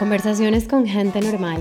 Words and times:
Conversaciones 0.00 0.66
con 0.66 0.86
gente 0.86 1.20
normal. 1.20 1.58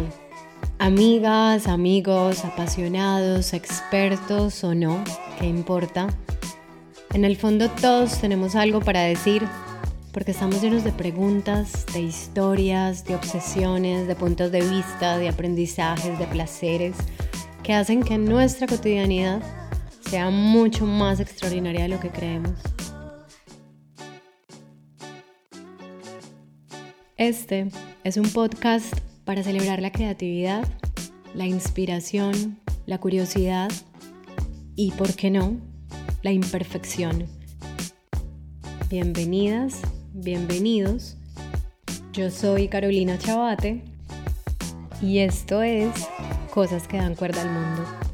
Amigas, 0.77 1.67
amigos, 1.67 2.45
apasionados, 2.45 3.51
expertos 3.51 4.63
o 4.63 4.73
no, 4.73 5.03
¿qué 5.37 5.45
importa? 5.45 6.07
En 7.13 7.25
el 7.25 7.35
fondo 7.35 7.69
todos 7.69 8.21
tenemos 8.21 8.55
algo 8.55 8.79
para 8.79 9.01
decir 9.01 9.45
porque 10.13 10.31
estamos 10.31 10.61
llenos 10.61 10.85
de 10.85 10.93
preguntas, 10.93 11.85
de 11.91 11.99
historias, 11.99 13.03
de 13.03 13.15
obsesiones, 13.15 14.07
de 14.07 14.15
puntos 14.15 14.53
de 14.53 14.61
vista, 14.61 15.17
de 15.17 15.27
aprendizajes, 15.27 16.17
de 16.17 16.25
placeres 16.25 16.95
que 17.61 17.73
hacen 17.73 18.01
que 18.01 18.17
nuestra 18.17 18.67
cotidianidad 18.67 19.41
sea 20.09 20.29
mucho 20.29 20.85
más 20.85 21.19
extraordinaria 21.19 21.81
de 21.81 21.89
lo 21.89 21.99
que 21.99 22.09
creemos. 22.09 22.53
Este 27.19 27.67
es 28.05 28.15
un 28.15 28.29
podcast 28.29 28.97
para 29.25 29.43
celebrar 29.43 29.81
la 29.81 29.91
creatividad, 29.91 30.65
la 31.33 31.45
inspiración, 31.45 32.61
la 32.85 32.97
curiosidad 32.97 33.69
y, 34.77 34.91
¿por 34.91 35.13
qué 35.13 35.29
no?, 35.29 35.57
la 36.21 36.31
imperfección. 36.31 37.25
Bienvenidas, 38.89 39.81
bienvenidos. 40.13 41.17
Yo 42.13 42.31
soy 42.31 42.69
Carolina 42.69 43.17
Chabate 43.17 43.83
y 45.01 45.17
esto 45.17 45.61
es 45.61 45.89
Cosas 46.53 46.87
que 46.87 46.99
dan 46.99 47.15
cuerda 47.15 47.41
al 47.41 47.51
mundo. 47.51 48.08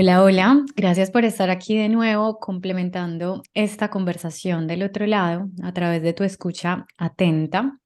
Hola, 0.00 0.22
hola, 0.22 0.64
gracias 0.76 1.10
por 1.10 1.24
estar 1.24 1.50
aquí 1.50 1.76
de 1.76 1.88
nuevo 1.88 2.38
complementando 2.38 3.42
esta 3.52 3.90
conversación 3.90 4.68
del 4.68 4.84
otro 4.84 5.06
lado 5.06 5.50
a 5.60 5.72
través 5.72 6.02
de 6.02 6.12
tu 6.12 6.22
escucha 6.22 6.86
atenta. 6.96 7.80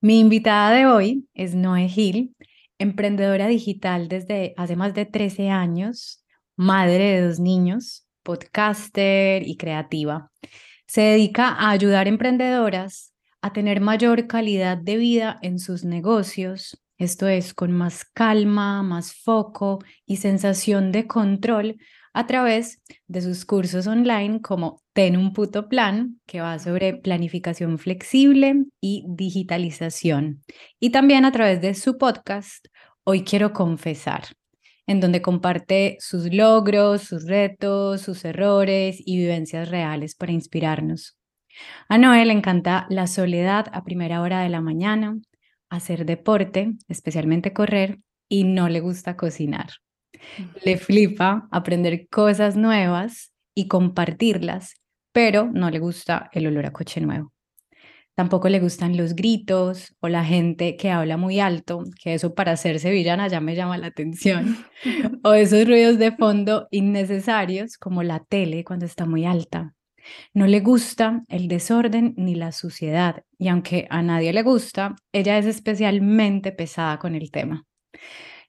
Mi 0.00 0.18
invitada 0.18 0.72
de 0.72 0.86
hoy 0.86 1.28
es 1.34 1.54
Noé 1.54 1.86
Gil, 1.86 2.34
emprendedora 2.78 3.46
digital 3.46 4.08
desde 4.08 4.54
hace 4.56 4.74
más 4.74 4.92
de 4.92 5.06
13 5.06 5.50
años, 5.50 6.24
madre 6.56 7.12
de 7.12 7.28
dos 7.28 7.38
niños, 7.38 8.08
podcaster 8.24 9.46
y 9.46 9.56
creativa. 9.56 10.32
Se 10.88 11.02
dedica 11.02 11.50
a 11.50 11.70
ayudar 11.70 12.08
emprendedoras 12.08 13.14
a 13.40 13.52
tener 13.52 13.80
mayor 13.80 14.26
calidad 14.26 14.78
de 14.78 14.96
vida 14.96 15.38
en 15.42 15.60
sus 15.60 15.84
negocios 15.84 16.82
esto 16.98 17.28
es 17.28 17.54
con 17.54 17.72
más 17.72 18.04
calma, 18.04 18.82
más 18.82 19.14
foco 19.14 19.78
y 20.06 20.16
sensación 20.16 20.92
de 20.92 21.06
control 21.06 21.76
a 22.12 22.26
través 22.26 22.82
de 23.06 23.20
sus 23.20 23.44
cursos 23.44 23.86
online 23.86 24.40
como 24.40 24.82
Ten 24.92 25.18
un 25.18 25.34
puto 25.34 25.68
plan, 25.68 26.20
que 26.24 26.40
va 26.40 26.58
sobre 26.58 26.94
planificación 26.94 27.78
flexible 27.78 28.64
y 28.80 29.04
digitalización. 29.06 30.42
Y 30.80 30.88
también 30.88 31.26
a 31.26 31.32
través 31.32 31.60
de 31.60 31.74
su 31.74 31.98
podcast, 31.98 32.66
Hoy 33.08 33.22
quiero 33.22 33.52
confesar, 33.52 34.24
en 34.88 34.98
donde 34.98 35.22
comparte 35.22 35.96
sus 36.00 36.34
logros, 36.34 37.02
sus 37.02 37.24
retos, 37.24 38.00
sus 38.00 38.24
errores 38.24 38.96
y 38.98 39.16
vivencias 39.16 39.68
reales 39.68 40.16
para 40.16 40.32
inspirarnos. 40.32 41.16
A 41.88 41.98
Noel 41.98 42.26
le 42.26 42.34
encanta 42.34 42.84
la 42.90 43.06
soledad 43.06 43.66
a 43.72 43.84
primera 43.84 44.22
hora 44.22 44.40
de 44.40 44.48
la 44.48 44.60
mañana, 44.60 45.20
hacer 45.70 46.06
deporte, 46.06 46.74
especialmente 46.88 47.52
correr, 47.52 48.00
y 48.28 48.44
no 48.44 48.68
le 48.68 48.80
gusta 48.80 49.16
cocinar. 49.16 49.70
Le 50.64 50.78
flipa 50.78 51.48
aprender 51.50 52.08
cosas 52.08 52.56
nuevas 52.56 53.32
y 53.54 53.68
compartirlas, 53.68 54.74
pero 55.12 55.50
no 55.52 55.70
le 55.70 55.78
gusta 55.78 56.30
el 56.32 56.46
olor 56.46 56.66
a 56.66 56.72
coche 56.72 57.00
nuevo. 57.00 57.32
Tampoco 58.16 58.48
le 58.48 58.60
gustan 58.60 58.96
los 58.96 59.14
gritos 59.14 59.94
o 60.00 60.08
la 60.08 60.24
gente 60.24 60.76
que 60.76 60.90
habla 60.90 61.18
muy 61.18 61.38
alto, 61.38 61.84
que 62.02 62.14
eso 62.14 62.34
para 62.34 62.56
ser 62.56 62.80
sevillana 62.80 63.28
ya 63.28 63.42
me 63.42 63.54
llama 63.54 63.76
la 63.76 63.88
atención, 63.88 64.56
o 65.22 65.34
esos 65.34 65.66
ruidos 65.66 65.98
de 65.98 66.12
fondo 66.12 66.66
innecesarios 66.70 67.76
como 67.76 68.02
la 68.02 68.20
tele 68.20 68.64
cuando 68.64 68.86
está 68.86 69.04
muy 69.04 69.26
alta. 69.26 69.75
No 70.34 70.46
le 70.46 70.60
gusta 70.60 71.24
el 71.28 71.48
desorden 71.48 72.14
ni 72.16 72.34
la 72.34 72.52
suciedad 72.52 73.24
y 73.38 73.48
aunque 73.48 73.86
a 73.90 74.02
nadie 74.02 74.32
le 74.32 74.42
gusta, 74.42 74.96
ella 75.12 75.38
es 75.38 75.46
especialmente 75.46 76.52
pesada 76.52 76.98
con 76.98 77.14
el 77.14 77.30
tema. 77.30 77.64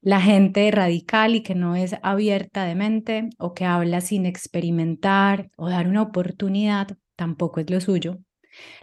La 0.02 0.22
gente 0.22 0.70
radical 0.72 1.36
y 1.36 1.42
que 1.42 1.56
no 1.56 1.76
es 1.76 1.96
abierta 2.04 2.66
de 2.66 2.76
mente 2.76 3.30
o 3.40 3.54
que 3.54 3.66
habla 3.66 4.02
sin 4.02 4.26
experimentar 4.26 5.50
o 5.58 5.70
dar 5.70 5.88
una 5.88 6.04
oportunidad 6.04 6.98
tampoco 7.16 7.60
es 7.60 7.70
lo 7.70 7.82
suyo. 7.82 8.20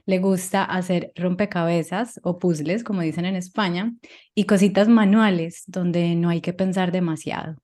Le 0.07 0.19
gusta 0.19 0.65
hacer 0.65 1.13
rompecabezas 1.17 2.21
o 2.23 2.39
puzzles, 2.39 2.85
como 2.85 3.01
dicen 3.01 3.25
en 3.25 3.37
España, 3.37 3.95
y 4.35 4.45
cositas 4.45 4.89
manuales 4.89 5.65
donde 5.67 6.15
no 6.15 6.29
hay 6.29 6.41
que 6.41 6.53
pensar 6.53 6.93
demasiado. 6.93 7.57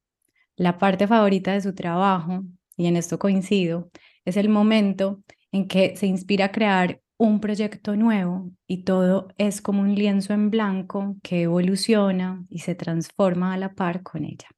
La 0.57 0.79
parte 0.79 1.07
favorita 1.07 1.53
de 1.53 1.61
su 1.61 1.75
trabajo, 1.75 2.43
y 2.77 2.87
en 2.87 2.97
esto 2.97 3.19
coincido, 3.19 3.91
es 4.25 4.37
el 4.37 4.49
momento 4.49 5.23
en 5.53 5.69
que 5.69 5.97
se 5.97 6.07
inspira 6.07 6.47
a 6.47 6.53
crear 6.53 7.01
un 7.19 7.41
proyecto 7.41 7.97
nuevo 7.97 8.51
y 8.67 8.85
todo 8.85 9.29
es 9.37 9.61
como 9.61 9.83
un 9.83 9.95
lienzo 9.95 10.33
en 10.33 10.51
blanco 10.51 11.17
que 11.23 11.43
evoluciona 11.43 12.45
y 12.49 12.61
se 12.61 12.75
transforma 12.75 13.53
a 13.53 13.59
la 13.59 13.75
par 13.75 14.03
con 14.03 14.25
ella. 14.25 14.49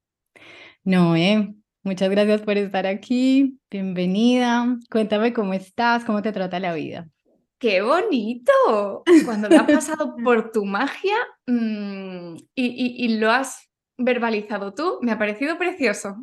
Noé, 0.84 1.54
muchas 1.82 2.08
gracias 2.08 2.42
por 2.42 2.56
estar 2.56 2.86
aquí. 2.86 3.58
Bienvenida. 3.68 4.78
Cuéntame 4.90 5.32
cómo 5.32 5.54
estás, 5.54 6.04
cómo 6.04 6.22
te 6.22 6.32
trata 6.32 6.60
la 6.60 6.72
vida. 6.72 7.08
¡Qué 7.58 7.80
bonito! 7.80 9.04
Cuando 9.24 9.48
lo 9.48 9.56
has 9.56 9.70
pasado 9.70 10.16
por 10.24 10.50
tu 10.50 10.64
magia 10.64 11.16
mm, 11.46 12.34
y, 12.54 13.04
y, 13.04 13.18
lo 13.18 13.30
has 13.30 13.71
verbalizado 14.04 14.74
tú, 14.74 14.98
me 15.02 15.12
ha 15.12 15.18
parecido 15.18 15.58
precioso. 15.58 16.16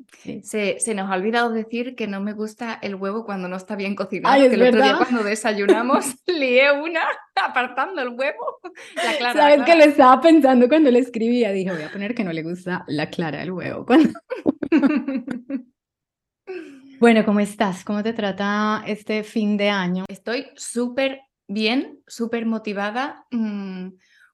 Se, 0.44 0.80
se, 0.80 0.96
nos 0.96 1.10
ha 1.10 1.16
olvidado 1.16 1.52
decir 1.52 1.96
que 1.96 2.08
no 2.08 2.22
me 2.22 2.34
gusta 2.34 2.80
el 2.82 2.96
huevo 2.96 3.26
cuando 3.26 3.48
no 3.48 3.56
está 3.56 3.76
bien 3.76 3.96
cocinado, 3.96 4.34
Ay, 4.34 4.50
que 4.50 4.56
el 4.56 4.64
otro 4.64 4.84
día 4.84 4.98
cuando 4.98 5.24
desayunamos 5.24 6.06
lié 6.28 6.72
una 6.72 7.02
apartando 7.36 8.02
el 8.02 8.10
huevo. 8.10 8.60
La 8.96 9.18
clara, 9.18 9.34
Sabes 9.34 9.64
que 9.66 9.76
lo 9.76 9.84
estaba 9.84 10.22
pensando 10.22 10.68
cuando 10.68 10.92
le 10.92 11.00
escribía, 11.00 11.52
dije, 11.52 11.72
voy 11.72 11.84
a 11.84 11.92
poner 11.92 12.16
que 12.16 12.24
no 12.24 12.34
le 12.34 12.44
gusta 12.44 12.84
la 12.88 13.10
clara 13.10 13.40
del 13.40 13.52
huevo. 13.52 13.86
bueno, 17.00 17.26
¿cómo 17.26 17.40
estás? 17.40 17.84
¿Cómo 17.84 18.04
te 18.04 18.14
trata 18.14 18.84
este 18.86 19.24
fin 19.24 19.58
de 19.58 19.70
año? 19.70 20.06
Estoy 20.08 20.48
súper 20.56 21.22
bien, 21.48 22.02
súper 22.08 22.46
motivada. 22.46 23.26
Mmm, 23.32 23.90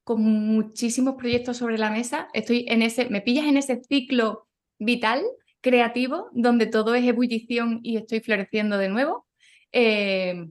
con 0.05 0.21
muchísimos 0.21 1.15
proyectos 1.15 1.57
sobre 1.57 1.79
la 1.79 1.89
mesa. 1.89 2.29
Estoy 2.33 2.65
en 2.69 2.83
ese, 2.83 3.09
me 3.09 3.21
pillas 3.21 3.45
en 3.47 3.57
ese 3.57 3.81
ciclo 3.89 4.47
vital, 4.77 5.23
creativo, 5.61 6.29
donde 6.31 6.67
todo 6.67 6.93
es 6.93 7.03
ebullición 7.05 7.79
y 7.81 7.97
estoy 7.97 8.19
floreciendo 8.21 8.77
de 8.77 8.87
nuevo. 8.87 9.25
Eh, 9.71 10.45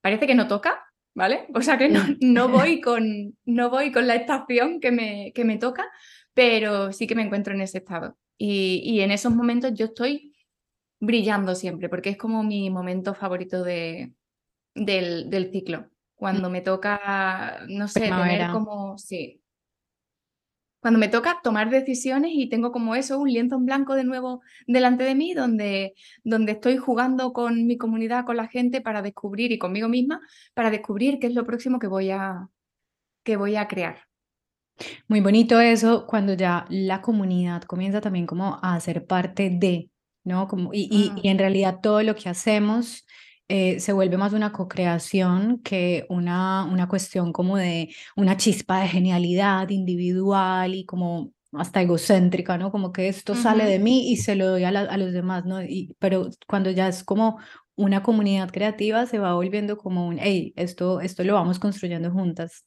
parece 0.00 0.26
que 0.26 0.34
no 0.34 0.48
toca, 0.48 0.84
¿vale? 1.14 1.46
O 1.54 1.62
sea 1.62 1.78
que 1.78 1.88
no, 1.88 2.04
no, 2.20 2.48
voy, 2.48 2.80
con, 2.82 3.38
no 3.44 3.70
voy 3.70 3.92
con 3.92 4.08
la 4.08 4.16
estación 4.16 4.80
que 4.80 4.90
me, 4.90 5.32
que 5.32 5.44
me 5.44 5.58
toca, 5.58 5.88
pero 6.34 6.92
sí 6.92 7.06
que 7.06 7.14
me 7.14 7.22
encuentro 7.22 7.54
en 7.54 7.60
ese 7.60 7.78
estado. 7.78 8.18
Y, 8.36 8.82
y, 8.84 9.00
en 9.00 9.12
esos 9.12 9.32
momentos 9.32 9.74
yo 9.74 9.86
estoy 9.86 10.34
brillando 11.00 11.54
siempre, 11.54 11.88
porque 11.88 12.10
es 12.10 12.16
como 12.16 12.42
mi 12.42 12.68
momento 12.70 13.14
favorito 13.14 13.62
de, 13.62 14.12
del, 14.74 15.30
del 15.30 15.52
ciclo 15.52 15.88
cuando 16.18 16.50
me 16.50 16.60
toca, 16.60 17.60
no 17.68 17.86
sé, 17.86 18.00
tener 18.00 18.50
como, 18.50 18.98
sí, 18.98 19.40
cuando 20.80 20.98
me 20.98 21.08
toca 21.08 21.40
tomar 21.42 21.70
decisiones 21.70 22.32
y 22.34 22.48
tengo 22.48 22.72
como 22.72 22.94
eso, 22.94 23.18
un 23.18 23.30
lienzo 23.30 23.56
en 23.56 23.66
blanco 23.66 23.94
de 23.94 24.04
nuevo 24.04 24.42
delante 24.66 25.04
de 25.04 25.14
mí, 25.14 25.32
donde, 25.32 25.94
donde 26.24 26.52
estoy 26.52 26.76
jugando 26.76 27.32
con 27.32 27.66
mi 27.66 27.76
comunidad, 27.76 28.24
con 28.24 28.36
la 28.36 28.48
gente 28.48 28.80
para 28.80 29.00
descubrir 29.00 29.52
y 29.52 29.58
conmigo 29.58 29.88
misma, 29.88 30.20
para 30.54 30.70
descubrir 30.70 31.18
qué 31.20 31.28
es 31.28 31.34
lo 31.34 31.44
próximo 31.44 31.78
que 31.78 31.86
voy 31.86 32.10
a, 32.10 32.48
que 33.24 33.36
voy 33.36 33.56
a 33.56 33.68
crear. 33.68 33.98
Muy 35.08 35.20
bonito 35.20 35.60
eso 35.60 36.06
cuando 36.06 36.34
ya 36.34 36.64
la 36.68 37.00
comunidad 37.00 37.62
comienza 37.62 38.00
también 38.00 38.26
como 38.26 38.58
a 38.62 38.78
ser 38.80 39.06
parte 39.06 39.50
de, 39.50 39.90
¿no? 40.24 40.48
Como, 40.48 40.72
y, 40.72 40.88
y, 40.90 41.12
y 41.16 41.28
mm. 41.28 41.30
en 41.30 41.38
realidad 41.38 41.78
todo 41.80 42.02
lo 42.02 42.14
que 42.14 42.28
hacemos 42.28 43.04
eh, 43.48 43.80
se 43.80 43.92
vuelve 43.92 44.16
más 44.18 44.32
una 44.34 44.52
co-creación 44.52 45.60
que 45.62 46.06
una, 46.08 46.64
una 46.64 46.86
cuestión 46.88 47.32
como 47.32 47.56
de 47.56 47.94
una 48.16 48.36
chispa 48.36 48.80
de 48.80 48.88
genialidad 48.88 49.68
individual 49.70 50.74
y 50.74 50.84
como 50.84 51.32
hasta 51.52 51.80
egocéntrica, 51.80 52.58
¿no? 52.58 52.70
Como 52.70 52.92
que 52.92 53.08
esto 53.08 53.34
sale 53.34 53.64
de 53.64 53.78
mí 53.78 54.10
y 54.10 54.16
se 54.18 54.36
lo 54.36 54.48
doy 54.48 54.64
a, 54.64 54.68
a 54.68 54.96
los 54.98 55.12
demás, 55.12 55.46
¿no? 55.46 55.62
Y, 55.62 55.96
pero 55.98 56.28
cuando 56.46 56.70
ya 56.70 56.88
es 56.88 57.02
como 57.02 57.38
una 57.74 58.02
comunidad 58.02 58.50
creativa, 58.50 59.06
se 59.06 59.18
va 59.18 59.34
volviendo 59.34 59.78
como 59.78 60.08
un, 60.08 60.18
hey, 60.20 60.52
esto, 60.56 61.00
esto 61.00 61.24
lo 61.24 61.34
vamos 61.34 61.58
construyendo 61.58 62.10
juntas. 62.10 62.64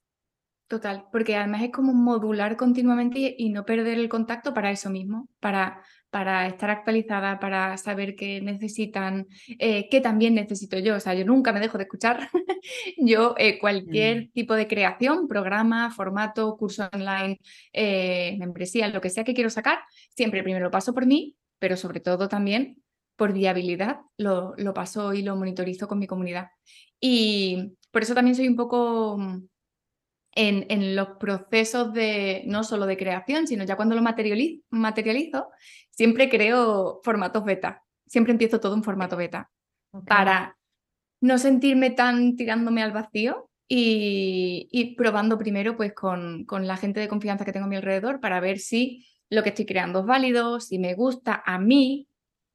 Total, 0.68 1.06
porque 1.12 1.36
además 1.36 1.64
es 1.64 1.72
como 1.72 1.94
modular 1.94 2.56
continuamente 2.56 3.36
y, 3.38 3.50
no 3.50 3.66
perder 3.66 4.00
el 4.00 4.08
contacto 4.08 4.54
para 4.54 4.72
eso 4.72 4.90
mismo, 4.90 5.28
para, 5.42 5.84
para 6.12 6.46
estar 6.48 6.70
actualizada, 6.70 7.40
para 7.40 7.78
saber 7.78 8.16
qué 8.16 8.42
necesitan, 8.42 9.28
eh, 9.60 9.90
qué 9.90 10.02
también 10.02 10.36
necesito 10.36 10.78
yo. 10.78 10.96
O 10.98 11.00
sea, 11.00 11.14
yo 11.16 11.26
nunca 11.26 11.54
me 11.54 11.60
dejo 11.62 11.78
de 11.78 11.86
escuchar. 11.86 12.30
yo 12.98 13.36
eh, 13.38 13.58
cualquier 13.60 14.26
Mm. 14.28 14.32
tipo 14.34 14.56
de 14.56 14.68
creación, 14.68 15.28
programa, 15.28 15.92
formato, 15.92 16.58
curso 16.58 16.90
online, 16.94 17.40
eh, 17.74 18.36
membresía, 18.40 18.88
lo 18.90 19.02
que 19.02 19.10
sea 19.10 19.24
que 19.24 19.34
quiero 19.34 19.50
sacar, 19.50 19.80
siempre 20.16 20.44
primero 20.44 20.66
lo 20.66 20.72
paso 20.72 20.94
por 20.94 21.06
mí, 21.06 21.36
pero 21.60 21.78
sobre 21.78 22.00
todo 22.02 22.28
también 22.30 22.84
por 23.16 23.34
viabilidad, 23.34 24.02
lo, 24.18 24.54
lo 24.58 24.74
paso 24.74 25.14
y 25.14 25.22
lo 25.22 25.36
monitorizo 25.36 25.88
con 25.88 26.00
mi 26.00 26.08
comunidad. 26.08 26.50
Y 27.00 27.74
por 27.92 28.04
eso 28.04 28.14
también 28.16 28.36
soy 28.36 28.48
un 28.48 28.56
poco 28.56 29.18
mm, 29.18 29.48
en, 30.34 30.66
en, 30.70 30.96
los 30.96 31.10
procesos 31.20 31.94
de, 31.94 32.44
no 32.46 32.64
solo 32.64 32.86
de 32.86 32.98
creación, 32.98 33.48
sino 33.48 33.64
ya 33.64 33.76
cuando 33.76 33.96
lo 33.96 34.02
materializo, 34.02 34.64
materializo 34.70 35.50
siempre 35.90 36.30
creo 36.30 37.02
formatos 37.04 37.44
beta. 37.44 37.84
Siempre 38.08 38.32
empiezo 38.32 38.60
todo 38.60 38.76
en 38.76 38.84
formato 38.84 39.18
beta 39.18 39.50
okay. 39.92 40.08
para 40.08 40.58
no 41.22 41.38
sentirme 41.38 41.92
tan 41.92 42.36
tirándome 42.36 42.82
al 42.82 42.92
vacío 42.92 43.50
y, 43.68 44.68
y 44.72 44.96
probando 44.96 45.38
primero 45.38 45.78
pues 45.78 45.94
con, 45.94 46.46
con, 46.46 46.68
la 46.68 46.76
gente 46.76 47.00
de 47.00 47.08
confianza 47.08 47.46
que 47.46 47.54
tengo 47.54 47.68
a 47.68 47.70
mi 47.70 47.78
alrededor 47.78 48.20
para 48.20 48.40
ver 48.40 48.60
si 48.60 49.06
lo 49.30 49.44
que 49.44 49.50
estoy 49.50 49.66
creando 49.66 50.00
es 50.00 50.06
válido, 50.06 50.60
si 50.60 50.78
me 50.78 50.94
gusta 50.94 51.42
a 51.46 51.58
mí, 51.58 52.10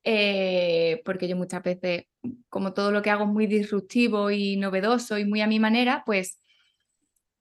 eh, 0.05 1.03
porque 1.05 1.27
yo 1.27 1.37
muchas 1.37 1.63
veces, 1.63 2.05
como 2.49 2.75
todo 2.75 2.93
lo 2.93 3.03
que 3.03 3.11
hago 3.11 3.25
es 3.25 3.31
muy 3.31 3.47
disruptivo 3.47 4.31
y 4.31 4.57
novedoso 4.57 5.19
y 5.19 5.25
muy 5.25 5.41
a 5.41 5.47
mi 5.47 5.59
manera, 5.59 6.03
pues 6.05 6.39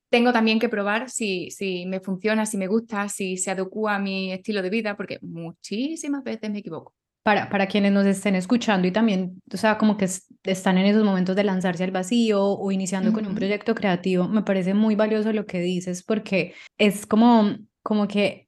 tengo 0.09 0.31
también 0.31 0.59
que 0.59 0.69
probar 0.69 1.09
si, 1.09 1.51
si 1.51 1.85
me 1.85 1.99
funciona, 1.99 2.45
si 2.45 2.57
me 2.57 2.67
gusta, 2.67 3.09
si 3.09 3.37
se 3.37 3.51
adecua 3.51 3.95
a 3.95 3.99
mi 3.99 4.31
estilo 4.31 4.61
de 4.61 4.69
vida, 4.69 4.95
porque 4.95 5.19
muchísimas 5.21 6.23
veces 6.23 6.49
me 6.49 6.59
equivoco. 6.59 6.93
Para, 7.23 7.49
para 7.49 7.65
quienes 7.65 7.91
nos 7.91 8.05
estén 8.05 8.35
escuchando 8.35 8.87
y 8.87 8.91
también, 8.91 9.41
o 9.51 9.57
sea, 9.57 9.79
como 9.79 9.97
que 9.97 10.07
están 10.43 10.77
en 10.77 10.85
esos 10.85 11.03
momentos 11.03 11.35
de 11.35 11.43
lanzarse 11.43 11.83
al 11.83 11.89
vacío 11.89 12.39
o 12.43 12.71
iniciando 12.71 13.09
uh 13.09 13.13
-huh. 13.13 13.15
con 13.15 13.25
un 13.25 13.35
proyecto 13.35 13.73
creativo, 13.73 14.27
me 14.27 14.43
parece 14.43 14.75
muy 14.75 14.95
valioso 14.95 15.33
lo 15.33 15.47
que 15.47 15.59
dices 15.59 16.03
porque 16.03 16.53
es 16.77 17.07
como, 17.07 17.57
como 17.81 18.07
que 18.07 18.45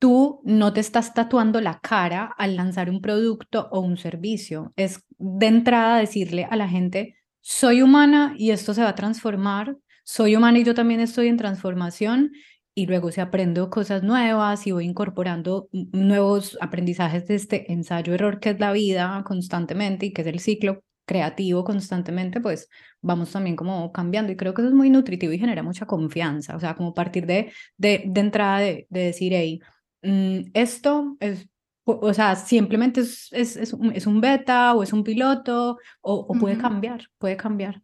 tú 0.00 0.40
no 0.44 0.72
te 0.72 0.80
estás 0.80 1.14
tatuando 1.14 1.60
la 1.60 1.78
cara 1.78 2.34
al 2.36 2.56
lanzar 2.56 2.90
un 2.90 3.00
producto 3.00 3.68
o 3.70 3.80
un 3.80 3.96
servicio. 3.96 4.72
Es 4.76 5.04
de 5.18 5.46
entrada 5.46 5.98
decirle 5.98 6.46
a 6.50 6.56
la 6.56 6.68
gente, 6.68 7.16
soy 7.40 7.82
humana 7.82 8.34
y 8.36 8.50
esto 8.50 8.74
se 8.74 8.82
va 8.82 8.88
a 8.88 8.94
transformar, 8.94 9.76
soy 10.10 10.34
humana 10.34 10.58
y 10.58 10.64
yo 10.64 10.74
también 10.74 10.98
estoy 10.98 11.28
en 11.28 11.36
transformación 11.36 12.32
y 12.74 12.86
luego 12.86 13.12
se 13.12 13.20
aprendo 13.20 13.70
cosas 13.70 14.02
nuevas 14.02 14.66
y 14.66 14.72
voy 14.72 14.84
incorporando 14.84 15.68
nuevos 15.72 16.58
aprendizajes 16.60 17.28
de 17.28 17.36
este 17.36 17.72
ensayo-error 17.72 18.40
que 18.40 18.50
es 18.50 18.58
la 18.58 18.72
vida 18.72 19.22
constantemente 19.24 20.06
y 20.06 20.12
que 20.12 20.22
es 20.22 20.26
el 20.26 20.40
ciclo 20.40 20.82
creativo 21.06 21.62
constantemente, 21.62 22.40
pues 22.40 22.68
vamos 23.00 23.30
también 23.30 23.54
como 23.54 23.92
cambiando 23.92 24.32
y 24.32 24.36
creo 24.36 24.52
que 24.52 24.62
eso 24.62 24.70
es 24.70 24.74
muy 24.74 24.90
nutritivo 24.90 25.32
y 25.32 25.38
genera 25.38 25.62
mucha 25.62 25.86
confianza, 25.86 26.56
o 26.56 26.60
sea, 26.60 26.74
como 26.74 26.92
partir 26.92 27.24
de, 27.26 27.52
de, 27.76 28.02
de 28.04 28.20
entrada 28.20 28.58
de, 28.58 28.88
de 28.90 29.00
decir, 29.00 29.32
hey, 29.32 29.60
mmm, 30.02 30.50
esto 30.54 31.16
es 31.20 31.46
o 31.84 32.14
sea, 32.14 32.34
simplemente 32.34 33.00
es, 33.00 33.28
es, 33.32 33.56
es, 33.56 33.72
un, 33.72 33.92
es, 33.92 34.06
un, 34.06 34.20
beta 34.20 34.74
o 34.74 34.82
es 34.82 34.92
un 34.92 35.04
piloto 35.04 35.78
o, 36.00 36.14
o 36.14 36.34
puede 36.34 36.56
uh 36.56 36.58
-huh. 36.58 36.62
cambiar, 36.62 37.08
puede 37.18 37.36
cambiar. 37.36 37.82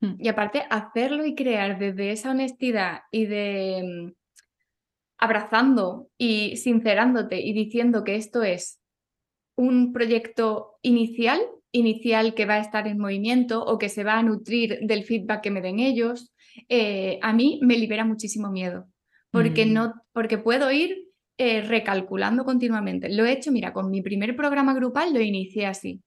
Mm. 0.00 0.14
Y 0.18 0.28
aparte, 0.28 0.62
hacerlo 0.70 1.24
y 1.24 1.34
crear 1.34 1.78
desde 1.78 2.12
esa 2.12 2.30
honestidad 2.30 3.00
y 3.10 3.26
de 3.26 3.82
mm, 3.84 4.12
abrazando 5.18 6.08
y 6.18 6.56
sincerándote 6.56 7.40
y 7.40 7.52
diciendo 7.52 8.04
que 8.04 8.16
esto 8.16 8.42
es 8.42 8.80
un 9.56 9.92
proyecto 9.92 10.78
inicial, 10.82 11.40
inicial 11.72 12.34
que 12.34 12.46
va 12.46 12.54
a 12.54 12.60
estar 12.60 12.88
en 12.88 12.98
movimiento 12.98 13.62
o 13.62 13.78
que 13.78 13.90
se 13.90 14.04
va 14.04 14.18
a 14.18 14.22
nutrir 14.22 14.78
del 14.82 15.04
feedback 15.04 15.42
que 15.42 15.50
me 15.50 15.60
den 15.60 15.78
ellos, 15.78 16.32
eh, 16.68 17.18
a 17.22 17.32
mí 17.32 17.60
me 17.62 17.76
libera 17.76 18.04
muchísimo 18.04 18.50
miedo, 18.50 18.86
porque, 19.30 19.66
mm. 19.66 19.72
no, 19.72 19.94
porque 20.12 20.38
puedo 20.38 20.70
ir 20.72 21.10
eh, 21.36 21.60
recalculando 21.62 22.44
continuamente. 22.44 23.08
Lo 23.10 23.24
he 23.24 23.32
hecho, 23.32 23.52
mira, 23.52 23.72
con 23.72 23.90
mi 23.90 24.02
primer 24.02 24.34
programa 24.34 24.74
grupal 24.74 25.12
lo 25.12 25.20
inicié 25.20 25.66
así. 25.66 26.02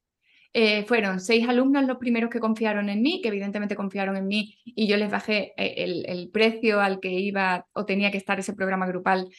Eh, 0.55 0.83
fueron 0.83 1.19
seis 1.19 1.49
alumnos 1.49 1.85
los 1.85 1.97
primeros 1.97 2.29
que 2.29 2.39
confiaron 2.39 2.87
en 2.89 3.01
mí, 3.01 3.21
que 3.21 3.29
evidentemente 3.29 3.75
confiaron 3.75 4.15
en 4.17 4.27
mí 4.27 4.59
y 4.63 4.87
yo 4.87 4.97
les 4.97 5.09
bajé 5.09 5.53
eh, 5.57 5.73
el, 5.77 6.05
el 6.07 6.29
precio 6.29 6.79
al 6.79 6.99
que 6.99 7.09
iba 7.09 7.65
o 7.73 7.85
tenía 7.85 8.11
que 8.11 8.17
estar 8.19 8.39
ese 8.39 8.53
programa 8.53 8.85
grupal, 8.85 9.29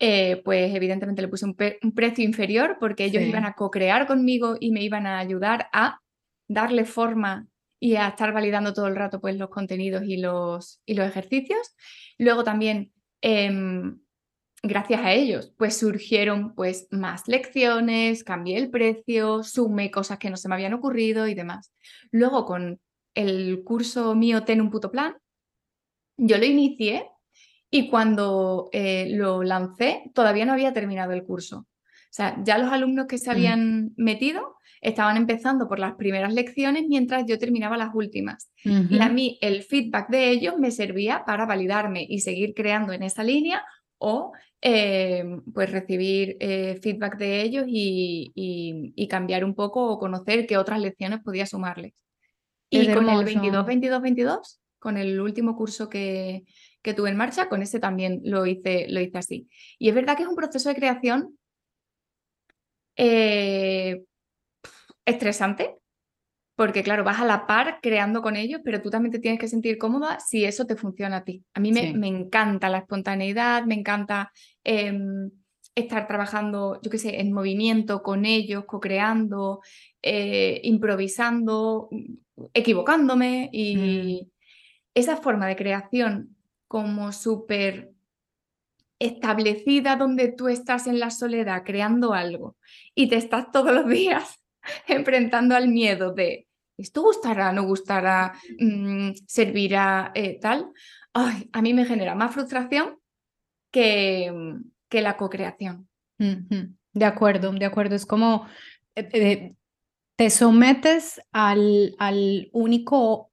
eh, 0.00 0.42
pues 0.44 0.74
evidentemente 0.74 1.22
le 1.22 1.28
puse 1.28 1.44
un, 1.44 1.56
un 1.82 1.94
precio 1.94 2.24
inferior 2.24 2.76
porque 2.80 3.04
ellos 3.04 3.22
sí. 3.22 3.28
iban 3.28 3.44
a 3.44 3.54
co-crear 3.54 4.06
conmigo 4.06 4.56
y 4.58 4.72
me 4.72 4.82
iban 4.82 5.06
a 5.06 5.18
ayudar 5.18 5.68
a 5.72 6.00
darle 6.48 6.84
forma 6.84 7.46
y 7.80 7.94
a 7.94 8.08
estar 8.08 8.32
validando 8.32 8.72
todo 8.72 8.88
el 8.88 8.96
rato 8.96 9.20
pues 9.20 9.36
los 9.36 9.50
contenidos 9.50 10.02
y 10.04 10.16
los, 10.16 10.80
y 10.86 10.94
los 10.94 11.06
ejercicios. 11.06 11.74
Luego 12.16 12.42
también 12.42 12.92
em, 13.20 14.00
gracias 14.62 15.00
a 15.02 15.12
ellos, 15.12 15.52
pues 15.56 15.76
surgieron 15.76 16.54
pues 16.54 16.88
más 16.90 17.28
lecciones, 17.28 18.24
cambié 18.24 18.58
el 18.58 18.70
precio, 18.70 19.42
sumé 19.42 19.90
cosas 19.90 20.18
que 20.18 20.30
no 20.30 20.36
se 20.36 20.48
me 20.48 20.54
habían 20.54 20.74
ocurrido 20.74 21.28
y 21.28 21.34
demás. 21.34 21.72
Luego 22.10 22.44
con 22.44 22.80
el 23.14 23.62
curso 23.64 24.14
mío 24.14 24.44
Ten 24.44 24.60
un 24.60 24.70
puto 24.70 24.90
plan, 24.90 25.16
yo 26.16 26.38
lo 26.38 26.44
inicié 26.44 27.08
y 27.70 27.88
cuando 27.88 28.68
eh, 28.72 29.08
lo 29.10 29.42
lancé 29.42 30.10
todavía 30.14 30.44
no 30.44 30.52
había 30.52 30.72
terminado 30.72 31.12
el 31.12 31.24
curso. 31.24 31.58
O 31.58 32.12
sea, 32.18 32.36
ya 32.42 32.58
los 32.58 32.72
alumnos 32.72 33.06
que 33.06 33.18
se 33.18 33.30
habían 33.30 33.84
mm. 33.84 33.92
metido 33.96 34.56
estaban 34.80 35.16
empezando 35.16 35.68
por 35.68 35.78
las 35.78 35.94
primeras 35.94 36.32
lecciones 36.32 36.84
mientras 36.88 37.24
yo 37.26 37.38
terminaba 37.38 37.76
las 37.76 37.94
últimas. 37.94 38.50
Uh 38.64 38.68
-huh. 38.68 38.90
Y 38.90 39.00
a 39.00 39.08
mí 39.08 39.38
el 39.40 39.62
feedback 39.62 40.08
de 40.08 40.30
ellos 40.30 40.56
me 40.58 40.70
servía 40.70 41.24
para 41.26 41.46
validarme 41.46 42.06
y 42.08 42.20
seguir 42.20 42.54
creando 42.54 42.92
en 42.92 43.02
esa 43.02 43.22
línea 43.24 43.62
o 43.98 44.32
eh, 44.60 45.24
pues 45.54 45.70
recibir 45.70 46.36
eh, 46.40 46.78
feedback 46.82 47.16
de 47.16 47.42
ellos 47.42 47.64
y, 47.68 48.32
y, 48.34 48.92
y, 48.96 49.08
cambiar 49.08 49.44
un 49.44 49.54
poco 49.54 49.86
o 49.86 49.98
conocer 49.98 50.46
qué 50.46 50.56
otras 50.56 50.80
lecciones 50.80 51.20
podía 51.20 51.46
sumarles. 51.46 51.94
Y 52.70 52.92
con 52.92 53.08
el 53.08 53.24
22, 53.24 53.64
22, 53.64 54.02
22, 54.02 54.60
con 54.78 54.96
el 54.96 55.20
último 55.20 55.56
curso 55.56 55.88
que, 55.88 56.44
que, 56.82 56.92
tuve 56.92 57.10
en 57.10 57.16
marcha, 57.16 57.48
con 57.48 57.62
ese 57.62 57.80
también 57.80 58.20
lo 58.24 58.46
hice, 58.46 58.88
lo 58.88 59.00
hice 59.00 59.18
así. 59.18 59.48
Y 59.78 59.88
es 59.88 59.94
verdad 59.94 60.16
que 60.16 60.24
es 60.24 60.28
un 60.28 60.36
proceso 60.36 60.68
de 60.68 60.74
creación 60.74 61.38
eh, 62.96 64.02
estresante, 65.06 65.77
porque 66.58 66.82
claro, 66.82 67.04
vas 67.04 67.20
a 67.20 67.24
la 67.24 67.46
par 67.46 67.78
creando 67.80 68.20
con 68.20 68.34
ellos, 68.34 68.60
pero 68.64 68.82
tú 68.82 68.90
también 68.90 69.12
te 69.12 69.20
tienes 69.20 69.38
que 69.38 69.46
sentir 69.46 69.78
cómoda 69.78 70.18
si 70.18 70.44
eso 70.44 70.66
te 70.66 70.74
funciona 70.74 71.18
a 71.18 71.24
ti. 71.24 71.44
A 71.54 71.60
mí 71.60 71.70
me, 71.70 71.82
Sí. 71.82 71.94
me 71.94 72.08
encanta 72.08 72.68
la 72.68 72.78
espontaneidad, 72.78 73.64
me 73.64 73.76
encanta 73.76 74.32
em, 74.64 75.30
estar 75.76 76.08
trabajando, 76.08 76.80
yo 76.82 76.90
qué 76.90 76.98
sé, 76.98 77.20
en 77.20 77.32
movimiento 77.32 78.02
con 78.02 78.24
ellos, 78.26 78.64
co-creando, 78.66 79.60
eh, 80.02 80.60
improvisando, 80.64 81.90
equivocándome 82.52 83.50
y 83.52 84.28
esa 84.94 85.16
forma 85.16 85.46
de 85.46 85.54
creación 85.54 86.36
como 86.66 87.12
súper 87.12 87.92
establecida 88.98 89.94
donde 89.94 90.32
tú 90.32 90.48
estás 90.48 90.88
en 90.88 90.98
la 90.98 91.10
soledad 91.10 91.62
creando 91.64 92.14
algo 92.14 92.56
y 92.96 93.08
te 93.08 93.14
estás 93.14 93.52
todos 93.52 93.72
los 93.72 93.88
días 93.88 94.40
enfrentando 94.88 95.54
al 95.54 95.68
miedo 95.68 96.12
de 96.12 96.47
esto 96.78 97.02
gustará, 97.02 97.52
no 97.52 97.64
gustará, 97.64 98.32
mm, 98.58 99.10
servirá, 99.26 100.12
eh, 100.14 100.38
tal, 100.40 100.72
ay, 101.12 101.50
a 101.52 101.60
mí 101.60 101.74
me 101.74 101.84
genera 101.84 102.14
más 102.14 102.32
frustración 102.32 102.98
que, 103.70 104.32
que 104.88 105.02
la 105.02 105.16
co-creación. 105.16 105.88
De 106.18 107.04
acuerdo, 107.04 107.52
de 107.52 107.64
acuerdo. 107.64 107.94
Es 107.94 108.06
como 108.06 108.46
eh, 108.94 109.08
eh, 109.12 109.54
te 110.16 110.30
sometes 110.30 111.20
al, 111.32 111.94
al 111.98 112.48
único 112.52 113.30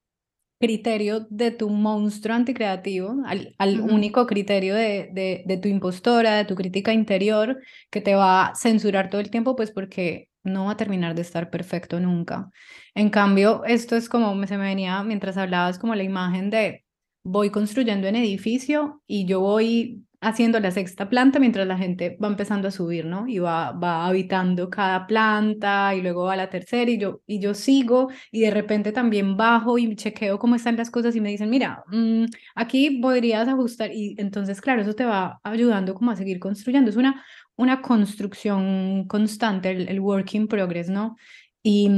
criterio 0.58 1.26
de 1.30 1.50
tu 1.50 1.68
monstruo 1.68 2.34
anticreativo, 2.34 3.16
al, 3.26 3.54
al 3.58 3.80
único 3.80 4.26
criterio 4.26 4.74
de, 4.74 5.10
de, 5.12 5.42
de 5.46 5.56
tu 5.58 5.68
impostora, 5.68 6.36
de 6.36 6.44
tu 6.44 6.54
crítica 6.54 6.92
interior, 6.92 7.60
que 7.90 8.00
te 8.00 8.14
va 8.14 8.48
a 8.48 8.54
censurar 8.54 9.10
todo 9.10 9.20
el 9.20 9.30
tiempo, 9.30 9.54
pues 9.54 9.70
porque 9.70 10.28
no 10.46 10.66
va 10.66 10.72
a 10.72 10.76
terminar 10.76 11.14
de 11.14 11.22
estar 11.22 11.50
perfecto 11.50 12.00
nunca. 12.00 12.50
En 12.94 13.10
cambio, 13.10 13.64
esto 13.64 13.96
es 13.96 14.08
como 14.08 14.46
se 14.46 14.56
me 14.58 14.64
venía 14.64 15.02
mientras 15.02 15.36
hablabas, 15.36 15.78
como 15.78 15.94
la 15.94 16.02
imagen 16.02 16.50
de 16.50 16.84
voy 17.24 17.50
construyendo 17.50 18.08
un 18.08 18.16
edificio 18.16 19.02
y 19.06 19.26
yo 19.26 19.40
voy 19.40 20.06
haciendo 20.26 20.58
la 20.58 20.72
sexta 20.72 21.08
planta 21.08 21.38
mientras 21.38 21.68
la 21.68 21.78
gente 21.78 22.18
va 22.22 22.26
empezando 22.26 22.66
a 22.66 22.72
subir, 22.72 23.04
¿no? 23.06 23.28
Y 23.28 23.38
va, 23.38 23.70
va 23.70 24.06
habitando 24.06 24.68
cada 24.68 25.06
planta 25.06 25.94
y 25.94 26.02
luego 26.02 26.24
va 26.24 26.34
la 26.34 26.50
tercera 26.50 26.90
y 26.90 26.98
yo, 26.98 27.22
y 27.28 27.38
yo 27.38 27.54
sigo 27.54 28.08
y 28.32 28.40
de 28.40 28.50
repente 28.50 28.90
también 28.90 29.36
bajo 29.36 29.78
y 29.78 29.94
chequeo 29.94 30.40
cómo 30.40 30.56
están 30.56 30.76
las 30.76 30.90
cosas 30.90 31.14
y 31.14 31.20
me 31.20 31.30
dicen, 31.30 31.48
mira, 31.48 31.84
mm, 31.92 32.24
aquí 32.56 32.98
podrías 32.98 33.46
ajustar 33.46 33.92
y 33.92 34.16
entonces, 34.18 34.60
claro, 34.60 34.82
eso 34.82 34.94
te 34.94 35.04
va 35.04 35.38
ayudando 35.44 35.94
como 35.94 36.10
a 36.10 36.16
seguir 36.16 36.40
construyendo. 36.40 36.90
Es 36.90 36.96
una, 36.96 37.24
una 37.54 37.80
construcción 37.80 39.06
constante, 39.06 39.70
el, 39.70 39.88
el 39.88 40.00
work 40.00 40.34
in 40.34 40.48
progress, 40.48 40.88
¿no? 40.88 41.16
Y, 41.62 41.88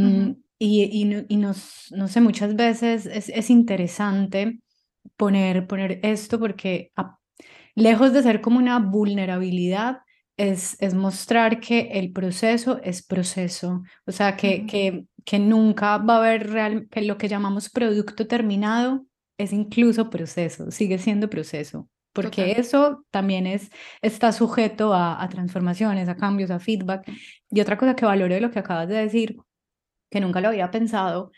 y, 0.58 0.82
y, 0.82 1.24
y, 1.28 1.36
nos, 1.38 1.86
no 1.92 2.08
sé, 2.08 2.20
muchas 2.20 2.54
veces 2.56 3.06
es, 3.06 3.30
es 3.30 3.48
interesante 3.48 4.60
poner, 5.16 5.66
poner 5.66 6.00
esto 6.02 6.38
porque 6.38 6.92
lejos 7.78 8.12
de 8.12 8.22
ser 8.22 8.40
como 8.40 8.58
una 8.58 8.78
vulnerabilidad, 8.78 9.98
es, 10.36 10.76
es 10.80 10.94
mostrar 10.94 11.60
que 11.60 11.90
el 11.92 12.12
proceso 12.12 12.80
es 12.82 13.04
proceso, 13.04 13.82
o 14.06 14.12
sea, 14.12 14.36
que, 14.36 14.66
que, 14.66 15.04
que 15.24 15.38
nunca 15.38 15.98
va 15.98 16.14
a 16.14 16.18
haber 16.18 16.50
real, 16.50 16.88
que 16.90 17.02
lo 17.02 17.18
que 17.18 17.28
llamamos 17.28 17.70
producto 17.70 18.26
terminado 18.26 19.04
es 19.36 19.52
incluso 19.52 20.10
proceso, 20.10 20.70
sigue 20.70 20.98
siendo 20.98 21.28
proceso, 21.28 21.88
porque 22.12 22.52
eso 22.58 23.04
también 23.10 23.46
es, 23.46 23.70
está 24.00 24.32
sujeto 24.32 24.94
a, 24.94 25.22
a, 25.22 25.28
transformaciones, 25.28 26.08
a 26.08 26.16
cambios, 26.16 26.50
a 26.50 26.58
feedback. 26.58 27.08
Y 27.50 27.60
otra 27.60 27.78
cosa 27.78 27.94
que 27.94 28.06
valoro 28.06 28.34
de 28.34 28.40
lo 28.40 28.50
que 28.50 28.58
acabas 28.58 28.88
de 28.88 28.96
decir, 28.96 29.36
que 30.10 30.20
nunca 30.20 30.40
lo 30.40 30.48
había 30.48 30.70
pensado, 30.70 31.30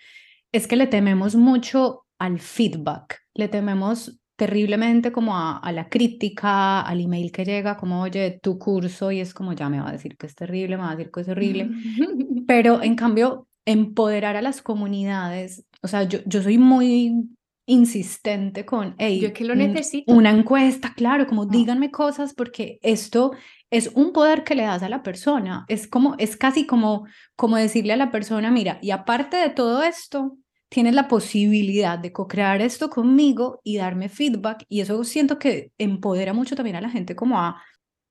es 0.53 0.67
que 0.67 0.77
le 0.77 0.87
tememos 0.87 1.37
mucho 1.37 2.07
al 2.19 2.39
feedback, 2.39 3.21
le 3.35 3.49
tememos 3.49 4.21
terriblemente 4.41 5.13
como 5.13 5.37
a, 5.37 5.71
la 5.71 5.91
crítica, 5.91 6.81
al 6.81 7.03
email 7.03 7.31
que 7.31 7.45
llega, 7.45 7.77
como, 7.77 8.01
oye, 8.01 8.41
tu 8.43 8.59
curso, 8.59 9.13
y 9.13 9.21
es 9.21 9.35
como, 9.35 9.53
ya 9.53 9.69
me 9.69 9.83
va 9.83 9.91
a 9.91 9.93
decir 9.93 10.17
que 10.17 10.27
es 10.27 10.35
terrible, 10.35 10.79
me 10.79 10.85
va 10.85 10.93
a 10.93 10.97
decir 10.97 11.13
que 11.13 11.21
es 11.21 11.29
horrible. 11.29 11.69
Pero 12.47 12.83
en 12.83 12.97
cambio, 12.97 13.49
empoderar 13.67 14.37
a 14.37 14.43
las 14.43 14.63
comunidades, 14.63 15.67
o 15.83 15.89
sea, 15.89 16.05
yo, 16.05 16.21
yo 16.25 16.43
soy 16.43 16.57
muy 16.57 17.29
insistente 17.67 18.65
con, 18.65 18.95
hey, 18.97 19.21
yo 19.21 19.35
que 19.35 19.45
lo 19.45 19.55
necesito. 19.55 20.11
Una 20.11 20.31
encuesta, 20.31 20.95
claro, 20.95 21.27
como 21.27 21.45
díganme 21.45 21.91
cosas 21.91 22.33
porque 22.33 22.79
esto 22.81 23.33
es 23.69 23.91
un 23.95 24.15
poder 24.15 24.43
que 24.43 24.55
le 24.55 24.63
das 24.63 24.83
a 24.83 24.89
la 24.89 25.03
persona, 25.03 25.67
es 25.69 25.87
como, 25.87 26.15
es 26.17 26.39
casi 26.39 26.67
como, 26.67 27.05
como 27.37 27.59
decirle 27.59 27.93
a 27.93 27.99
la 27.99 28.11
persona, 28.11 28.51
mira, 28.51 28.79
y 28.81 28.91
aparte 28.91 29.37
de 29.37 29.51
todo 29.51 29.83
esto, 29.83 30.39
tienes 30.71 30.95
la 30.95 31.09
posibilidad 31.09 31.99
de 31.99 32.13
co-crear 32.13 32.63
esto 32.63 32.89
conmigo 32.89 33.61
y 33.65 33.77
darme 33.77 34.09
feedback 34.09 34.65
y 34.69 34.81
eso 34.81 35.03
siento 35.05 35.39
que 35.39 35.73
empodera 35.79 36.33
mucho 36.33 36.55
también 36.55 36.77
a 36.77 36.81
la 36.81 36.89
gente 36.89 37.17
como 37.17 37.41
a, 37.41 37.61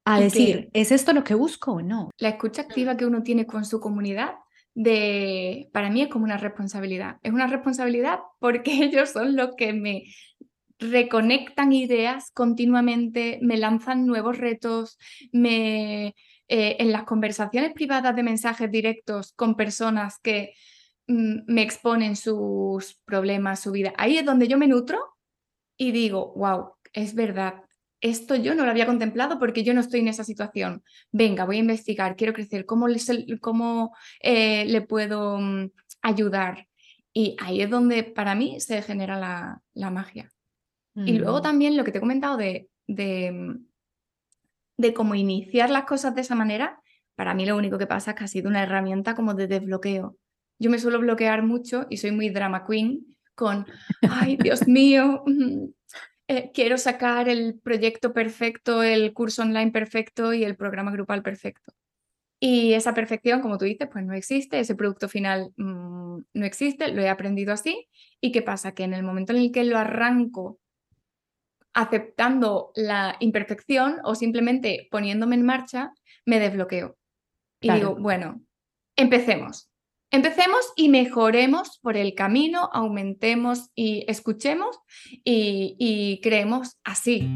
a 0.06 0.20
decir, 0.20 0.70
¿es 0.74 0.92
esto 0.92 1.14
lo 1.14 1.24
que 1.24 1.36
busco 1.36 1.74
o 1.74 1.82
no? 1.82 2.10
La 2.18 2.30
escucha 2.30 2.64
activa 2.64 2.98
que 2.98 3.06
uno 3.06 3.24
tiene 3.24 3.48
con 3.48 3.64
su 3.64 3.80
comunidad 3.80 4.34
de, 4.76 5.70
para 5.72 5.90
mí 5.90 6.02
es 6.02 6.10
como 6.10 6.26
una 6.26 6.38
responsabilidad. 6.38 7.18
Es 7.24 7.32
una 7.32 7.48
responsabilidad 7.48 8.20
porque 8.40 8.72
ellos 8.84 9.10
son 9.10 9.38
los 9.38 9.56
que 9.56 9.72
me 9.72 10.04
reconectan 10.80 11.72
ideas 11.72 12.32
continuamente, 12.32 13.40
me 13.42 13.58
lanzan 13.58 14.06
nuevos 14.06 14.38
retos, 14.38 14.98
me, 15.32 16.08
eh, 16.50 16.76
en 16.80 16.92
las 16.92 17.04
conversaciones 17.04 17.74
privadas 17.74 18.16
de 18.16 18.24
mensajes 18.24 18.70
directos 18.70 19.32
con 19.34 19.56
personas 19.56 20.20
que 20.20 20.54
Mm, 20.54 20.79
me 21.10 21.64
exponen 21.64 22.16
sus 22.16 23.02
problemas, 23.04 23.62
su 23.62 23.72
vida. 23.72 23.94
Ahí 23.98 24.18
es 24.18 24.26
donde 24.26 24.48
yo 24.48 24.58
me 24.58 24.68
nutro 24.68 25.00
y 25.76 25.92
digo, 25.92 26.34
wow, 26.36 26.74
es 26.94 27.16
verdad, 27.16 27.64
esto 28.00 28.36
yo 28.36 28.54
no 28.54 28.64
lo 28.64 28.72
había 28.72 28.86
contemplado 28.86 29.40
porque 29.40 29.64
yo 29.64 29.74
no 29.74 29.82
estoy 29.82 30.02
en 30.02 30.08
esa 30.08 30.24
situación. 30.24 30.84
Venga, 31.12 31.46
voy 31.46 31.58
a 31.58 31.60
investigar, 31.60 32.16
quiero 32.16 32.34
crecer, 32.34 32.66
¿cómo, 32.66 32.88
cómo 33.42 33.96
eh, 34.22 34.66
le 34.66 34.82
puedo 34.82 35.40
mm, 35.40 35.72
ayudar? 36.04 36.68
Y 37.12 37.36
ahí 37.40 37.62
es 37.62 37.70
donde 37.70 38.04
para 38.04 38.36
mí 38.36 38.60
se 38.60 38.82
genera 38.84 39.18
la, 39.18 39.62
la 39.74 39.90
magia. 39.90 40.32
Y 40.96 41.18
luego 41.18 41.40
mm. 41.40 41.44
también 41.44 41.78
lo 41.78 41.84
que 41.84 41.92
te 41.92 41.98
he 41.98 42.02
comentado 42.02 42.36
de, 42.36 42.70
de, 42.86 43.58
de 44.78 44.94
cómo 44.94 45.16
iniciar 45.16 45.70
las 45.70 45.86
cosas 45.86 46.14
de 46.14 46.22
esa 46.22 46.36
manera, 46.36 46.82
para 47.16 47.34
mí 47.34 47.46
lo 47.46 47.56
único 47.56 47.78
que 47.78 47.88
pasa 47.88 48.12
es 48.12 48.18
que 48.18 48.24
ha 48.26 48.28
sido 48.28 48.50
una 48.50 48.64
herramienta 48.64 49.16
como 49.16 49.34
de 49.34 49.48
desbloqueo 49.48 50.18
yo 50.60 50.70
me 50.70 50.80
suelo 50.80 51.00
bloquear 51.00 51.44
mucho 51.44 51.88
y 51.90 51.98
soy 51.98 52.12
muy 52.12 52.30
drama 52.30 52.66
queen 52.66 53.06
con, 53.36 53.66
ay, 54.10 54.38
Dios 54.38 54.68
mío, 54.68 55.24
eh, 56.28 56.52
quiero 56.54 56.78
sacar 56.78 57.30
el 57.30 57.60
proyecto 57.60 58.14
perfecto, 58.14 58.84
el 58.84 59.14
curso 59.14 59.42
online 59.42 59.72
perfecto 59.72 60.34
y 60.34 60.44
el 60.44 60.56
programa 60.56 60.92
grupal 60.92 61.24
perfecto. 61.24 61.74
Y 62.42 62.74
esa 62.74 62.94
perfección, 62.94 63.42
como 63.42 63.58
tú 63.58 63.66
dices, 63.66 63.90
pues 63.92 64.06
no 64.06 64.14
existe, 64.14 64.60
ese 64.60 64.76
producto 64.76 65.10
final 65.10 65.52
mm, 65.58 66.20
no 66.34 66.46
existe, 66.46 66.90
lo 66.94 67.02
he 67.02 67.10
aprendido 67.10 67.52
así. 67.52 67.88
¿Y 68.22 68.32
qué 68.32 68.42
pasa? 68.42 68.74
Que 68.74 68.84
en 68.84 68.94
el 68.94 69.04
momento 69.04 69.34
en 69.34 69.40
el 69.40 69.52
que 69.52 69.66
lo 69.66 69.78
arranco 69.78 70.60
aceptando 71.74 72.72
la 72.76 73.16
imperfección 73.20 73.98
o 74.04 74.16
simplemente 74.16 74.88
poniéndome 74.90 75.36
en 75.36 75.46
marcha, 75.46 75.92
me 76.26 76.40
desbloqueo. 76.40 76.98
Y 77.62 77.72
digo, 77.72 77.96
bueno, 77.96 78.42
empecemos. 78.96 79.70
Empecemos 80.12 80.74
y 80.76 80.90
mejoremos 80.90 81.78
por 81.84 81.96
el 81.96 82.16
camino, 82.16 82.68
aumentemos 82.74 83.70
y 83.76 84.06
escuchemos 84.08 84.80
y, 85.24 86.20
creemos 86.24 86.80
así. 86.84 87.30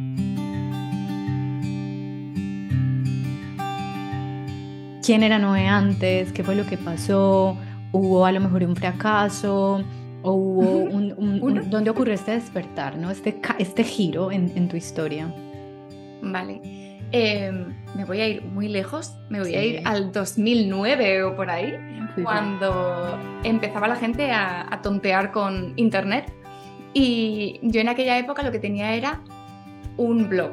¿Quién 5.06 5.22
era 5.22 5.38
Noé 5.38 5.68
antes? 5.68 6.32
¿Qué 6.32 6.44
fue 6.44 6.56
lo 6.56 6.66
que 6.66 6.80
pasó? 6.80 7.56
¿Hubo 7.92 8.26
a 8.26 8.32
lo 8.32 8.40
mejor 8.40 8.64
un 8.64 8.76
fracaso? 8.76 9.84
¿O 10.24 10.32
hubo 10.32 10.62
un, 10.90 11.70
dónde 11.70 11.92
ocurrió 11.92 12.16
este 12.16 12.32
despertar, 12.32 12.98
¿no? 12.98 13.12
este, 13.12 13.40
este 13.60 13.84
giro 13.84 14.32
en, 14.32 14.68
tu 14.68 14.78
historia? 14.78 15.32
Vale. 16.24 16.60
Em, 17.12 17.68
me 17.96 18.06
voy 18.06 18.22
a 18.22 18.28
ir 18.28 18.42
muy 18.42 18.68
lejos, 18.68 19.14
me 19.30 19.40
voy 19.42 19.54
a 19.54 19.64
ir 19.64 19.82
al 19.86 20.12
2009 20.12 21.22
o 21.22 21.36
por 21.36 21.52
ahí 21.52 21.76
cuando 22.22 23.18
empezaba 23.44 23.88
la 23.88 23.96
gente 23.96 24.32
a, 24.32 24.80
tontear 24.82 25.32
con 25.32 25.74
Internet. 25.78 26.32
Y 26.94 27.60
yo 27.64 27.82
en 27.82 27.90
aquella 27.90 28.18
época 28.20 28.44
lo 28.44 28.52
que 28.52 28.60
tenía 28.60 28.94
era 28.94 29.22
un 29.98 30.30
blog. 30.30 30.52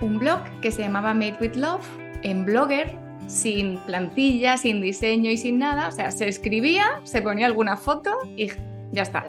Un 0.00 0.18
blog 0.18 0.40
que 0.60 0.70
se 0.70 0.82
llamaba 0.82 1.14
Made 1.14 1.38
with 1.40 1.56
Love 1.56 1.86
en 2.22 2.44
Blogger, 2.44 2.96
sin 3.26 3.78
plantilla, 3.78 4.56
sin 4.56 4.80
diseño 4.80 5.30
y 5.30 5.36
sin 5.36 5.58
nada. 5.58 5.88
O 5.88 5.92
sea, 5.92 6.10
se 6.10 6.28
escribía, 6.28 7.00
se 7.04 7.22
ponía 7.22 7.46
alguna 7.46 7.76
foto 7.76 8.12
y 8.36 8.50
ya 8.92 9.02
está. 9.02 9.24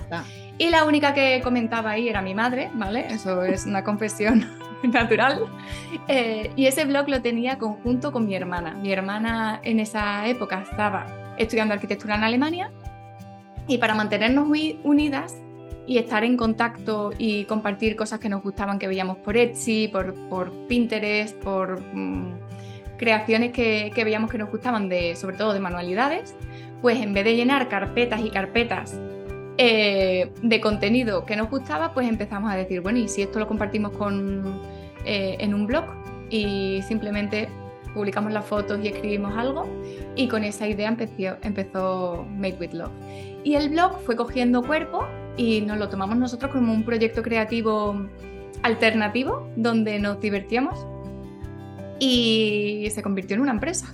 Y 0.57 0.69
la 0.69 0.85
única 0.85 1.13
que 1.13 1.41
comentaba 1.43 1.91
ahí 1.91 2.09
era 2.09 2.21
mi 2.21 2.33
madre, 2.33 2.69
¿vale? 2.73 3.07
Eso 3.09 3.43
es 3.43 3.65
una 3.65 3.83
confesión 3.83 4.45
natural. 4.83 5.45
Eh, 6.07 6.51
y 6.55 6.65
ese 6.65 6.85
blog 6.85 7.07
lo 7.09 7.21
tenía 7.21 7.57
conjunto 7.57 8.11
con 8.11 8.25
mi 8.25 8.35
hermana. 8.35 8.73
Mi 8.73 8.91
hermana 8.91 9.59
en 9.63 9.79
esa 9.79 10.27
época 10.27 10.63
estaba 10.69 11.26
estudiando 11.37 11.73
arquitectura 11.73 12.15
en 12.15 12.23
Alemania 12.23 12.71
y 13.67 13.77
para 13.77 13.95
mantenernos 13.95 14.47
unidas 14.83 15.35
y 15.85 15.97
estar 15.97 16.23
en 16.23 16.35
contacto 16.35 17.11
y 17.17 17.45
compartir 17.45 17.95
cosas 17.95 18.19
que 18.19 18.29
nos 18.29 18.43
gustaban 18.43 18.77
que 18.79 18.87
veíamos 18.87 19.17
por 19.17 19.37
Etsy, 19.37 19.87
por, 19.87 20.51
Pinterest, 20.67 21.37
por 21.37 21.81
mm, 21.93 22.39
creaciones 22.97 23.51
que, 23.51 23.91
que, 23.95 24.03
veíamos 24.03 24.29
que 24.29 24.37
nos 24.37 24.49
gustaban, 24.49 24.89
de, 24.89 25.15
sobre 25.15 25.37
todo 25.37 25.53
de 25.53 25.59
manualidades, 25.59 26.35
pues 26.81 27.01
en 27.01 27.13
vez 27.13 27.23
de 27.23 27.35
llenar 27.35 27.69
carpetas 27.69 28.21
y 28.21 28.29
carpetas 28.29 28.99
eh, 29.57 30.31
de 30.43 30.61
contenido 30.61 31.25
que 31.25 31.35
nos 31.35 31.49
gustaba, 31.49 31.93
pues 31.93 32.07
empezamos 32.07 32.51
a 32.51 32.55
decir, 32.55 32.81
bueno, 32.81 32.99
¿y 32.99 33.07
si 33.07 33.23
esto 33.23 33.39
lo 33.39 33.47
compartimos 33.47 33.91
con, 33.93 34.61
eh, 35.03 35.37
en 35.39 35.53
un 35.55 35.65
blog? 35.65 35.85
Y 36.29 36.81
simplemente 36.87 37.49
publicamos 37.97 38.31
las 38.31 38.45
fotos 38.45 38.79
y 38.83 38.87
escribimos 38.89 39.35
algo 39.35 39.67
y 40.15 40.27
con 40.27 40.43
esa 40.43 40.67
idea 40.67 40.87
empezó, 40.87 41.37
empezó 41.41 42.25
Made 42.29 42.57
with 42.59 42.73
Love. 42.73 42.91
Y 43.43 43.55
el 43.55 43.69
blog 43.69 43.99
fue 44.05 44.15
cogiendo 44.15 44.61
cuerpo 44.61 45.05
y 45.35 45.61
nos 45.61 45.77
lo 45.77 45.89
tomamos 45.89 46.15
nosotros 46.17 46.51
como 46.51 46.71
un 46.71 46.83
proyecto 46.83 47.23
creativo 47.23 48.07
alternativo 48.61 49.49
donde 49.55 49.99
nos 49.99 50.19
divertíamos 50.19 50.85
y 51.99 52.87
se 52.91 53.01
convirtió 53.01 53.35
en 53.35 53.41
una 53.41 53.51
empresa. 53.51 53.91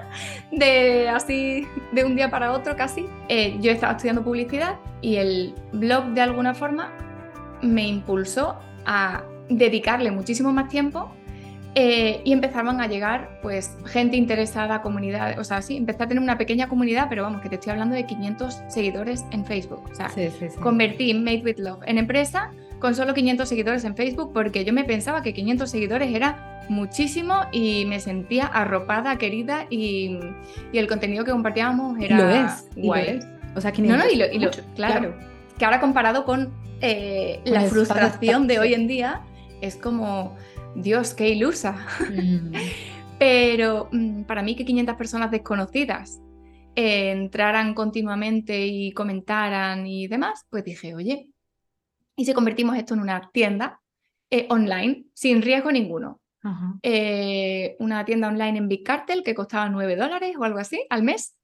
de 0.50 1.08
así, 1.08 1.66
de 1.92 2.04
un 2.04 2.16
día 2.16 2.30
para 2.30 2.52
otro 2.52 2.74
casi. 2.74 3.06
Eh, 3.28 3.56
yo 3.60 3.70
estaba 3.70 3.92
estudiando 3.92 4.24
publicidad 4.24 4.80
y 5.00 5.16
el 5.16 5.54
blog 5.72 6.06
de 6.06 6.20
alguna 6.20 6.54
forma 6.54 6.92
me 7.62 7.86
impulsó 7.86 8.58
a 8.84 9.22
dedicarle 9.48 10.10
muchísimo 10.10 10.52
más 10.52 10.68
tiempo 10.68 11.12
eh, 11.76 12.20
y 12.24 12.32
empezaban 12.32 12.80
a 12.80 12.86
llegar 12.86 13.40
pues 13.42 13.76
gente 13.86 14.16
interesada, 14.16 14.80
comunidad, 14.80 15.38
o 15.38 15.44
sea, 15.44 15.60
sí, 15.60 15.76
empecé 15.76 16.04
a 16.04 16.06
tener 16.06 16.22
una 16.22 16.38
pequeña 16.38 16.68
comunidad, 16.68 17.06
pero 17.08 17.24
vamos, 17.24 17.40
que 17.40 17.48
te 17.48 17.56
estoy 17.56 17.72
hablando 17.72 17.96
de 17.96 18.06
500 18.06 18.62
seguidores 18.68 19.24
en 19.32 19.44
Facebook. 19.44 19.82
O 19.90 19.94
sea, 19.94 20.10
convertí 20.60 21.12
Made 21.14 21.42
with 21.44 21.58
Love 21.58 21.80
en 21.86 21.98
empresa 21.98 22.52
con 22.78 22.94
solo 22.94 23.14
500 23.14 23.48
seguidores 23.48 23.84
en 23.84 23.96
Facebook 23.96 24.32
porque 24.32 24.64
yo 24.64 24.72
me 24.72 24.84
pensaba 24.84 25.22
que 25.22 25.32
500 25.32 25.70
seguidores 25.70 26.14
era 26.14 26.62
muchísimo 26.68 27.40
y 27.50 27.86
me 27.86 27.98
sentía 27.98 28.46
arropada, 28.46 29.16
querida 29.16 29.66
y, 29.68 30.18
el 30.72 30.86
contenido 30.86 31.24
que 31.24 31.32
compartíamos 31.32 31.98
era 31.98 32.18
lo 32.18 32.28
es, 32.28 32.68
guay. 32.76 33.20
O 33.56 33.60
sea, 33.60 33.72
500 33.72 33.98
no, 33.98 34.04
no, 34.04 34.32
y 34.32 34.38
lo, 34.38 34.50
claro, 34.74 35.14
que 35.58 35.64
ahora 35.64 35.80
comparado 35.80 36.24
con 36.24 36.52
eh, 36.80 37.40
la 37.44 37.62
frustración 37.62 38.46
de 38.46 38.58
hoy 38.58 38.74
en 38.74 38.86
día 38.86 39.22
es 39.60 39.76
como, 39.76 40.36
Dios, 40.74 41.14
qué 41.14 41.28
ilusa. 41.28 41.86
Mm. 42.10 42.52
Pero 43.18 43.88
mm, 43.92 44.24
para 44.24 44.42
mí 44.42 44.56
que 44.56 44.64
500 44.64 44.96
personas 44.96 45.30
desconocidas 45.30 46.20
eh, 46.74 47.12
entraran 47.12 47.74
continuamente 47.74 48.66
y 48.66 48.92
comentaran 48.92 49.86
y 49.86 50.08
demás, 50.08 50.44
pues 50.50 50.64
dije, 50.64 50.94
oye, 50.94 51.30
y 52.16 52.24
si 52.24 52.32
convertimos 52.32 52.76
esto 52.76 52.94
en 52.94 53.00
una 53.00 53.30
tienda 53.32 53.80
eh, 54.30 54.46
online 54.50 55.04
sin 55.14 55.42
riesgo 55.42 55.70
ninguno. 55.70 56.20
Eh, 56.82 57.74
una 57.78 58.04
tienda 58.04 58.28
online 58.28 58.58
en 58.58 58.68
Big 58.68 58.84
Cartel 58.84 59.22
que 59.22 59.34
costaba 59.34 59.70
9 59.70 59.96
dólares 59.96 60.36
o 60.38 60.44
algo 60.44 60.58
así 60.58 60.84
al 60.90 61.02
mes. 61.02 61.36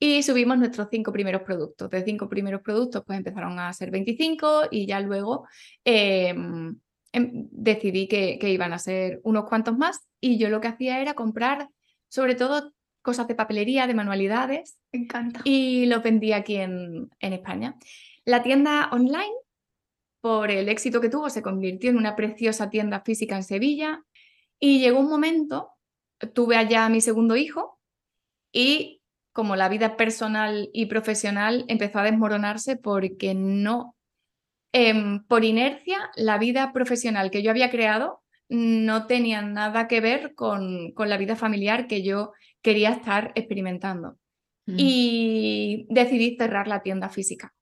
Y 0.00 0.22
subimos 0.22 0.58
nuestros 0.58 0.88
cinco 0.90 1.12
primeros 1.12 1.42
productos. 1.42 1.90
De 1.90 2.04
cinco 2.04 2.28
primeros 2.28 2.62
productos, 2.62 3.02
pues 3.06 3.18
empezaron 3.18 3.58
a 3.58 3.72
ser 3.72 3.90
25 3.90 4.68
y 4.70 4.86
ya 4.86 5.00
luego 5.00 5.46
em, 5.84 6.76
decidí 7.12 8.08
que, 8.08 8.38
que, 8.38 8.50
iban 8.50 8.72
a 8.72 8.78
ser 8.78 9.20
unos 9.24 9.44
cuantos 9.46 9.76
más. 9.76 10.06
Y 10.20 10.38
yo 10.38 10.48
lo 10.48 10.60
que 10.60 10.68
hacía 10.68 11.00
era 11.00 11.14
comprar, 11.14 11.68
sobre 12.08 12.34
todo, 12.34 12.72
cosas 13.02 13.28
de 13.28 13.34
papelería, 13.34 13.86
de 13.86 13.94
manualidades. 13.94 14.78
Me 14.92 15.00
encanta. 15.00 15.40
Y 15.44 15.86
lo 15.86 16.00
vendía 16.02 16.36
aquí 16.36 16.56
en, 16.56 17.10
en 17.20 17.32
España. 17.32 17.76
La 18.24 18.42
tienda 18.42 18.90
online, 18.92 19.32
por 20.20 20.50
el 20.50 20.68
éxito 20.68 21.00
que 21.00 21.08
tuvo, 21.08 21.30
se 21.30 21.42
convirtió 21.42 21.90
en 21.90 21.96
una 21.96 22.16
preciosa 22.16 22.70
tienda 22.70 23.00
física 23.00 23.36
en 23.36 23.44
Sevilla. 23.44 24.02
Y 24.60 24.80
llegó 24.80 25.00
un 25.00 25.08
momento, 25.08 25.70
tuve 26.34 26.56
allá 26.56 26.84
a 26.84 26.88
mi 26.88 27.00
segundo 27.00 27.36
hijo 27.36 27.78
y 28.52 29.02
como 29.32 29.56
la 29.56 29.68
vida 29.68 29.96
personal 29.96 30.68
y 30.72 30.86
profesional 30.86 31.64
empezó 31.68 32.00
a 32.00 32.04
desmoronarse 32.04 32.76
porque 32.76 33.34
no, 33.34 33.94
em, 34.72 35.24
por 35.24 35.44
inercia, 35.44 36.10
la 36.16 36.38
vida 36.38 36.72
profesional 36.72 37.30
que 37.30 37.42
yo 37.42 37.50
había 37.50 37.70
creado 37.70 38.22
no 38.48 39.06
tenía 39.06 39.42
nada 39.42 39.88
que 39.88 40.00
ver 40.00 40.34
con, 40.34 40.92
con 40.92 41.08
la 41.08 41.18
vida 41.18 41.36
familiar 41.36 41.86
que 41.86 42.02
yo 42.02 42.32
quería 42.62 42.90
estar 42.90 43.32
experimentando. 43.34 44.18
Mm. 44.66 44.76
Y 44.78 45.86
decidí 45.90 46.36
cerrar 46.36 46.68
la 46.68 46.82
tienda 46.82 47.08
física 47.08 47.54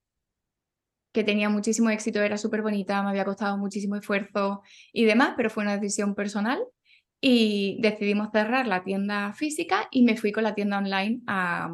que 1.17 1.23
tenía 1.23 1.49
muchísimo 1.49 1.89
éxito, 1.89 2.21
era 2.21 2.37
súper 2.37 2.61
bonita, 2.61 3.01
me 3.01 3.09
había 3.09 3.25
costado 3.25 3.57
muchísimo 3.57 3.95
esfuerzo 3.95 4.61
y 4.93 5.05
demás, 5.05 5.33
pero 5.35 5.49
fue 5.49 5.63
una 5.63 5.75
decisión 5.75 6.13
personal 6.13 6.59
y 7.19 7.79
decidimos 7.81 8.29
cerrar 8.31 8.67
la 8.67 8.83
tienda 8.83 9.33
física 9.33 9.87
y 9.89 10.03
me 10.03 10.15
fui 10.15 10.31
con 10.31 10.43
la 10.43 10.53
tienda 10.53 10.77
online 10.77 11.21
a, 11.25 11.69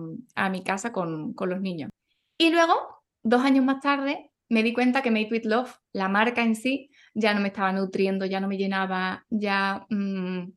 mi 0.50 0.64
casa 0.64 0.94
con, 0.94 1.34
con, 1.34 1.50
los 1.50 1.60
niños. 1.60 1.90
Y 2.38 2.52
luego, 2.52 3.04
dos 3.22 3.42
años 3.42 3.66
más 3.66 3.82
tarde, 3.82 4.32
me 4.50 4.64
di 4.64 4.74
cuenta 4.74 5.02
que 5.02 5.12
Made 5.12 5.30
with 5.32 5.46
Love, 5.46 5.74
la 5.94 6.10
marca 6.10 6.44
en 6.44 6.56
sí, 6.56 6.92
ya 7.14 7.34
no 7.34 7.42
me 7.42 7.50
estaba 7.50 7.72
nutriendo, 7.72 8.26
ya 8.26 8.40
no 8.40 8.48
me 8.48 8.58
llenaba, 8.58 9.26
ya 9.30 9.86
mm, 9.90 10.52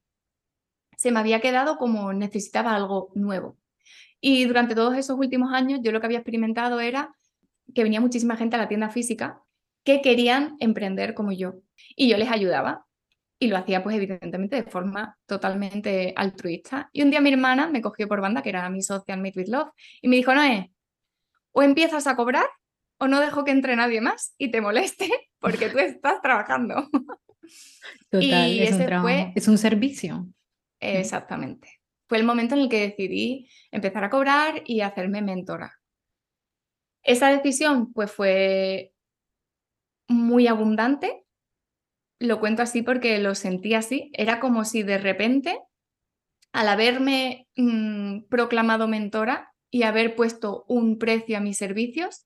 se 0.96 1.10
me 1.10 1.20
había 1.20 1.40
quedado 1.40 1.76
como 1.76 2.12
necesitaba 2.12 2.74
algo 2.74 3.10
nuevo. 3.14 3.58
Y 4.20 4.44
durante 4.44 4.74
todos 4.74 4.96
esos 4.96 5.18
últimos 5.18 5.52
años 5.52 5.80
yo 5.82 5.92
lo 5.92 6.00
que 6.00 6.06
había 6.06 6.18
experimentado 6.18 6.80
era 6.80 7.14
que 7.74 7.82
venía 7.82 8.00
muchísima 8.00 8.36
gente 8.36 8.56
a 8.56 8.58
la 8.58 8.68
tienda 8.68 8.88
física 8.90 9.42
que 9.84 10.00
querían 10.00 10.56
emprender 10.60 11.14
como 11.14 11.32
yo. 11.32 11.60
Y 11.94 12.08
yo 12.08 12.16
les 12.16 12.30
ayudaba 12.30 12.86
y 13.38 13.48
lo 13.48 13.56
hacía 13.56 13.82
pues 13.82 13.96
evidentemente 13.96 14.56
de 14.56 14.62
forma 14.64 15.16
totalmente 15.26 16.12
altruista. 16.16 16.88
Y 16.92 17.02
un 17.02 17.10
día 17.10 17.20
mi 17.20 17.32
hermana 17.32 17.68
me 17.68 17.82
cogió 17.82 18.08
por 18.08 18.20
banda, 18.20 18.42
que 18.42 18.48
era 18.48 18.68
mi 18.70 18.82
social 18.82 19.20
Meet 19.20 19.36
with 19.36 19.48
Love, 19.48 19.70
y 20.00 20.08
me 20.08 20.16
dijo, 20.16 20.34
Noé, 20.34 20.72
o 21.52 21.62
empiezas 21.62 22.06
a 22.06 22.16
cobrar 22.16 22.46
o 22.98 23.08
no 23.08 23.20
dejo 23.20 23.44
que 23.44 23.50
entre 23.50 23.76
nadie 23.76 24.00
más 24.00 24.34
y 24.38 24.50
te 24.50 24.60
moleste 24.60 25.08
porque 25.38 25.68
tú 25.68 25.78
estás 25.78 26.20
trabajando. 26.20 26.88
Total, 28.10 28.50
y 28.50 28.62
es, 28.62 28.74
ese 28.74 28.94
un 28.94 29.02
fue... 29.02 29.32
es 29.34 29.48
un 29.48 29.58
servicio. 29.58 30.26
Exactamente. 30.80 31.80
Fue 32.08 32.18
el 32.18 32.24
momento 32.24 32.54
en 32.54 32.62
el 32.62 32.68
que 32.68 32.80
decidí 32.80 33.48
empezar 33.70 34.04
a 34.04 34.10
cobrar 34.10 34.62
y 34.64 34.80
hacerme 34.80 35.22
mentora. 35.22 35.74
Esa 37.02 37.28
decisión 37.30 37.92
pues 37.92 38.10
fue 38.10 38.92
muy 40.08 40.46
abundante 40.46 41.26
lo 42.18 42.40
cuento 42.40 42.62
así 42.62 42.82
porque 42.82 43.18
lo 43.18 43.34
sentí 43.34 43.74
así, 43.74 44.10
era 44.14 44.40
como 44.40 44.64
si 44.64 44.82
de 44.82 44.98
repente, 44.98 45.60
al 46.52 46.68
haberme 46.68 47.48
mm, 47.56 48.22
proclamado 48.28 48.88
mentora 48.88 49.52
y 49.70 49.82
haber 49.82 50.16
puesto 50.16 50.64
un 50.68 50.98
precio 50.98 51.36
a 51.36 51.40
mis 51.40 51.58
servicios, 51.58 52.25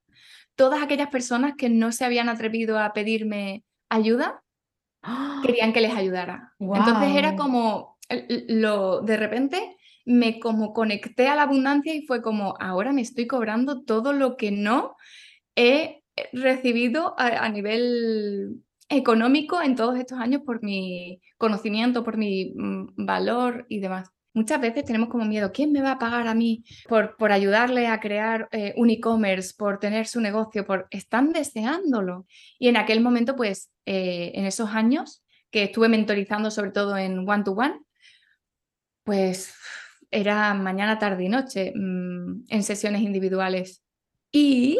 todas 0.60 0.82
aquellas 0.82 1.08
personas 1.08 1.54
que 1.56 1.70
no 1.70 1.90
se 1.90 2.04
habían 2.04 2.28
atrevido 2.28 2.78
a 2.78 2.92
pedirme 2.92 3.64
ayuda, 3.88 4.42
querían 5.42 5.72
que 5.72 5.80
les 5.80 5.94
ayudara. 5.94 6.52
Entonces 6.58 7.16
era 7.16 7.34
como, 7.34 7.96
lo, 8.46 9.00
de 9.00 9.16
repente 9.16 9.78
me 10.04 10.38
como 10.38 10.74
conecté 10.74 11.28
a 11.28 11.34
la 11.34 11.44
abundancia 11.44 11.94
y 11.94 12.04
fue 12.04 12.20
como, 12.20 12.56
ahora 12.60 12.92
me 12.92 13.00
estoy 13.00 13.26
cobrando 13.26 13.84
todo 13.84 14.12
lo 14.12 14.36
que 14.36 14.50
no 14.50 14.96
he 15.56 16.02
recibido 16.34 17.14
a 17.16 17.48
nivel 17.48 18.62
económico 18.90 19.62
en 19.62 19.76
todos 19.76 19.98
estos 19.98 20.18
años 20.18 20.42
por 20.44 20.62
mi 20.62 21.22
conocimiento, 21.38 22.04
por 22.04 22.18
mi 22.18 22.52
mm, 22.54 23.06
valor 23.06 23.64
y 23.70 23.80
demás. 23.80 24.10
Muchas 24.32 24.60
veces 24.60 24.84
tenemos 24.84 25.08
como 25.08 25.24
miedo, 25.24 25.50
¿quién 25.52 25.72
me 25.72 25.82
va 25.82 25.92
a 25.92 25.98
pagar 25.98 26.28
a 26.28 26.34
mí 26.34 26.64
por, 26.88 27.16
por 27.16 27.32
ayudarle 27.32 27.88
a 27.88 27.98
crear 28.00 28.48
eh, 28.52 28.74
un 28.76 28.90
e-commerce, 28.90 29.54
por 29.56 29.78
tener 29.78 30.06
su 30.06 30.20
negocio? 30.20 30.64
Por... 30.66 30.86
Están 30.90 31.32
deseándolo. 31.32 32.26
Y 32.58 32.68
en 32.68 32.76
aquel 32.76 33.00
momento, 33.00 33.36
pues, 33.36 33.70
eh, 33.86 34.32
en 34.34 34.46
esos 34.46 34.70
años 34.70 35.24
que 35.50 35.64
estuve 35.64 35.88
mentorizando 35.88 36.50
sobre 36.50 36.70
todo 36.70 36.96
en 36.96 37.28
one-to-one, 37.28 37.80
pues 39.02 39.54
era 40.10 40.54
mañana, 40.54 40.98
tarde 40.98 41.24
y 41.24 41.28
noche 41.28 41.72
mm, 41.74 42.44
en 42.48 42.62
sesiones 42.62 43.02
individuales. 43.02 43.82
Y 44.30 44.78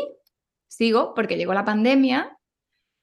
sigo, 0.69 1.13
porque 1.15 1.37
llegó 1.37 1.55
la 1.55 1.65
pandemia 1.65 2.37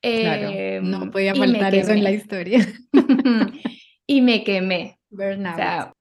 Claro, 0.01 0.51
no 0.83 1.03
em, 1.03 1.11
podía 1.11 1.35
faltar 1.35 1.75
eso 1.75 1.91
en 1.91 2.03
la 2.03 2.11
historia. 2.11 2.65
y 4.07 4.21
me 4.21 4.43
quemé. 4.43 4.93
O 5.09 5.55
sea, 5.55 5.93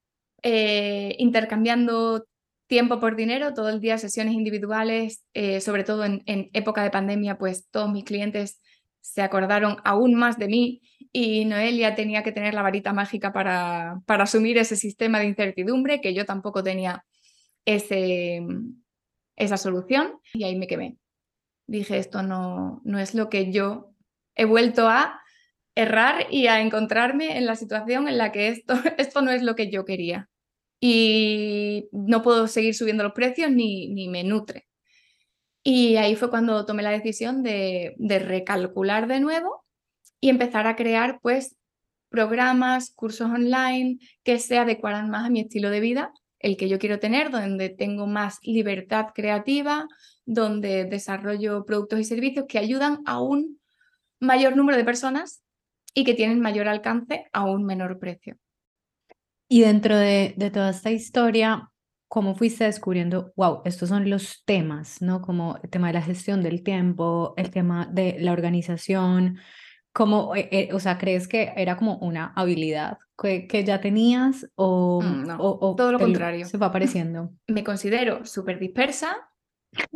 eh, 0.48 1.16
intercambiando 1.18 2.26
tiempo 2.68 3.00
por 3.00 3.16
dinero, 3.16 3.54
todo 3.54 3.68
el 3.68 3.80
día 3.80 3.98
sesiones 3.98 4.34
individuales, 4.34 5.24
eh, 5.34 5.60
sobre 5.60 5.82
todo 5.82 6.04
en, 6.04 6.22
época 6.52 6.82
de 6.82 6.90
pandemia, 6.90 7.38
pues 7.38 7.68
todos 7.70 7.90
mis 7.90 8.04
clientes 8.04 8.60
se 9.00 9.22
acordaron 9.22 9.78
aún 9.84 10.14
más 10.14 10.38
de 10.38 10.48
mí 10.48 10.82
y 11.12 11.44
Noelia 11.46 11.94
tenía 11.94 12.22
que 12.22 12.32
tener 12.32 12.54
la 12.54 12.62
varita 12.62 12.92
mágica 12.92 13.32
para, 13.32 14.00
para 14.06 14.24
asumir 14.24 14.58
ese 14.58 14.76
sistema 14.76 15.18
de 15.18 15.26
incertidumbre, 15.26 16.00
que 16.00 16.14
yo 16.14 16.24
tampoco 16.26 16.62
tenía 16.62 17.04
ese, 17.64 18.44
esa 19.36 19.56
solución 19.56 20.20
y 20.32 20.44
ahí 20.44 20.56
me 20.56 20.66
quemé 20.66 20.96
dije, 21.66 21.98
esto 21.98 22.22
no, 22.22 22.80
no 22.84 22.98
es 22.98 23.14
lo 23.14 23.28
que 23.28 23.50
yo 23.50 23.92
he 24.34 24.44
vuelto 24.44 24.88
a 24.88 25.20
errar 25.74 26.26
y 26.30 26.46
a 26.46 26.60
encontrarme 26.60 27.36
en 27.36 27.46
la 27.46 27.56
situación 27.56 28.08
en 28.08 28.18
la 28.18 28.32
que 28.32 28.48
esto, 28.48 28.74
esto 28.98 29.22
no 29.22 29.30
es 29.30 29.42
lo 29.42 29.54
que 29.54 29.70
yo 29.70 29.84
quería. 29.84 30.28
Y 30.88 31.88
no 31.90 32.22
puedo 32.22 32.46
seguir 32.46 32.72
subiendo 32.72 33.02
los 33.02 33.12
precios 33.12 33.50
ni, 33.50 33.88
ni 33.88 34.06
me 34.06 34.22
nutre. 34.22 34.68
Y 35.64 35.96
ahí 35.96 36.14
fue 36.14 36.30
cuando 36.30 36.64
tomé 36.64 36.84
la 36.84 36.92
decisión 36.92 37.42
de, 37.42 37.96
de 37.98 38.20
recalcular 38.20 39.08
de 39.08 39.18
nuevo 39.18 39.64
y 40.20 40.28
empezar 40.28 40.68
a 40.68 40.76
crear 40.76 41.18
pues 41.20 41.56
programas, 42.08 42.92
cursos 42.94 43.28
online 43.28 43.98
que 44.22 44.38
se 44.38 44.58
adecuaran 44.58 45.10
más 45.10 45.26
a 45.26 45.30
mi 45.30 45.40
estilo 45.40 45.70
de 45.70 45.80
vida, 45.80 46.12
el 46.38 46.56
que 46.56 46.68
yo 46.68 46.78
quiero 46.78 47.00
tener, 47.00 47.32
donde 47.32 47.68
tengo 47.68 48.06
más 48.06 48.38
libertad 48.42 49.06
creativa, 49.12 49.88
donde 50.24 50.84
desarrollo 50.84 51.64
productos 51.64 51.98
y 51.98 52.04
servicios 52.04 52.46
que 52.48 52.60
ayudan 52.60 53.00
a 53.06 53.20
un 53.20 53.60
mayor 54.20 54.56
número 54.56 54.78
de 54.78 54.84
personas 54.84 55.42
y 55.94 56.04
que 56.04 56.14
tienen 56.14 56.38
mayor 56.38 56.68
alcance 56.68 57.24
a 57.32 57.44
un 57.44 57.64
menor 57.64 57.98
precio. 57.98 58.38
Y 59.48 59.60
dentro 59.62 59.96
de, 59.96 60.34
toda 60.52 60.70
esta 60.70 60.90
historia, 60.90 61.70
¿cómo 62.08 62.34
fuiste 62.34 62.64
descubriendo, 62.64 63.32
wow, 63.36 63.62
estos 63.64 63.88
son 63.88 64.10
los 64.10 64.44
temas, 64.44 65.00
¿no? 65.00 65.22
Como 65.22 65.58
el 65.62 65.70
tema 65.70 65.88
de 65.88 65.94
la 65.94 66.02
gestión 66.02 66.42
del 66.42 66.62
tiempo, 66.62 67.34
el 67.36 67.50
tema 67.50 67.88
de 67.90 68.16
la 68.18 68.32
organización, 68.32 69.38
como, 69.92 70.34
eh, 70.34 70.48
eh, 70.50 70.68
o 70.72 70.80
sea, 70.80 70.98
¿crees 70.98 71.28
que 71.28 71.52
era 71.56 71.76
como 71.76 71.96
una 71.98 72.32
habilidad 72.34 72.98
que, 73.16 73.46
que 73.46 73.64
ya 73.64 73.80
tenías 73.80 74.46
o, 74.56 75.00
mm, 75.00 75.36
o, 75.38 75.74
todo 75.76 75.92
lo 75.92 75.98
contrario? 75.98 76.44
Se 76.44 76.58
va 76.58 76.66
apareciendo. 76.66 77.30
Me 77.46 77.64
considero 77.64 78.24
súper 78.26 78.58
dispersa, 78.58 79.16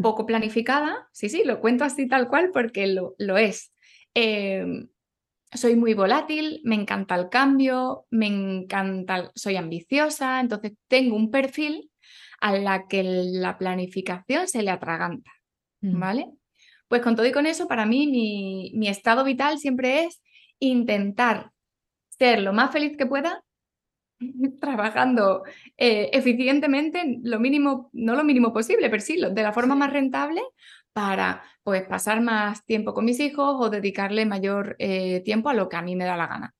poco 0.01 0.27
planificada, 0.27 1.09
sí, 1.13 1.29
sí, 1.29 1.43
lo 1.45 1.61
cuento 1.61 1.85
así 1.85 2.07
tal 2.07 2.29
cual 2.29 2.51
porque 2.53 2.87
lo, 2.87 3.15
lo 3.19 3.37
es. 3.37 3.73
Em, 4.15 4.89
soy 5.53 5.77
muy 5.77 5.95
volátil, 5.95 6.61
me 6.65 6.77
encanta 6.77 7.15
el 7.17 7.29
cambio, 7.29 8.07
me 8.11 8.27
encanta, 8.27 9.31
soy 9.35 9.57
ambiciosa, 9.57 10.41
entonces 10.41 10.73
tengo 10.89 11.17
un 11.17 11.31
perfil 11.31 11.91
a 12.41 12.57
la 12.57 12.87
que 12.87 13.03
la 13.03 13.59
planificación 13.59 14.49
se 14.49 14.63
le 14.63 14.71
atraganta, 14.71 15.31
mm. 15.81 15.99
¿vale? 15.99 16.31
Pues 16.89 17.03
con 17.03 17.17
todo 17.17 17.27
y 17.27 17.33
con 17.33 17.47
eso, 17.47 17.69
para 17.69 17.87
mí 17.87 18.07
mi, 18.07 18.73
mi 18.75 18.89
estado 18.89 19.25
vital 19.25 19.59
siempre 19.59 20.05
es 20.05 20.23
intentar 20.59 21.51
ser 22.09 22.41
lo 22.41 22.53
más 22.53 22.71
feliz 22.73 22.97
que 22.97 23.07
pueda 23.07 23.43
trabajando 24.61 25.43
eh, 25.77 26.11
eficientemente, 26.13 27.19
lo 27.23 27.41
mínimo, 27.41 27.91
no 27.93 28.15
lo 28.15 28.25
mínimo 28.25 28.53
posible, 28.53 28.91
pero 28.91 29.03
sí, 29.03 29.19
de 29.21 29.43
la 29.43 29.53
forma 29.53 29.75
más 29.75 29.93
rentable 29.93 30.43
para 30.93 31.43
pues, 31.63 31.83
pasar 31.85 32.21
más 32.21 32.65
tiempo 32.65 32.95
con 32.95 33.05
mis 33.05 33.21
hijos 33.21 33.57
o 33.59 33.71
dedicarle 33.71 34.27
mayor 34.27 34.77
eh, 34.79 35.21
tiempo 35.21 35.49
a 35.49 35.55
lo 35.55 35.69
que 35.69 35.77
a 35.77 35.83
mí 35.83 35.97
me 35.97 36.05
da 36.05 36.17
la 36.17 36.27
gana. 36.27 36.55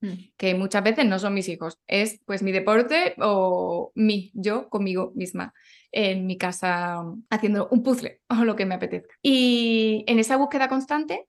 Mm. 0.00 0.30
Que 0.36 0.54
muchas 0.54 0.84
veces 0.84 1.06
no 1.06 1.18
son 1.18 1.34
mis 1.34 1.48
hijos, 1.48 1.78
es 1.88 2.20
pues 2.24 2.42
mi 2.42 2.52
deporte 2.52 3.14
o 3.18 3.90
mi, 3.94 4.30
yo 4.34 4.68
conmigo 4.68 5.12
misma 5.16 5.52
en 5.90 6.26
mi 6.26 6.38
casa 6.38 7.02
haciendo 7.30 7.68
un 7.70 7.82
puzzle 7.82 8.20
o 8.28 8.44
lo 8.44 8.56
que 8.56 8.66
me 8.66 8.76
apetezca. 8.76 9.14
Y 9.22 10.04
en 10.06 10.18
esa 10.18 10.36
búsqueda 10.36 10.68
constante, 10.68 11.26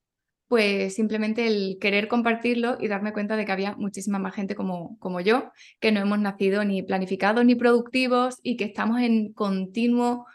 pues 0.47 0.95
simplemente 0.95 1.47
el 1.47 1.77
querer 1.79 2.07
compartirlo 2.07 2.77
y 2.79 2.87
darme 2.87 3.13
cuenta 3.13 3.37
de 3.37 3.45
que 3.45 3.51
había 3.51 3.75
muchísima 3.75 4.17
más 4.19 4.33
gente 4.33 4.55
como, 4.55 4.97
como 4.99 5.21
yo, 5.21 5.51
que 5.79 5.91
no 5.91 5.99
hemos 5.99 6.19
nacido 6.19 6.63
ni 6.63 6.81
planificados 6.81 7.45
ni 7.45 7.55
productivos 7.55 8.39
y 8.43 8.57
que 8.57 8.65
estamos 8.65 9.01
en 9.01 9.31
continuo 9.33 10.25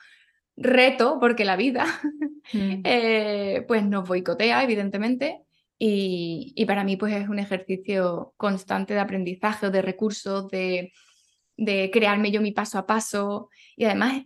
reto, 0.56 1.18
porque 1.20 1.44
la 1.44 1.56
vida 1.56 1.86
mm. 2.52 2.80
eh, 2.84 3.64
pues 3.66 3.84
nos 3.84 4.08
boicotea, 4.08 4.62
evidentemente, 4.62 5.42
y, 5.78 6.64
para 6.66 6.84
mí 6.84 6.96
pues 6.96 7.14
es 7.14 7.28
un 7.28 7.38
ejercicio 7.38 8.32
constante 8.36 8.94
de 8.94 9.00
aprendizaje 9.00 9.66
o 9.66 9.70
de 9.70 9.82
recursos, 9.82 10.48
de, 10.48 10.92
de, 11.56 11.90
crearme 11.92 12.30
yo 12.30 12.40
mi 12.40 12.52
paso 12.52 12.78
a 12.78 12.86
paso, 12.86 13.50
y 13.76 13.84
además 13.84 14.22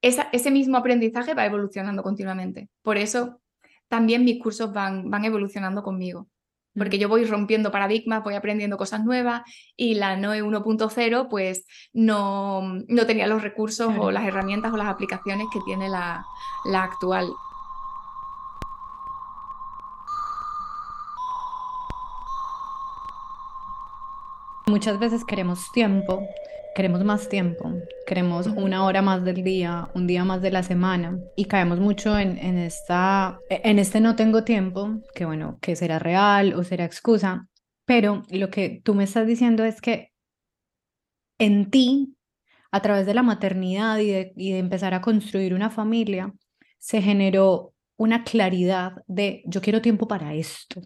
ese 0.00 0.50
mismo 0.50 0.76
aprendizaje 0.76 1.34
va 1.34 1.46
evolucionando 1.46 2.02
continuamente. 2.02 2.68
Por 2.82 2.98
eso 2.98 3.40
también 3.88 4.24
mis 4.24 4.40
cursos 4.40 4.72
van, 4.72 5.10
van 5.10 5.24
evolucionando 5.24 5.82
conmigo 5.82 6.28
porque 6.78 6.98
yo 6.98 7.08
voy 7.08 7.24
rompiendo 7.24 7.70
paradigmas, 7.70 8.22
voy 8.22 8.34
aprendiendo 8.34 8.76
cosas 8.76 9.04
nuevas 9.04 9.42
y 9.76 9.94
la 9.94 10.16
NOE 10.16 10.42
1.0 10.42 11.28
pues 11.28 11.66
no, 11.92 12.62
no, 12.88 13.06
tenía 13.06 13.26
los 13.26 13.42
recursos 13.42 13.92
o 13.98 14.10
las 14.10 14.24
herramientas 14.24 14.72
o 14.72 14.76
las 14.76 14.88
aplicaciones 14.88 15.46
que 15.52 15.60
tiene 15.66 15.88
la, 15.88 16.24
la 16.64 16.84
actual. 16.84 17.28
Muchas 24.66 24.98
veces 24.98 25.24
queremos 25.24 25.72
tiempo 25.72 26.22
queremos 26.74 27.04
más 27.04 27.28
tiempo, 27.28 27.72
queremos 28.06 28.46
una 28.46 28.84
hora 28.84 29.02
más 29.02 29.24
del 29.24 29.42
día, 29.42 29.88
un 29.94 30.06
día 30.06 30.24
más 30.24 30.42
de 30.42 30.50
la 30.50 30.62
semana 30.62 31.18
y 31.36 31.46
caemos 31.46 31.80
mucho 31.80 32.18
en, 32.18 32.38
en, 32.38 32.58
esta, 32.58 33.38
en 33.50 33.78
este 33.78 34.00
no 34.00 34.16
tengo 34.16 34.44
tiempo, 34.44 35.00
que 35.14 35.24
bueno, 35.24 35.58
que 35.60 35.76
será 35.76 35.98
real 35.98 36.54
o 36.54 36.64
será 36.64 36.84
excusa, 36.84 37.48
pero 37.84 38.22
lo 38.30 38.50
que 38.50 38.80
tú 38.84 38.94
me 38.94 39.04
estás 39.04 39.26
diciendo 39.26 39.64
es 39.64 39.80
que 39.80 40.12
en 41.38 41.70
ti, 41.70 42.16
a 42.70 42.82
través 42.82 43.06
de 43.06 43.14
la 43.14 43.22
maternidad 43.22 43.98
y 43.98 44.10
de, 44.10 44.32
y 44.36 44.52
de 44.52 44.58
empezar 44.58 44.94
a 44.94 45.00
construir 45.00 45.54
una 45.54 45.70
familia, 45.70 46.34
se 46.78 47.00
generó 47.00 47.72
una 47.96 48.24
claridad 48.24 48.92
de 49.06 49.42
yo 49.46 49.60
quiero 49.60 49.82
tiempo 49.82 50.06
para 50.06 50.34
esto, 50.34 50.82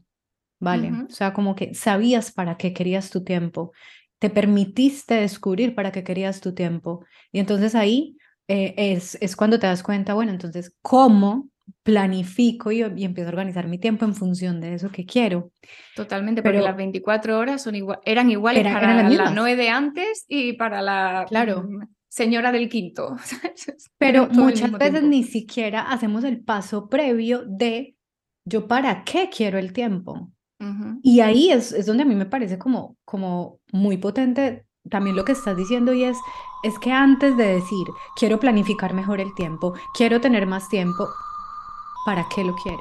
¿vale? 0.59 0.93
O 1.09 1.11
sea, 1.11 1.33
como 1.33 1.55
que 1.55 1.75
sabías 1.75 2.33
para 2.33 2.57
qué 2.57 2.73
querías 2.73 3.11
tu 3.11 3.25
tiempo 3.25 3.73
te 4.23 4.31
permitiste 4.31 5.15
descubrir 5.15 5.75
para 5.75 5.91
qué 5.91 6.05
querías 6.05 6.41
tu 6.41 6.55
tiempo. 6.55 7.05
Y 7.33 7.41
entonces 7.41 7.75
ahí 7.75 8.17
eh, 8.47 8.73
es, 8.77 9.19
es 9.21 9.35
cuando 9.35 9.59
te 9.59 9.67
das 9.67 9.83
cuenta, 9.83 10.15
bueno, 10.15 10.31
entonces, 10.31 10.77
¿cómo 10.81 11.49
planifico 11.83 12.71
y, 12.71 12.83
y, 12.83 13.05
empiezo 13.05 13.31
a 13.31 13.33
organizar 13.33 13.67
mi 13.67 13.79
tiempo 13.79 14.05
en 14.05 14.15
función 14.15 14.61
de 14.61 14.75
eso 14.75 14.93
que 14.93 15.05
quiero? 15.05 15.51
Totalmente, 15.97 16.41
pero 16.41 16.61
las 16.61 16.77
24 16.77 17.37
horas 17.37 17.65
son 17.65 17.75
igual, 17.75 17.99
eran 18.05 18.31
iguales 18.31 18.63
para 18.63 19.03
la 19.11 19.31
Noé 19.33 19.57
de 19.57 19.71
antes 19.71 20.25
y 20.29 20.53
para 20.53 20.83
la 20.83 21.27
claro. 21.29 21.69
señora 22.07 22.53
del 22.53 22.69
quinto. 22.69 23.17
pero 23.99 24.29
muchas 24.29 24.71
veces 24.71 25.03
ni 25.03 25.25
siquiera 25.25 25.91
hacemos 25.91 26.23
el 26.23 26.45
paso 26.45 26.89
previo 26.89 27.43
de 27.45 27.97
yo 28.45 28.69
para 28.69 29.03
qué 29.03 29.29
quiero 29.37 29.59
el 29.59 29.73
tiempo. 29.73 30.31
Y 31.03 31.21
ahí 31.21 31.51
es, 31.51 31.73
es, 31.73 31.87
donde 31.87 32.05
a 32.05 32.07
mí 32.07 32.15
me 32.15 32.27
parece 32.27 32.59
como, 32.59 32.97
como 33.05 33.59
muy 33.73 33.97
potente 33.97 34.65
también 34.91 35.17
lo 35.17 35.25
que 35.25 35.33
estás 35.33 35.57
diciendo 35.57 35.93
y 35.93 36.05
es, 36.05 36.17
es 36.63 36.79
que 36.79 36.93
antes 36.93 37.37
de 37.37 37.47
decir, 37.47 37.87
quiero 38.17 38.39
planificar 38.41 38.95
mejor 38.95 39.21
el 39.21 39.35
tiempo, 39.35 39.75
quiero 39.95 40.21
tener 40.21 40.47
más 40.47 40.69
tiempo, 40.69 41.09
¿para 42.05 42.27
qué 42.35 42.45
lo 42.45 42.55
quieres? 42.57 42.81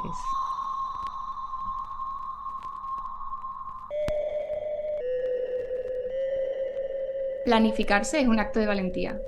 Planificarse 7.45 8.21
es 8.21 8.27
un 8.27 8.39
acto 8.39 8.59
de 8.59 8.67
valentía 8.67 9.19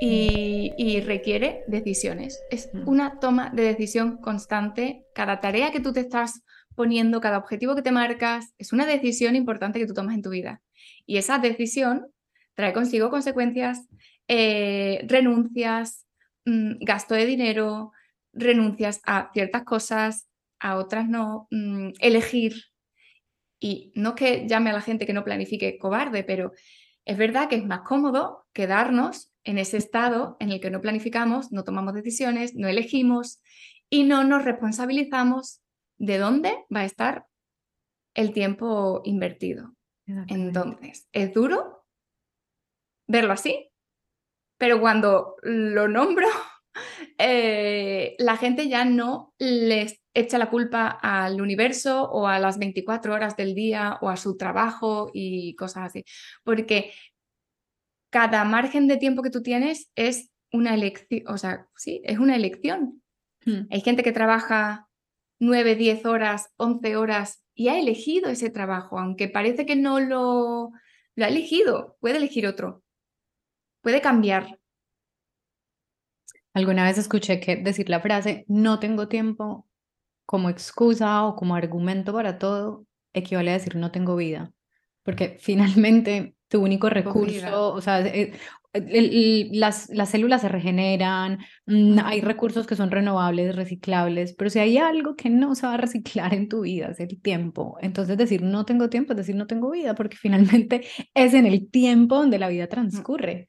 y, 0.00 0.72
y, 0.76 1.00
requiere 1.00 1.64
decisiones. 1.66 2.40
Es 2.50 2.70
una 2.86 3.18
toma 3.18 3.50
de 3.50 3.64
decisión 3.64 4.18
constante. 4.18 5.04
Cada 5.12 5.40
tarea 5.40 5.72
que 5.72 5.80
tú 5.80 5.92
te 5.92 6.00
estás 6.00 6.42
poniendo, 6.78 7.20
cada 7.20 7.38
objetivo 7.38 7.74
que 7.74 7.82
te 7.82 7.90
marcas, 7.90 8.54
es 8.56 8.72
una 8.72 8.86
decisión 8.86 9.34
importante 9.34 9.80
que 9.80 9.86
tú 9.86 9.94
tomas 9.94 10.14
en 10.14 10.22
tu 10.22 10.30
vida. 10.30 10.62
Y 11.06 11.16
esa 11.16 11.38
decisión 11.38 12.06
trae 12.54 12.72
consigo 12.72 13.10
consecuencias, 13.10 13.88
eh, 14.28 15.04
renuncias, 15.08 16.06
mm, 16.46 16.76
gasto 16.80 17.14
de 17.16 17.26
dinero, 17.26 17.90
renuncias 18.32 19.00
a 19.04 19.30
ciertas 19.34 19.64
cosas, 19.64 20.28
a 20.60 20.76
otras 20.76 21.08
no, 21.08 21.48
mm, 21.50 21.90
elegir. 21.98 22.54
Y 23.58 23.90
no 23.96 24.14
que 24.14 24.46
llame 24.46 24.70
a 24.70 24.74
la 24.74 24.80
gente 24.80 25.04
que 25.04 25.12
no 25.12 25.24
planifique 25.24 25.78
cobarde, 25.78 26.22
pero 26.22 26.52
es 27.04 27.18
verdad 27.18 27.48
que 27.48 27.56
es 27.56 27.64
más 27.64 27.80
cómodo 27.80 28.46
quedarnos 28.52 29.32
en 29.42 29.58
ese 29.58 29.78
estado 29.78 30.36
en 30.38 30.52
el 30.52 30.60
que 30.60 30.70
no 30.70 30.80
planificamos, 30.80 31.50
no 31.50 31.64
tomamos 31.64 31.94
decisiones, 31.94 32.54
no 32.54 32.68
elegimos 32.68 33.42
y 33.90 34.04
no 34.04 34.22
nos 34.22 34.44
responsabilizamos 34.44 35.60
de 35.98 36.18
dónde 36.18 36.64
va 36.74 36.80
a 36.80 36.84
estar 36.84 37.26
el 38.14 38.32
tiempo 38.32 39.02
invertido. 39.04 39.74
Entonces, 40.26 41.06
es 41.12 41.34
duro 41.34 41.84
verlo 43.06 43.32
así, 43.34 43.70
pero 44.58 44.80
cuando 44.80 45.36
lo 45.42 45.86
nombro, 45.86 46.26
eh, 47.18 48.16
la 48.18 48.36
gente 48.36 48.68
ya 48.68 48.84
no 48.84 49.34
les 49.38 50.00
echa 50.14 50.38
la 50.38 50.50
culpa 50.50 50.88
al 50.88 51.40
universo 51.40 52.04
o 52.10 52.26
a 52.26 52.38
las 52.38 52.58
24 52.58 53.14
horas 53.14 53.36
del 53.36 53.54
día 53.54 53.98
o 54.00 54.08
a 54.08 54.16
su 54.16 54.36
trabajo 54.36 55.10
y 55.12 55.54
cosas 55.56 55.84
así, 55.84 56.04
porque 56.42 56.92
cada 58.10 58.44
margen 58.44 58.88
de 58.88 58.96
tiempo 58.96 59.22
que 59.22 59.30
tú 59.30 59.42
tienes 59.42 59.90
es 59.94 60.30
una 60.52 60.74
elección, 60.74 61.22
o 61.26 61.36
sea, 61.36 61.68
sí, 61.76 62.00
es 62.04 62.18
una 62.18 62.34
elección. 62.34 63.02
Hmm. 63.44 63.66
Hay 63.70 63.82
gente 63.82 64.02
que 64.02 64.12
trabaja 64.12 64.87
9, 65.38 65.76
10 65.76 66.06
horas, 66.06 66.50
11 66.56 66.96
horas 66.96 67.44
y 67.54 67.68
ha 67.68 67.78
elegido 67.78 68.30
ese 68.30 68.50
trabajo, 68.50 68.98
aunque 68.98 69.28
parece 69.28 69.66
que 69.66 69.76
no 69.76 70.00
lo, 70.00 70.70
lo 71.14 71.24
ha 71.24 71.28
elegido, 71.28 71.96
puede 72.00 72.18
elegir 72.18 72.46
otro, 72.46 72.82
puede 73.82 74.00
cambiar. 74.00 74.58
Alguna 76.54 76.84
vez 76.84 76.98
escuché 76.98 77.40
que 77.40 77.56
decir 77.56 77.88
la 77.88 78.00
frase 78.00 78.44
no 78.48 78.78
tengo 78.78 79.08
tiempo 79.08 79.68
como 80.26 80.50
excusa 80.50 81.24
o 81.24 81.36
como 81.36 81.54
argumento 81.54 82.12
para 82.12 82.38
todo 82.38 82.86
equivale 83.12 83.50
a 83.50 83.54
decir 83.54 83.76
no 83.76 83.90
tengo 83.90 84.16
vida, 84.16 84.52
porque 85.02 85.38
finalmente 85.40 86.36
tu 86.48 86.62
único 86.62 86.88
recurso, 86.88 87.72
o 87.72 87.80
sea, 87.80 88.02
las, 88.72 89.88
las 89.88 90.10
células 90.10 90.42
se 90.42 90.48
regeneran, 90.48 91.38
mm, 91.66 91.98
hay 92.04 92.20
recursos 92.20 92.66
que 92.66 92.76
son 92.76 92.90
renovables, 92.90 93.56
reciclables, 93.56 94.34
pero 94.34 94.50
si 94.50 94.58
hay 94.58 94.78
algo 94.78 95.16
que 95.16 95.30
no 95.30 95.54
se 95.54 95.66
va 95.66 95.74
a 95.74 95.78
reciclar 95.78 96.34
en 96.34 96.48
tu 96.48 96.62
vida, 96.62 96.88
es 96.88 97.00
el 97.00 97.20
tiempo. 97.20 97.78
Entonces 97.80 98.16
decir 98.16 98.42
no 98.42 98.64
tengo 98.64 98.90
tiempo 98.90 99.12
es 99.12 99.16
decir 99.16 99.36
no 99.36 99.46
tengo 99.46 99.70
vida, 99.70 99.94
porque 99.94 100.16
finalmente 100.20 100.86
es 101.14 101.34
en 101.34 101.46
el 101.46 101.70
tiempo 101.70 102.16
donde 102.16 102.38
la 102.38 102.48
vida 102.48 102.66
transcurre. 102.68 103.48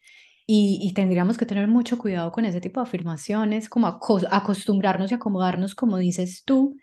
Y, 0.52 0.80
y 0.82 0.94
tendríamos 0.94 1.38
que 1.38 1.46
tener 1.46 1.68
mucho 1.68 2.00
cuidado 2.00 2.32
con 2.32 2.44
ese 2.44 2.60
tipo 2.60 2.80
de 2.80 2.88
afirmaciones, 2.88 3.70
como 3.70 3.86
acostumbrarnos 3.86 5.12
y 5.12 5.14
acomodarnos, 5.14 5.76
como 5.76 5.98
dices 5.98 6.44
tú, 6.44 6.76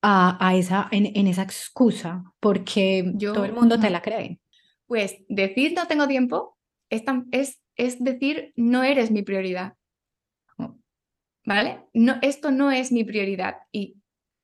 a, 0.00 0.44
a 0.44 0.56
esa, 0.56 0.88
en, 0.90 1.06
en, 1.14 1.28
esa 1.28 1.42
excusa, 1.42 2.24
porque 2.40 3.12
todo 3.20 3.44
el 3.44 3.52
mundo 3.52 3.78
te 3.78 3.90
la 3.90 4.02
cree. 4.02 4.40
Pues 4.88 5.18
decir 5.28 5.72
no 5.76 5.86
tengo 5.86 6.08
tiempo 6.08 6.58
es, 6.90 7.02
es 7.30 7.61
es 7.76 8.02
decir, 8.02 8.52
no 8.56 8.82
eres 8.82 9.10
mi 9.10 9.22
prioridad. 9.22 9.74
¿Vale? 11.44 11.80
No, 11.92 12.18
esto 12.22 12.50
no 12.50 12.70
es 12.70 12.92
mi 12.92 13.04
prioridad. 13.04 13.56
Y 13.72 13.96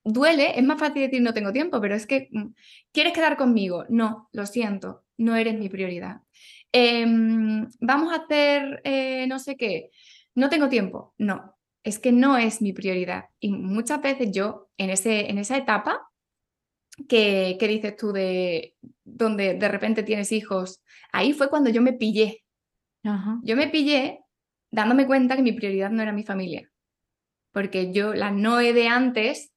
duele, 0.04 0.58
es 0.58 0.64
más 0.64 0.80
fácil 0.80 1.02
decir 1.02 1.22
no 1.22 1.34
tengo 1.34 1.52
tiempo, 1.52 1.80
pero 1.80 1.94
es 1.94 2.06
que 2.06 2.28
mm, 2.32 2.46
quieres 2.92 3.12
quedar 3.12 3.36
conmigo. 3.36 3.84
No, 3.88 4.28
lo 4.32 4.46
siento, 4.46 5.04
no 5.16 5.36
eres 5.36 5.58
mi 5.58 5.68
prioridad. 5.68 6.22
Em, 6.72 7.68
vamos 7.80 8.12
a 8.12 8.24
hacer 8.24 8.80
eh, 8.84 9.26
no 9.28 9.38
sé 9.38 9.56
qué, 9.56 9.90
no 10.34 10.48
tengo 10.48 10.68
tiempo. 10.68 11.14
No, 11.18 11.54
es 11.82 11.98
que 11.98 12.12
no 12.12 12.36
es 12.36 12.60
mi 12.62 12.72
prioridad. 12.72 13.26
Y 13.40 13.50
muchas 13.52 14.02
veces 14.02 14.30
yo, 14.32 14.68
en, 14.76 14.90
ese, 14.90 15.30
en 15.30 15.38
esa 15.38 15.56
etapa 15.56 16.10
que, 17.08 17.56
que 17.60 17.68
dices 17.68 17.96
tú 17.96 18.12
de 18.12 18.74
donde 19.04 19.54
de 19.54 19.68
repente 19.68 20.02
tienes 20.02 20.32
hijos, 20.32 20.82
ahí 21.12 21.32
fue 21.32 21.48
cuando 21.48 21.70
yo 21.70 21.82
me 21.82 21.92
pillé. 21.92 22.44
Yo 23.02 23.56
me 23.56 23.68
pillé 23.68 24.20
dándome 24.70 25.06
cuenta 25.06 25.36
que 25.36 25.42
mi 25.42 25.52
prioridad 25.52 25.90
no 25.90 26.02
era 26.02 26.12
mi 26.12 26.24
familia. 26.24 26.68
Porque 27.52 27.92
yo, 27.92 28.14
la 28.14 28.30
Noé 28.30 28.72
de 28.72 28.88
antes, 28.88 29.52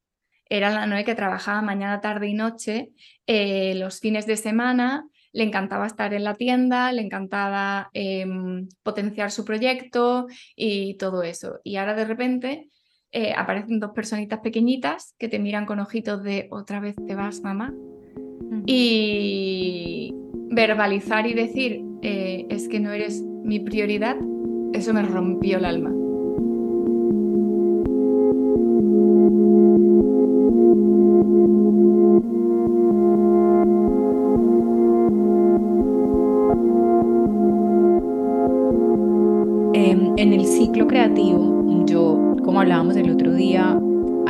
era 0.49 0.71
la 0.71 0.85
Noé 0.85 1.03
que 1.03 1.15
trabajaba 1.15 1.61
mañana, 1.61 2.01
tarde 2.01 2.27
y 2.27 2.33
noche, 2.33 2.89
eh, 3.27 3.75
los 3.75 3.99
fines 3.99 4.25
de 4.25 4.37
semana, 4.37 5.05
le 5.33 5.43
encantaba 5.43 5.87
estar 5.87 6.13
en 6.13 6.23
la 6.23 6.35
tienda, 6.35 6.91
le 6.91 7.01
encantaba 7.01 7.89
em, 7.93 8.67
potenciar 8.83 9.31
su 9.31 9.45
proyecto 9.45 10.27
y 10.55 10.95
todo 10.95 11.23
eso. 11.23 11.59
Y 11.63 11.77
ahora 11.77 11.93
de 11.93 12.05
repente 12.05 12.69
eh, 13.11 13.33
aparecen 13.35 13.79
dos 13.79 13.91
personitas 13.91 14.39
pequeñitas 14.39 15.15
que 15.17 15.29
te 15.29 15.39
miran 15.39 15.65
con 15.65 15.79
ojitos 15.79 16.23
de 16.23 16.47
otra 16.51 16.79
vez 16.79 16.95
te 17.07 17.15
vas, 17.15 17.41
mamá. 17.41 17.73
Y 18.65 20.13
verbalizar 20.49 21.25
y 21.27 21.33
decir 21.33 21.81
eh, 22.01 22.45
es 22.49 22.67
que 22.67 22.79
no 22.79 22.91
eres 22.91 23.23
mi 23.43 23.59
prioridad, 23.59 24.17
eso 24.73 24.93
me 24.93 25.03
rompió 25.03 25.57
el 25.57 25.65
alma. 25.65 25.93
en 40.21 40.33
el 40.33 40.45
ciclo 40.45 40.85
creativo, 40.85 41.85
yo, 41.87 42.35
como 42.43 42.59
hablábamos 42.59 42.95
el 42.95 43.09
otro 43.09 43.33
día, 43.33 43.81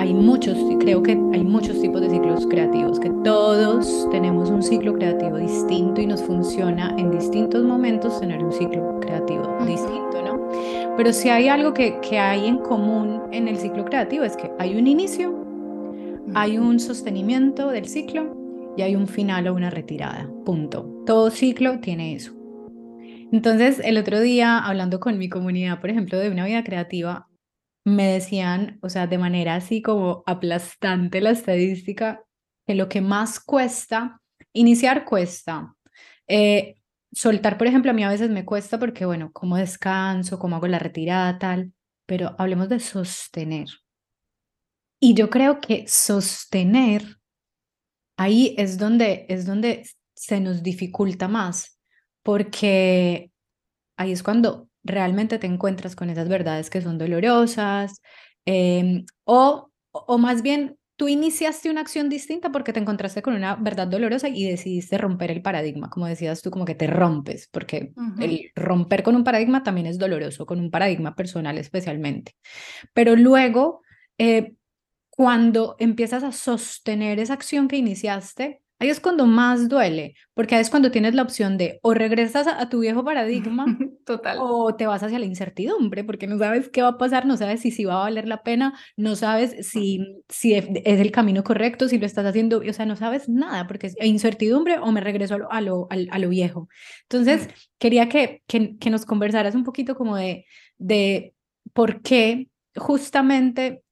hay 0.02 0.16
muchos, 0.16 0.58
creo 0.80 1.04
que 1.04 1.12
hay 1.12 1.44
muchos 1.44 1.80
tipos 1.80 2.02
de 2.02 2.10
ciclos 2.10 2.48
creativos, 2.48 3.00
que 3.00 3.12
todos 3.24 4.08
tenemos 4.10 4.50
un 4.50 4.64
ciclo 4.64 4.96
creativo 4.96 5.38
distinto 5.38 6.02
y 6.02 6.08
nos 6.08 6.24
funciona 6.24 6.96
en 6.98 7.12
distintos 7.12 7.64
momentos 7.64 8.20
tener 8.20 8.44
un 8.44 8.52
ciclo 8.52 9.00
creativo 9.00 9.44
distinto, 9.64 10.24
¿no? 10.26 10.50
Pero 10.98 11.14
si 11.14 11.30
hay 11.30 11.50
algo 11.50 11.76
que, 11.76 12.00
que 12.02 12.18
hay 12.18 12.48
en 12.48 12.58
común 12.58 13.22
en 13.32 13.48
el 13.48 13.58
ciclo 13.58 13.86
creativo 13.86 14.24
es 14.24 14.36
que 14.36 14.50
hay 14.58 14.76
un 14.76 14.88
inicio, 14.88 15.38
hay 16.34 16.58
un 16.58 16.80
sostenimiento 16.80 17.70
del 17.70 17.86
ciclo 17.86 18.74
y 18.78 18.82
hay 18.82 18.96
un 18.96 19.08
final 19.08 19.48
o 19.50 19.54
una 19.54 19.70
retirada, 19.70 20.28
punto. 20.44 21.04
Todo 21.06 21.30
ciclo 21.30 21.80
tiene 21.80 22.16
eso. 22.16 22.34
Entonces, 23.32 23.80
el 23.86 24.00
otro 24.00 24.20
día, 24.20 24.58
hablando 24.58 25.00
con 25.00 25.20
mi 25.20 25.30
comunidad, 25.30 25.80
por 25.80 25.92
ejemplo, 25.92 26.18
de 26.18 26.32
una 26.32 26.46
vida 26.48 26.64
creativa, 26.64 27.28
me 27.84 28.08
decían, 28.08 28.80
o 28.82 28.90
sea, 28.90 29.08
de 29.08 29.18
manera 29.18 29.56
así 29.56 29.82
como 29.82 30.24
aplastante 30.26 31.22
la 31.22 31.32
estadística, 31.32 32.24
que 32.68 32.76
lo 32.76 32.88
que 32.90 33.02
más 33.02 33.40
cuesta, 33.40 34.22
iniciar 34.54 35.06
cuesta. 35.06 35.76
Eh, 36.28 36.76
soltar, 37.12 37.58
por 37.58 37.68
ejemplo, 37.68 37.92
a 37.92 37.94
mí 37.94 38.04
a 38.04 38.10
veces 38.10 38.30
me 38.30 38.46
cuesta 38.46 38.80
porque, 38.80 39.06
bueno, 39.06 39.32
como 39.32 39.58
descanso, 39.58 40.40
como 40.40 40.56
hago 40.56 40.68
la 40.68 40.80
retirada, 40.80 41.40
tal, 41.40 41.74
pero 42.06 42.36
hablemos 42.38 42.70
de 42.70 42.80
sostener. 42.80 43.68
Y 45.00 45.16
yo 45.16 45.30
creo 45.30 45.60
que 45.60 45.86
sostener, 45.88 47.18
ahí 48.18 48.54
es 48.58 48.78
donde, 48.78 49.26
es 49.30 49.46
donde 49.46 49.90
se 50.16 50.40
nos 50.40 50.62
dificulta 50.62 51.28
más, 51.28 51.80
porque 52.22 53.32
ahí 53.98 54.12
es 54.12 54.22
cuando 54.22 54.70
realmente 54.84 55.40
te 55.40 55.48
encuentras 55.48 55.96
con 55.96 56.10
esas 56.10 56.30
verdades 56.30 56.70
que 56.70 56.82
son 56.82 56.98
dolorosas, 56.98 58.02
em, 58.46 59.06
o, 59.26 59.70
o 59.92 60.18
más 60.18 60.42
bien 60.42 60.78
tú 61.02 61.08
iniciaste 61.08 61.72
una 61.72 61.82
acción 61.82 62.10
distinta 62.10 62.52
porque 62.52 62.74
te 62.74 62.80
encontraste 62.80 63.24
con 63.24 63.34
una 63.34 63.56
verdad 63.56 63.88
dolorosa 63.88 64.30
y 64.30 64.46
decidiste 64.46 65.00
romper 65.00 65.32
el 65.32 65.42
paradigma, 65.42 65.90
como 65.90 66.06
decías 66.06 66.44
tú, 66.44 66.52
como 66.52 66.64
que 66.64 66.76
te 66.76 66.86
rompes, 66.86 67.48
porque 67.52 67.92
el 68.20 68.52
romper 68.56 69.02
con 69.02 69.16
un 69.16 69.24
paradigma 69.24 69.64
también 69.64 69.88
es 69.88 69.98
doloroso, 69.98 70.46
con 70.46 70.60
un 70.60 70.70
paradigma 70.70 71.16
personal 71.16 71.58
especialmente. 71.58 72.36
Pero 72.94 73.16
luego, 73.16 73.82
eh, 74.20 74.54
cuando 75.10 75.76
empiezas 75.80 76.24
a 76.24 76.32
sostener 76.32 77.20
esa 77.20 77.34
acción 77.34 77.68
que 77.68 77.78
iniciaste, 77.78 78.62
Ahí 78.82 78.90
es 78.90 79.00
cuando 79.00 79.28
más 79.28 79.70
duele, 79.70 80.16
porque 80.34 80.56
ahí 80.56 80.62
es 80.62 80.72
cuando 80.72 80.90
tienes 80.90 81.14
la 81.14 81.22
opción 81.22 81.56
de 81.56 81.78
o 81.84 81.94
regresas 81.94 82.48
a, 82.48 82.68
tu 82.68 82.80
viejo 82.80 83.06
paradigma 83.06 83.66
Total. 84.08 84.40
o 84.42 84.74
te 84.76 84.88
vas 84.88 85.04
hacia 85.04 85.20
la 85.20 85.28
incertidumbre, 85.28 86.04
porque 86.04 86.26
no 86.26 86.40
sabes 86.40 86.68
qué 86.68 86.82
va 86.82 86.88
a 86.88 86.98
pasar, 86.98 87.28
no 87.28 87.38
sabes 87.38 87.62
si, 87.62 87.70
si 87.70 87.86
va 87.86 87.94
a 87.94 88.06
valer 88.06 88.28
la 88.28 88.42
pena, 88.42 88.74
no 88.98 89.16
sabes 89.16 89.68
si, 89.68 90.24
si 90.30 90.56
es 90.56 90.66
el 90.84 91.12
camino 91.12 91.44
correcto, 91.44 91.88
si 91.88 92.00
lo 92.00 92.08
estás 92.08 92.26
haciendo, 92.26 92.64
o 92.68 92.74
sea, 92.74 92.88
no 92.88 92.96
sabes 92.96 93.30
nada, 93.30 93.68
porque 93.68 93.86
es 93.86 93.96
incertidumbre 94.02 94.80
o 94.80 94.92
me 94.92 95.00
regreso 95.00 95.36
a 95.36 95.62
lo, 95.62 95.88
a 95.92 96.18
lo, 96.18 96.30
viejo. 96.30 96.68
Entonces, 97.04 97.50
quería 97.78 98.10
que, 98.10 98.42
que, 98.48 98.80
que 98.80 98.90
nos 98.90 99.06
conversaras 99.06 99.54
un 99.54 99.64
poquito 99.64 99.96
como 99.96 100.16
de, 100.16 100.48
de 100.80 101.36
por 101.74 102.02
qué 102.02 102.48
justamente 102.76 103.84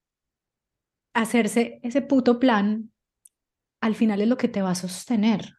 hacerse 1.14 1.80
ese 1.84 2.02
puto 2.02 2.40
plan 2.40 2.90
al 3.82 3.96
final 3.96 4.22
es 4.22 4.28
lo 4.28 4.38
que 4.38 4.48
te 4.48 4.62
va 4.62 4.72
a 4.72 4.76
sostener. 4.76 5.56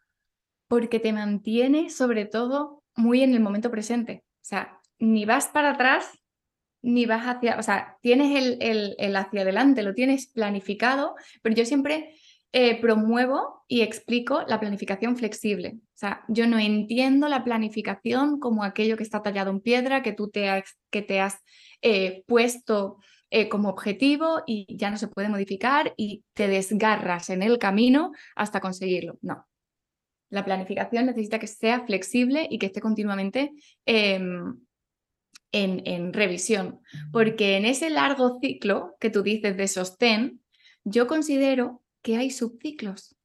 Porque 0.67 0.99
te 0.99 1.13
mantiene 1.13 1.89
sobre 1.89 2.25
todo 2.25 2.83
muy 2.95 3.23
en 3.23 3.33
el 3.33 3.39
momento 3.39 3.71
presente. 3.71 4.23
O 4.25 4.43
sea, 4.43 4.79
ni 4.99 5.25
vas 5.25 5.47
para 5.47 5.71
atrás, 5.71 6.09
ni 6.81 7.05
vas 7.05 7.23
hacia, 7.25 7.57
o 7.57 7.63
sea, 7.63 7.97
tienes 8.01 8.59
el, 8.59 8.95
el, 8.97 9.15
hacia 9.15 9.41
adelante, 9.41 9.83
lo 9.83 9.93
tienes 9.93 10.27
planificado, 10.27 11.15
pero 11.41 11.55
yo 11.55 11.65
siempre 11.65 12.15
eh, 12.53 12.79
promuevo 12.81 13.63
y 13.67 13.81
explico 13.81 14.43
la 14.47 14.59
planificación 14.59 15.15
flexible. 15.15 15.77
O 15.77 15.97
sea, 15.97 16.23
yo 16.27 16.47
no 16.47 16.59
entiendo 16.59 17.27
la 17.27 17.43
planificación 17.43 18.39
como 18.39 18.63
aquello 18.63 18.97
que 18.97 19.03
está 19.03 19.21
tallado 19.21 19.51
en 19.51 19.61
piedra, 19.61 20.01
que 20.01 20.13
tú 20.13 20.29
te 20.29 20.49
has, 20.49 20.77
que 20.89 21.01
te 21.01 21.19
has 21.19 21.37
eh, 21.81 22.23
puesto 22.27 22.97
eh, 23.33 23.47
como 23.47 23.69
objetivo 23.69 24.43
y 24.45 24.67
ya 24.77 24.91
no 24.91 24.97
se 24.97 25.07
puede 25.07 25.29
modificar 25.29 25.93
y 25.95 26.25
te 26.33 26.49
desgarras 26.49 27.29
en 27.29 27.41
el 27.41 27.57
camino 27.59 28.11
hasta 28.35 28.59
conseguirlo. 28.59 29.17
No. 29.21 29.47
La 30.29 30.43
planificación 30.43 31.05
necesita 31.05 31.39
que 31.39 31.47
sea 31.47 31.85
flexible 31.85 32.45
y 32.49 32.59
que 32.59 32.65
esté 32.65 32.81
continuamente 32.81 33.53
em, 33.85 34.59
en, 35.53 35.81
en 35.85 36.11
revisión, 36.11 36.81
porque 37.13 37.55
en 37.55 37.63
ese 37.63 37.89
largo 37.89 38.37
ciclo 38.41 38.97
que 38.99 39.09
tú 39.09 39.23
dices 39.23 39.55
de 39.55 39.69
sostén, 39.69 40.41
yo 40.83 41.07
considero 41.07 41.81
que 42.01 42.17
hay 42.17 42.31
subciclos. 42.31 43.15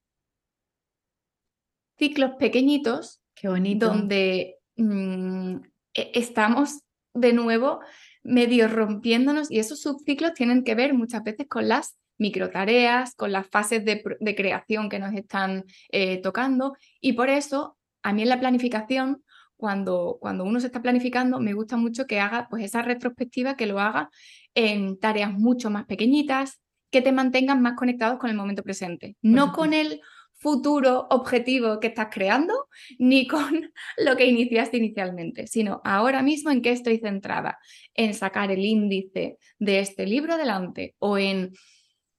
Ciclos 1.99 2.33
pequeñitos 2.39 3.23
Qué 3.35 3.49
bonito. 3.49 3.87
donde 3.87 4.59
mm, 4.77 5.57
e, 5.95 6.11
estamos 6.15 6.81
de 7.13 7.33
nuevo 7.33 7.81
medio 8.27 8.69
rompiéndonos 8.69 9.51
y 9.51 9.59
esos 9.59 9.81
subciclos 9.81 10.35
tienen 10.35 10.65
que 10.65 10.75
ver 10.75 10.95
muchas 10.95 11.23
veces 11.23 11.47
con 11.49 11.69
las 11.69 11.97
microtareas, 12.19 13.15
con 13.15 13.33
las 13.33 13.47
fases 13.49 13.85
de, 13.85 14.03
creación 14.35 14.89
que 14.89 14.99
nos 14.99 15.15
están 15.15 15.65
eh, 15.91 16.21
tocando 16.23 16.77
y 17.01 17.13
por 17.13 17.29
eso 17.29 17.77
a 18.03 18.13
mí 18.13 18.23
en 18.23 18.29
la 18.29 18.41
planificación, 18.41 19.23
cuando, 19.57 20.19
cuando 20.21 20.45
uno 20.45 20.61
se 20.61 20.67
está 20.67 20.83
planificando, 20.83 21.41
me 21.41 21.55
gusta 21.55 21.77
mucho 21.77 22.07
que 22.07 22.21
haga 22.21 22.47
pues 22.49 22.63
esa 22.63 22.83
retrospectiva, 22.83 23.57
que 23.57 23.67
lo 23.67 23.81
haga 23.81 24.11
en 24.55 24.99
tareas 24.99 25.33
mucho 25.33 25.71
más 25.71 25.87
pequeñitas, 25.87 26.61
que 26.91 27.03
te 27.03 27.13
mantengan 27.13 27.63
más 27.63 27.75
conectados 27.75 28.19
con 28.19 28.31
el 28.31 28.37
momento 28.37 28.63
presente, 28.63 29.17
no 29.23 29.53
con 29.53 29.73
el 29.73 30.01
futuro 30.37 31.07
objetivo 31.11 31.81
que 31.81 31.89
estás 31.89 32.09
creando, 32.11 32.69
ni 32.99 33.27
con 33.27 33.73
lo 33.99 34.17
que 34.17 34.27
iniciaste 34.27 34.77
inicialmente, 34.77 35.47
sino 35.47 35.81
ahora 35.85 36.23
mismo 36.23 36.51
en 36.51 36.63
qué 36.63 36.73
estoy 36.73 36.99
centrada, 36.99 37.59
en 37.95 38.15
sacar 38.15 38.51
el 38.51 38.65
índice 38.65 39.39
de 39.59 39.81
este 39.81 40.07
libro 40.07 40.35
adelante 40.35 40.95
o 40.99 41.19
en 41.19 41.53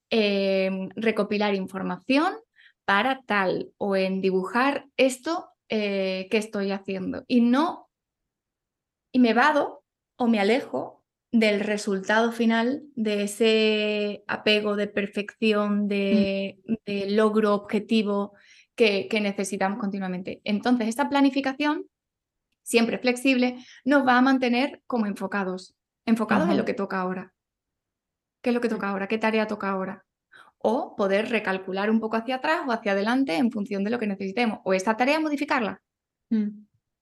em, 0.10 0.90
recopilar 0.96 1.54
información 1.56 2.34
para 2.86 3.22
tal 3.24 3.72
o 3.78 3.96
en 3.96 4.22
dibujar 4.22 4.86
esto 4.96 5.50
eh, 5.70 6.28
que 6.32 6.38
estoy 6.38 6.72
haciendo. 6.72 7.24
Y 7.28 7.42
no, 7.42 7.90
y 9.12 9.20
me 9.20 9.34
vado 9.34 9.84
o 10.16 10.28
me 10.28 10.40
alejo 10.40 10.97
del 11.40 11.60
resultado 11.60 12.32
final, 12.32 12.84
de 12.96 13.24
ese 13.24 14.24
apego 14.28 14.76
de 14.76 14.88
perfección, 14.88 15.86
mm. 15.86 15.88
de, 15.88 16.58
logro 17.10 17.54
objetivo 17.54 18.34
que, 18.76 19.08
necesitamos 19.22 19.80
continuamente. 19.80 20.42
Entonces, 20.44 20.88
esta 20.88 21.10
planificación, 21.10 21.86
siempre 22.64 22.98
flexible, 22.98 23.64
nos 23.86 24.06
va 24.06 24.18
a 24.18 24.22
mantener 24.22 24.82
como 24.88 25.06
enfocados, 25.06 25.76
enfocados 26.06 26.50
en 26.50 26.58
lo 26.58 26.66
que 26.66 26.74
toca 26.74 27.00
ahora. 27.00 27.34
¿Qué 28.42 28.50
es 28.50 28.54
lo 28.56 28.62
que 28.62 28.70
toca 28.70 28.90
ahora? 28.90 29.08
¿Qué 29.08 29.18
tarea 29.18 29.48
toca 29.48 29.70
ahora? 29.70 30.04
o 30.60 30.96
poder 30.96 31.30
recalcular 31.30 31.92
un 31.92 32.00
poco 32.00 32.18
hacia 32.18 32.38
atrás 32.38 32.62
o 32.68 32.72
hacia 32.72 32.94
adelante 32.94 33.36
en 33.38 33.52
función 33.52 33.84
de 33.84 33.92
lo 33.92 34.00
que 34.00 34.08
necesitemos. 34.08 34.60
O 34.64 34.74
esta 34.74 34.98
tarea 34.98 35.20
modificarla 35.20 35.84
mm. 36.32 36.48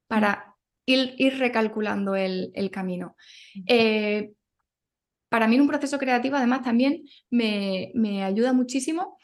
para 0.08 0.55
ir, 0.86 1.38
recalculando 1.38 2.15
el, 2.15 2.69
camino. 2.71 3.15
Eh, 3.67 4.34
para 5.30 5.48
mí 5.48 5.56
en 5.56 5.62
un 5.62 5.67
proceso 5.67 5.98
creativo 5.98 6.36
además 6.36 6.63
también 6.63 7.04
me, 7.30 7.91
me 7.93 8.24
ayuda 8.24 8.54
muchísimo 8.54 9.17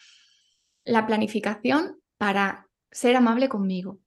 la 0.83 1.05
planificación 1.05 1.99
para 2.17 2.67
ser 2.91 3.15
amable 3.15 3.49
conmigo. 3.49 3.99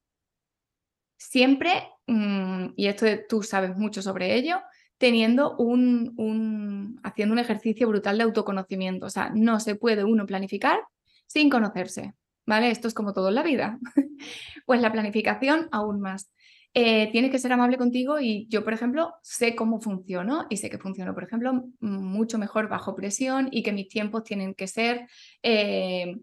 Siempre, 1.17 1.89
mm, 2.07 2.67
y 2.77 2.87
esto 2.87 3.07
tú 3.29 3.43
sabes 3.43 3.77
mucho 3.77 4.03
sobre 4.03 4.35
ello, 4.35 4.61
teniendo 4.99 5.57
un, 5.57 6.15
un, 6.17 7.01
haciendo 7.03 7.33
un 7.33 7.39
ejercicio 7.39 7.89
brutal 7.89 8.19
de 8.19 8.25
autoconocimiento. 8.25 9.07
O 9.07 9.11
sea, 9.11 9.31
no 9.35 9.61
se 9.61 9.75
puede 9.75 10.05
uno 10.05 10.27
planificar 10.27 10.81
sin 11.27 11.51
conocerse, 11.51 12.15
¿vale? 12.47 12.71
Esto 12.71 12.89
es 12.89 12.95
como 12.95 13.13
todo 13.13 13.29
en 13.29 13.35
la 13.37 13.43
vida. 13.43 13.79
pues 14.67 14.81
la 14.81 14.93
planificación 14.93 15.69
aún 15.73 16.01
más. 16.01 16.31
Eh, 16.77 17.09
tienes 17.13 17.31
que 17.31 17.39
ser 17.39 17.53
amable 17.53 17.79
contigo 17.79 18.19
y 18.19 18.49
yo, 18.49 18.65
por 18.65 18.73
ejemplo, 18.73 19.15
sé 19.23 19.55
cómo 19.55 19.81
funciono 19.81 20.47
y 20.51 20.57
sé 20.57 20.69
que 20.69 20.79
funciono, 20.79 21.15
por 21.15 21.23
ejemplo, 21.23 21.67
mucho 21.79 22.37
mejor 22.37 22.69
bajo 22.69 22.97
presión 22.97 23.49
y 23.53 23.63
que 23.63 23.73
mis 23.73 23.89
tiempos 23.89 24.25
tienen 24.25 24.55
que 24.55 24.67
ser 24.67 25.07
eh, 25.43 26.17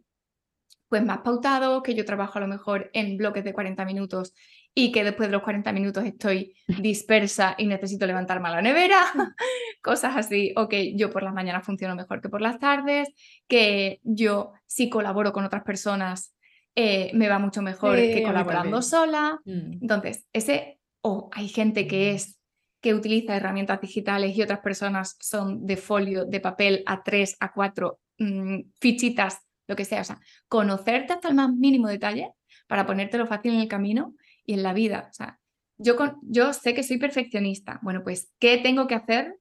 pues 0.89 1.05
más 1.05 1.19
pautados, 1.19 1.81
que 1.83 1.95
yo 1.95 2.03
trabajo 2.03 2.37
a 2.37 2.41
lo 2.41 2.47
mejor 2.47 2.89
en 2.91 3.15
bloques 3.15 3.45
de 3.45 3.53
40 3.53 3.85
minutos 3.85 4.33
y 4.75 4.91
que 4.91 5.05
después 5.05 5.29
de 5.29 5.31
los 5.31 5.43
40 5.43 5.71
minutos 5.71 6.03
estoy 6.03 6.53
dispersa 6.81 7.55
y 7.57 7.65
necesito 7.67 8.05
levantarme 8.05 8.49
a 8.49 8.51
la 8.51 8.61
nevera, 8.61 8.99
cosas 9.81 10.17
así, 10.17 10.53
o 10.57 10.67
que 10.67 10.97
yo 10.97 11.09
por 11.09 11.23
las 11.23 11.33
mañanas 11.33 11.65
funciono 11.65 11.95
mejor 11.95 12.21
que 12.21 12.27
por 12.27 12.41
las 12.41 12.59
tardes, 12.59 13.07
que 13.47 14.01
yo 14.03 14.51
si 14.65 14.89
colaboro 14.89 15.31
con 15.31 15.45
otras 15.45 15.63
personas 15.63 16.35
eh, 16.75 17.11
me 17.13 17.27
va 17.27 17.39
mucho 17.39 17.61
mejor 17.61 17.97
que 17.97 18.23
colaborando 18.23 18.81
sola. 18.81 19.39
Mm. 19.45 19.79
Entonces, 19.81 20.25
ese, 20.33 20.79
o 21.01 21.29
hay 21.33 21.47
gente 21.47 21.87
que 21.87 22.11
mm. 22.11 22.15
es 22.15 22.39
que 22.81 22.95
utiliza 22.95 23.35
herramientas 23.35 23.79
digitales 23.79 24.35
y 24.35 24.41
otras 24.41 24.59
personas 24.59 25.15
son 25.19 25.65
de 25.65 25.77
folio, 25.77 26.25
de 26.25 26.39
papel 26.39 26.83
a 26.87 27.03
tres, 27.03 27.37
a 27.39 27.53
cuatro 27.53 27.99
mm, 28.17 28.61
fichitas, 28.79 29.39
lo 29.67 29.75
que 29.75 29.85
sea. 29.85 30.01
O 30.01 30.05
sea, 30.05 30.19
conocerte 30.47 31.13
hasta 31.13 31.29
el 31.29 31.35
más 31.35 31.51
mínimo 31.53 31.87
detalle 31.87 32.31
para 32.67 32.85
ponértelo 32.85 33.27
fácil 33.27 33.53
en 33.53 33.59
el 33.59 33.67
camino 33.67 34.15
y 34.45 34.53
en 34.53 34.63
la 34.63 34.73
vida. 34.73 35.07
O 35.09 35.13
sea, 35.13 35.39
yo, 35.77 35.95
con, 35.95 36.17
yo 36.23 36.53
sé 36.53 36.73
que 36.73 36.83
soy 36.83 36.97
perfeccionista. 36.97 37.79
Bueno, 37.83 38.01
pues, 38.03 38.31
¿qué 38.39 38.57
tengo 38.57 38.87
que 38.87 38.95
hacer 38.95 39.35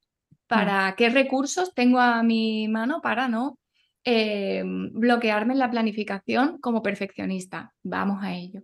para, 0.47 0.95
qué 0.97 1.09
recursos 1.09 1.73
tengo 1.75 2.01
a 2.01 2.23
mi 2.23 2.67
mano 2.69 3.01
para 3.01 3.29
no 3.29 3.57
eh, 4.05 4.63
bloquearme 4.65 5.53
en 5.53 5.59
la 5.59 5.71
planificación 5.71 6.59
como 6.59 6.83
perfeccionista? 6.83 7.73
Vamos 7.83 8.23
a 8.23 8.35
ello. 8.35 8.63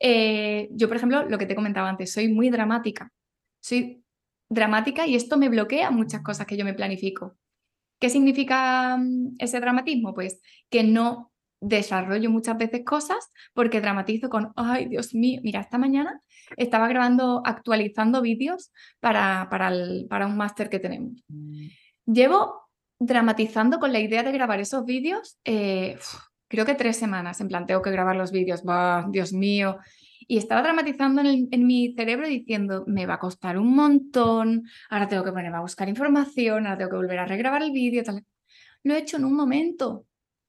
Eh, 0.00 0.68
yo, 0.72 0.88
por 0.88 0.96
ejemplo, 0.96 1.24
lo 1.28 1.38
que 1.38 1.46
te 1.46 1.54
comentaba 1.54 1.88
antes, 1.88 2.12
soy 2.12 2.28
muy 2.28 2.50
dramática. 2.50 3.10
Soy 3.60 4.02
dramática 4.48 5.06
y 5.06 5.14
esto 5.14 5.36
me 5.36 5.48
bloquea 5.48 5.90
muchas 5.90 6.22
cosas 6.22 6.46
que 6.46 6.56
yo 6.56 6.64
me 6.64 6.74
planifico. 6.74 7.36
¿Qué 8.00 8.08
significa 8.08 8.96
mm, 8.96 9.36
ese 9.38 9.60
dramatismo? 9.60 10.14
Pues 10.14 10.40
que 10.70 10.84
no 10.84 11.32
desarrollo 11.60 12.30
muchas 12.30 12.56
veces 12.56 12.84
cosas 12.84 13.30
porque 13.52 13.80
dramatizo 13.80 14.28
con, 14.28 14.52
ay, 14.54 14.86
Dios 14.88 15.14
mío, 15.14 15.40
mira, 15.42 15.60
esta 15.60 15.76
mañana 15.76 16.22
estaba 16.56 16.86
grabando, 16.88 17.42
actualizando 17.44 18.22
vídeos 18.22 18.72
para, 19.00 19.48
para, 19.50 19.72
para 20.08 20.26
un 20.26 20.36
máster 20.36 20.70
que 20.70 20.78
tenemos. 20.78 21.24
Mm. 21.28 21.66
Llevo 22.06 22.67
dramatizando 22.98 23.78
con 23.78 23.92
la 23.92 24.00
idea 24.00 24.22
de 24.22 24.32
grabar 24.32 24.60
esos 24.60 24.84
vídeos, 24.84 25.38
eh, 25.44 25.98
creo 26.48 26.64
que 26.64 26.74
tres 26.74 26.96
semanas, 26.96 27.40
en 27.40 27.48
plan, 27.48 27.66
tengo 27.66 27.82
que 27.82 27.90
grabar 27.90 28.16
los 28.16 28.32
vídeos, 28.32 28.62
Dios 29.10 29.32
mío. 29.32 29.78
Y 30.26 30.36
estaba 30.36 30.62
dramatizando 30.62 31.22
en, 31.22 31.48
en, 31.50 31.66
mi 31.66 31.94
cerebro 31.94 32.28
diciendo, 32.28 32.84
me 32.86 33.06
va 33.06 33.14
a 33.14 33.18
costar 33.18 33.58
un 33.58 33.74
montón, 33.74 34.64
ahora 34.90 35.08
tengo 35.08 35.24
que 35.24 35.32
ponerme 35.32 35.56
a 35.56 35.62
buscar 35.62 35.88
información, 35.88 36.66
ahora 36.66 36.78
tengo 36.78 36.90
que 36.90 36.96
volver 36.96 37.18
a 37.18 37.26
regrabar 37.26 37.62
el 37.62 37.72
vídeo, 37.72 38.02
tal. 38.02 38.24
Lo 38.82 38.94
he 38.94 38.98
hecho 38.98 39.16
en 39.16 39.24
un 39.24 39.34
momento. 39.34 40.04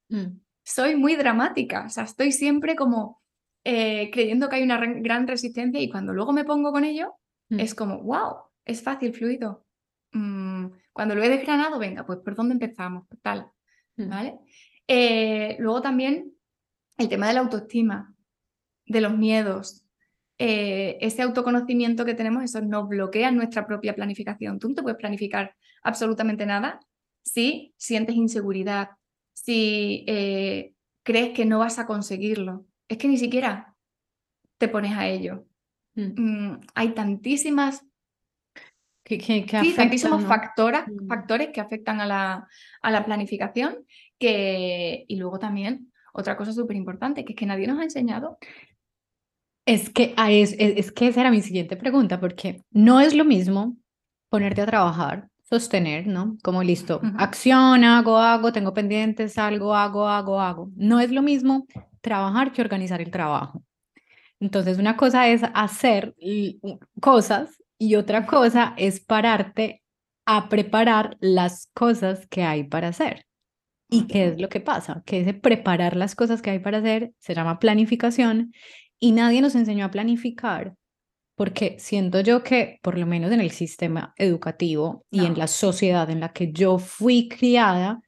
Mm 0.10 0.40
soy 0.70 0.96
muy 0.96 1.16
dramática, 1.16 1.86
o 1.88 1.90
sea, 1.90 2.04
estoy 2.04 2.32
siempre 2.32 2.76
como 2.76 3.24
eh, 3.64 4.12
creyendo 4.12 4.50
que 4.50 4.58
hay 4.58 4.64
una 4.64 4.78
gran 4.78 5.28
resistencia 5.28 5.82
y 5.82 5.90
cuando 5.90 6.14
luego 6.14 6.32
me 6.32 6.46
pongo 6.46 6.72
con 6.72 6.84
ello, 6.84 7.16
mm. 7.50 7.60
es 7.60 7.74
como, 7.74 8.04
wow, 8.04 8.36
es 8.66 8.84
fácil, 8.84 9.14
fluido. 9.14 9.66
Mm, 10.12 10.68
cuando 10.94 11.16
lo 11.16 11.24
he 11.24 11.30
desgranado, 11.30 11.80
venga, 11.80 12.06
pues 12.06 12.20
por 12.20 12.36
dónde 12.36 12.54
empezamos, 12.54 13.08
tal, 13.22 13.48
mm. 13.98 14.10
¿vale? 14.10 14.40
Eh, 14.88 15.56
luego 15.60 15.82
también 15.82 16.34
el 16.98 17.10
tema 17.10 17.28
de 17.28 17.34
la 17.34 17.42
autoestima, 17.42 18.16
de 18.86 19.02
los 19.02 19.16
miedos, 19.18 19.86
eh, 20.38 20.98
ese 21.02 21.22
autoconocimiento 21.22 22.06
que 22.06 22.14
tenemos, 22.14 22.44
eso 22.44 22.62
nos 22.62 22.88
bloquea 22.88 23.30
nuestra 23.32 23.68
propia 23.68 23.94
planificación. 23.94 24.58
Tú 24.58 24.70
no 24.70 24.76
te 24.76 24.82
puedes 24.82 24.98
planificar 24.98 25.56
absolutamente 25.84 26.46
nada 26.46 26.80
si 27.24 27.74
sientes 27.78 28.16
inseguridad, 28.16 28.92
si 29.34 30.06
eh, 30.08 30.74
crees 31.04 31.34
que 31.34 31.46
no 31.46 31.60
vas 31.60 31.78
a 31.78 31.86
conseguirlo. 31.86 32.66
Es 32.88 32.98
que 32.98 33.08
ni 33.08 33.18
siquiera 33.18 33.76
te 34.58 34.70
pones 34.70 34.94
a 34.94 35.08
ello. 35.08 35.46
Mm. 35.96 36.22
Mm, 36.22 36.62
hay 36.74 36.94
tantísimas 36.94 37.86
que, 39.18 39.46
que, 39.46 39.74
tantísimos 39.76 40.24
mm. 40.24 40.28
factores 41.08 41.50
que 41.52 41.62
afectan 41.62 42.00
a 42.00 42.06
la, 42.06 42.48
a 42.82 42.92
la, 42.92 43.06
planificación 43.06 43.78
que, 44.20 45.06
y 45.08 45.16
luego 45.16 45.40
también 45.40 45.92
otra 46.14 46.38
cosa 46.38 46.54
súper 46.54 46.76
importante, 46.76 47.26
que 47.26 47.34
es 47.34 47.38
que 47.38 47.46
nadie 47.46 47.68
nos 47.68 47.80
ha 47.80 47.84
enseñado. 47.84 48.38
Es 49.66 49.90
que, 49.90 50.14
es, 50.30 50.56
es 50.58 50.92
que 50.92 51.08
esa 51.08 51.22
era 51.22 51.32
mi 51.32 51.42
siguiente 51.42 51.76
pregunta, 51.76 52.20
porque 52.20 52.64
no 52.72 53.02
es 53.02 53.14
lo 53.16 53.26
mismo 53.26 53.78
ponerte 54.30 54.62
a 54.62 54.66
trabajar 54.66 55.30
sostener, 55.44 56.06
¿no? 56.06 56.38
Como 56.44 56.62
listo, 56.62 57.02
acción, 57.18 57.84
hago, 57.84 58.18
hago, 58.18 58.52
tengo 58.52 58.74
pendientes, 58.74 59.40
algo, 59.40 59.76
hago, 59.76 60.08
hago, 60.08 60.40
hago. 60.40 60.70
No 60.76 61.00
es 61.00 61.12
lo 61.12 61.24
mismo 61.24 61.66
trabajar 62.02 62.52
que 62.52 62.62
organizar 62.62 63.02
el 63.02 63.10
trabajo. 63.10 63.64
Entonces, 64.40 64.78
una 64.78 64.96
cosa 64.96 65.28
es 65.28 65.42
hacer 65.54 66.16
cosas 67.02 67.59
y 67.80 67.96
otra 67.96 68.28
cosa 68.28 68.76
es 68.78 69.00
pararte 69.00 69.82
a 70.26 70.50
preparar 70.50 71.18
las 71.20 71.72
cosas 71.74 72.28
que 72.28 72.44
hay 72.44 72.66
para 72.66 72.90
hacer. 72.90 73.26
¿Y 73.90 74.06
qué 74.06 74.28
es 74.28 74.40
lo 74.40 74.50
que 74.50 74.60
pasa? 74.60 75.02
Que 75.04 75.22
ese 75.22 75.34
preparar 75.34 75.96
las 75.96 76.14
cosas 76.14 76.44
que 76.44 76.52
hay 76.52 76.60
para 76.60 76.78
hacer 76.78 77.14
se 77.18 77.34
llama 77.34 77.58
planificación 77.58 78.54
y 79.00 79.14
nadie 79.14 79.42
nos 79.42 79.56
enseñó 79.56 79.86
a 79.86 79.92
planificar 79.92 80.76
porque 81.40 81.78
siento 81.80 82.20
yo 82.20 82.44
que, 82.44 82.80
por 82.82 82.98
lo 82.98 83.06
menos 83.06 83.32
en 83.32 83.40
el 83.40 83.52
sistema 83.52 84.14
educativo 84.18 85.06
y 85.10 85.24
en 85.24 85.40
la 85.40 85.48
sociedad 85.48 86.10
en 86.10 86.20
la 86.20 86.34
que 86.34 86.52
yo 86.52 86.80
fui 86.80 87.30
criada, 87.30 88.02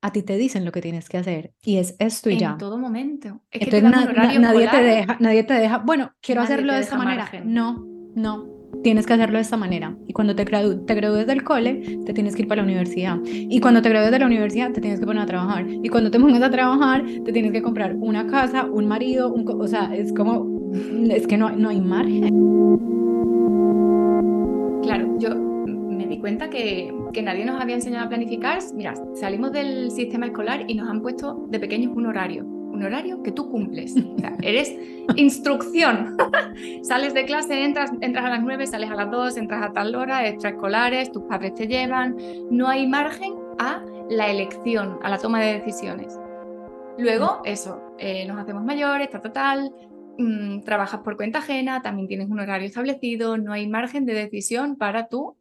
a 0.00 0.10
ti 0.10 0.22
te 0.22 0.38
dicen 0.38 0.64
lo 0.64 0.72
que 0.72 0.80
tienes 0.80 1.10
que 1.10 1.18
hacer 1.18 1.52
y 1.60 1.76
es 1.76 1.96
esto 1.98 2.30
y 2.30 2.38
ya. 2.38 2.52
En 2.52 2.56
todo 2.56 2.78
momento. 2.78 3.42
Es 3.50 3.68
que 3.68 3.82
nadie 3.82 4.70
te 4.70 4.82
deja, 4.82 5.18
nadie 5.20 5.44
te 5.44 5.52
deja, 5.52 5.78
bueno, 5.84 6.14
quiero 6.22 6.40
hacerlo 6.40 6.72
de 6.72 6.80
esta 6.80 6.96
manera. 6.96 7.30
No, 7.44 7.84
no, 8.14 8.55
tienes 8.86 9.04
que 9.04 9.14
hacerlo 9.14 9.38
de 9.38 9.42
esta 9.42 9.56
manera. 9.56 9.96
Y 10.06 10.12
cuando 10.12 10.36
te, 10.36 10.44
te 10.44 10.94
gradúes 10.94 11.26
del 11.26 11.42
cole, 11.42 11.98
te 12.06 12.12
tienes 12.12 12.36
que 12.36 12.42
ir 12.42 12.48
para 12.48 12.62
la 12.62 12.68
universidad. 12.68 13.18
Y 13.24 13.58
cuando 13.58 13.82
te 13.82 13.88
gradúes 13.88 14.12
de 14.12 14.20
la 14.20 14.26
universidad, 14.26 14.70
te 14.70 14.80
tienes 14.80 15.00
que 15.00 15.06
poner 15.06 15.24
a 15.24 15.26
trabajar. 15.26 15.66
Y 15.68 15.88
cuando 15.88 16.08
te 16.12 16.20
pongas 16.20 16.40
a 16.40 16.52
trabajar, 16.52 17.04
te 17.24 17.32
tienes 17.32 17.50
que 17.50 17.62
comprar 17.62 17.96
una 17.96 18.28
casa, 18.28 18.64
un 18.66 18.86
marido, 18.86 19.32
un, 19.32 19.44
o 19.60 19.66
sea, 19.66 19.92
es 19.92 20.12
como 20.12 20.70
es 21.10 21.26
que 21.26 21.36
no, 21.36 21.50
no 21.50 21.70
hay 21.70 21.80
margen. 21.80 22.32
Claro, 24.84 25.18
yo 25.18 25.34
me 25.34 26.06
di 26.06 26.20
cuenta 26.20 26.48
que, 26.48 26.94
que, 27.12 27.22
nadie 27.22 27.44
nos 27.44 27.60
había 27.60 27.74
enseñado 27.74 28.06
a 28.06 28.08
planificar. 28.08 28.60
Mira, 28.72 28.94
salimos 29.14 29.50
del 29.50 29.90
sistema 29.90 30.26
escolar 30.26 30.62
y 30.68 30.74
nos 30.76 30.88
han 30.88 31.02
puesto 31.02 31.48
de 31.50 31.58
pequeños 31.58 31.90
un 31.96 32.06
horario. 32.06 32.55
Un 32.76 32.84
horario 32.84 33.22
que 33.22 33.32
tú 33.32 33.50
cumples. 33.50 33.94
O 33.96 34.18
sea, 34.18 34.36
eres 34.42 34.72
instrucción. 35.16 36.16
sales 36.82 37.14
de 37.14 37.24
clase, 37.24 37.64
entras, 37.64 37.90
entras 38.00 38.24
a 38.24 38.30
las 38.30 38.42
9, 38.42 38.66
sales 38.66 38.90
a 38.90 38.94
las 38.94 39.10
2, 39.10 39.36
entras 39.36 39.62
a 39.62 39.72
tal 39.72 39.94
hora, 39.94 40.26
extraescolares, 40.26 41.12
tus 41.12 41.24
padres 41.24 41.54
te 41.54 41.66
llevan. 41.66 42.16
No 42.50 42.68
hay 42.68 42.86
margen 42.86 43.34
a 43.58 43.82
la 44.08 44.30
elección, 44.30 44.98
a 45.02 45.10
la 45.10 45.18
toma 45.18 45.40
de 45.40 45.54
decisiones. 45.54 46.18
Luego, 46.98 47.42
eso, 47.44 47.94
eh, 47.98 48.26
nos 48.26 48.38
hacemos 48.38 48.64
mayores, 48.64 49.10
tal, 49.10 49.22
total, 49.22 49.72
Mm, 50.18 50.62
trabajas 50.62 51.00
por 51.00 51.16
cuenta 51.16 51.40
ajena, 51.40 51.82
también 51.82 52.08
tienes 52.08 52.30
un 52.30 52.40
horario 52.40 52.66
establecido, 52.66 53.36
no 53.36 53.52
hay 53.52 53.68
margen 53.68 54.06
de 54.06 54.14
decisión 54.14 54.76
para 54.76 55.08
tú 55.08 55.36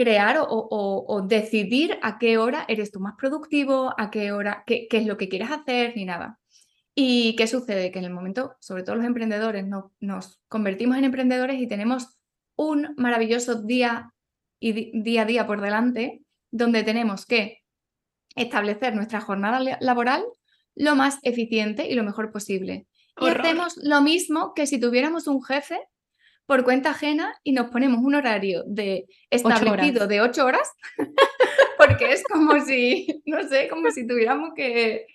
crear 0.00 0.38
o, 0.48 1.26
decidir 1.28 1.98
a 2.00 2.18
qué 2.18 2.38
hora 2.38 2.64
eres 2.68 2.90
tú 2.90 3.00
más 3.00 3.16
productivo, 3.18 3.92
a 3.98 4.10
qué 4.10 4.32
hora, 4.32 4.64
qué, 4.66 4.88
es 4.90 5.04
lo 5.04 5.18
que 5.18 5.28
quieres 5.28 5.50
hacer, 5.50 5.92
ni 5.94 6.06
nada. 6.06 6.40
¿Y 6.94 7.36
qué 7.36 7.46
sucede? 7.46 7.92
Que 7.92 7.98
en 7.98 8.06
el 8.06 8.10
momento, 8.14 8.56
sobre 8.60 8.82
todo 8.82 8.96
los 8.96 9.04
emprendedores, 9.04 9.66
no, 9.66 9.92
nos 10.00 10.40
convertimos 10.48 10.96
en 10.96 11.04
emprendedores 11.04 11.60
y 11.60 11.66
tenemos 11.66 12.16
un 12.56 12.94
maravilloso 12.96 13.60
día 13.60 14.14
y 14.58 14.98
día 15.02 15.22
a 15.22 15.26
día 15.26 15.46
por 15.46 15.60
delante, 15.60 16.22
donde 16.50 16.82
tenemos 16.82 17.26
que 17.26 17.58
establecer 18.36 18.94
nuestra 18.94 19.20
jornada 19.20 19.60
laboral 19.80 20.24
lo 20.74 20.96
más 20.96 21.18
eficiente 21.24 21.90
y 21.90 21.94
lo 21.94 22.04
mejor 22.04 22.32
posible. 22.32 22.86
Y 23.20 23.28
hacemos 23.28 23.76
lo 23.82 24.00
mismo 24.00 24.54
que 24.54 24.66
si 24.66 24.80
tuviéramos 24.80 25.26
un 25.26 25.44
jefe 25.44 25.78
por 26.50 26.64
cuenta 26.64 26.90
ajena 26.90 27.32
y 27.44 27.52
nos 27.52 27.70
ponemos 27.70 28.00
un 28.02 28.16
horario 28.16 28.64
de 28.66 29.06
establecido 29.30 30.08
de 30.08 30.20
ocho 30.20 30.44
horas, 30.44 30.68
porque 31.78 32.10
es 32.10 32.24
como 32.24 32.60
si, 32.60 33.22
no 33.24 33.46
sé, 33.46 33.68
como 33.68 33.88
si 33.92 34.04
tuviéramos 34.04 34.50
que, 34.56 35.06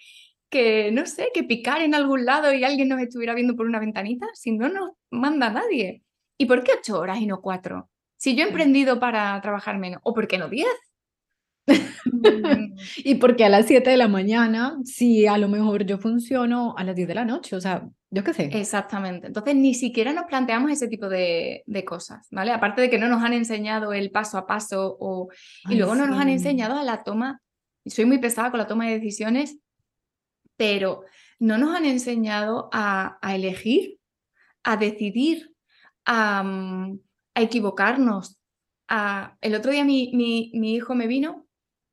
que, 0.49 0.93
no 0.93 1.05
sé, 1.05 1.31
que 1.33 1.43
picar 1.43 1.81
en 1.81 1.93
algún 1.93 2.23
lado 2.23 2.53
y 2.53 2.63
alguien 2.63 2.87
nos 2.87 3.01
estuviera 3.01 3.33
viendo 3.33 3.53
por 3.53 3.65
una 3.65 3.81
ventanita, 3.81 4.25
si 4.33 4.53
no 4.53 4.69
nos 4.69 4.91
manda 5.11 5.49
nadie. 5.49 6.03
¿Y 6.37 6.45
por 6.45 6.63
qué 6.63 6.71
ocho 6.79 6.97
horas 6.97 7.19
y 7.19 7.25
no 7.25 7.41
cuatro? 7.41 7.89
Si 8.15 8.33
yo 8.33 8.45
he 8.45 8.47
emprendido 8.47 9.01
para 9.01 9.41
trabajar 9.41 9.77
menos, 9.77 9.99
¿o 10.05 10.13
por 10.13 10.29
qué 10.29 10.37
no 10.37 10.47
diez? 10.47 10.69
Mm. 11.67 12.75
y 12.97 13.15
porque 13.15 13.45
a 13.45 13.49
las 13.49 13.65
7 13.65 13.89
de 13.89 13.97
la 13.97 14.07
mañana, 14.07 14.77
si 14.83 15.25
a 15.27 15.37
lo 15.37 15.47
mejor 15.47 15.85
yo 15.85 15.97
funciono 15.97 16.75
a 16.77 16.83
las 16.83 16.95
10 16.95 17.07
de 17.07 17.15
la 17.15 17.25
noche, 17.25 17.55
o 17.55 17.61
sea, 17.61 17.87
yo 18.11 18.23
qué 18.23 18.33
sé. 18.33 18.49
Exactamente. 18.53 19.27
Entonces, 19.27 19.55
ni 19.55 19.73
siquiera 19.73 20.13
nos 20.13 20.25
planteamos 20.25 20.71
ese 20.71 20.87
tipo 20.87 21.09
de, 21.09 21.63
cosas, 21.85 22.27
¿vale? 22.31 22.51
Aparte 22.51 22.81
de 22.81 22.89
que 22.89 22.99
no 22.99 23.07
nos 23.07 23.23
han 23.23 23.33
enseñado 23.33 23.93
el 23.93 24.11
paso 24.11 24.37
a 24.37 24.47
paso 24.47 24.95
o... 24.99 25.29
y 25.69 25.75
luego 25.75 25.95
no 25.95 26.07
nos 26.07 26.19
han 26.19 26.29
enseñado 26.29 26.77
a 26.77 26.83
la 26.83 27.03
toma, 27.03 27.41
y 27.83 27.89
soy 27.89 28.05
muy 28.05 28.19
pesada 28.19 28.51
con 28.51 28.59
la 28.59 28.67
toma 28.67 28.87
de 28.87 28.99
decisiones, 28.99 29.57
pero 30.57 31.01
no 31.39 31.57
nos 31.57 31.75
han 31.75 31.85
enseñado 31.85 32.69
a, 32.71 33.17
elegir, 33.21 33.99
a 34.63 34.77
decidir, 34.77 35.53
a, 36.05 36.43
mm, 36.43 36.99
equivocarnos. 37.35 38.39
A... 38.87 39.35
El 39.41 39.55
otro 39.55 39.71
día 39.71 39.83
mi, 39.83 40.11
mi, 40.13 40.51
mi 40.55 40.75
hijo 40.75 40.95
me 40.95 41.07
vino 41.07 41.44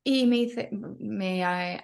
y 0.03 0.27
me 0.27 0.35
dice, 0.37 0.69
me, 0.71 1.81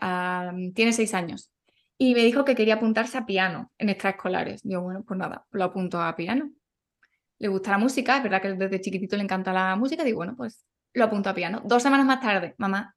tiene 0.76 0.94
seis 0.94 1.14
años, 1.14 1.52
y 1.98 2.14
me 2.14 2.22
dijo 2.22 2.46
que 2.46 2.56
quería 2.56 2.76
apuntarse 2.76 3.18
a 3.18 3.26
piano 3.26 3.72
en 3.78 3.90
extraescolares. 3.90 4.62
Digo, 4.64 4.82
bueno, 4.82 5.04
pues 5.06 5.18
nada, 5.18 5.46
lo 5.52 5.64
apunto 5.66 6.02
a 6.02 6.16
piano. 6.16 6.52
Le 7.40 7.48
gusta 7.48 7.72
la 7.72 7.78
música, 7.78 8.18
es 8.18 8.24
verdad 8.24 8.42
que 8.42 8.54
desde 8.54 8.82
chiquitito 8.82 9.18
le 9.18 9.24
encanta 9.24 9.52
la 9.52 9.76
música, 9.76 10.04
digo, 10.04 10.18
bueno, 10.18 10.36
pues 10.36 10.66
lo 10.94 11.04
apunto 11.06 11.30
a 11.30 11.34
piano. 11.34 11.62
Dos 11.66 11.84
semanas 11.84 12.06
más 12.06 12.22
tarde, 12.22 12.56
mamá, 12.58 12.96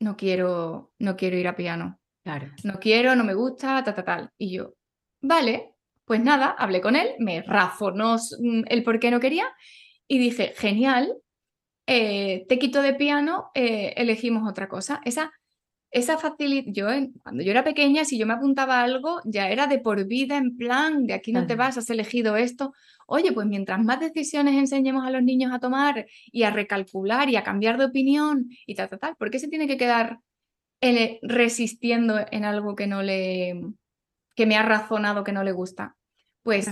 no 0.00 0.16
quiero, 0.16 0.92
no 0.98 1.16
quiero 1.16 1.36
ir 1.36 1.48
a 1.48 1.56
piano. 1.56 2.00
Claro. 2.22 2.50
No 2.64 2.78
quiero, 2.80 3.14
no 3.16 3.24
me 3.24 3.34
gusta, 3.34 3.82
ta, 3.84 3.94
ta, 3.94 4.04
tal. 4.04 4.30
Y 4.38 4.56
yo, 4.56 4.74
vale, 5.20 5.74
pues 6.04 6.20
nada, 6.20 6.54
hablé 6.58 6.80
con 6.80 6.96
él, 6.96 7.14
me 7.18 7.42
razonó 7.42 8.16
mm, 8.16 8.62
el 8.66 8.82
por 8.82 8.98
qué 8.98 9.10
no 9.10 9.20
quería 9.20 9.46
y 10.06 10.18
dije, 10.18 10.52
genial, 10.56 11.16
eh, 11.86 12.46
te 12.48 12.58
quito 12.58 12.82
de 12.82 12.94
piano, 12.94 13.50
eh, 13.54 13.94
elegimos 13.96 14.48
otra 14.48 14.68
cosa. 14.68 15.00
Esa, 15.04 15.32
esa 15.90 16.18
facilidad, 16.18 16.64
yo 16.68 16.86
cuando 17.22 17.42
yo 17.42 17.50
era 17.50 17.64
pequeña, 17.64 18.04
si 18.04 18.18
yo 18.18 18.26
me 18.26 18.34
apuntaba 18.34 18.80
a 18.80 18.84
algo, 18.84 19.20
ya 19.24 19.48
era 19.48 19.66
de 19.66 19.78
por 19.78 20.06
vida, 20.06 20.36
en 20.36 20.56
plan, 20.56 21.06
de 21.06 21.14
aquí 21.14 21.32
no 21.32 21.46
te 21.46 21.56
vas, 21.56 21.78
has 21.78 21.90
elegido 21.90 22.36
esto. 22.36 22.72
Oye, 23.06 23.32
pues 23.32 23.46
mientras 23.46 23.82
más 23.82 24.00
decisiones 24.00 24.54
enseñemos 24.54 25.06
a 25.06 25.10
los 25.10 25.22
niños 25.22 25.52
a 25.52 25.60
tomar 25.60 26.06
y 26.26 26.42
a 26.42 26.50
recalcular 26.50 27.28
y 27.28 27.36
a 27.36 27.44
cambiar 27.44 27.78
de 27.78 27.84
opinión 27.84 28.48
y 28.66 28.74
tal, 28.74 28.88
tal, 28.88 28.98
tal, 28.98 29.16
¿por 29.16 29.30
qué 29.30 29.38
se 29.38 29.48
tiene 29.48 29.66
que 29.66 29.76
quedar 29.76 30.18
resistiendo 31.22 32.18
en 32.30 32.44
algo 32.44 32.74
que 32.74 32.86
no 32.86 33.02
le, 33.02 33.58
que 34.34 34.46
me 34.46 34.56
ha 34.56 34.62
razonado 34.62 35.24
que 35.24 35.32
no 35.32 35.44
le 35.44 35.52
gusta? 35.52 35.96
Pues 36.42 36.68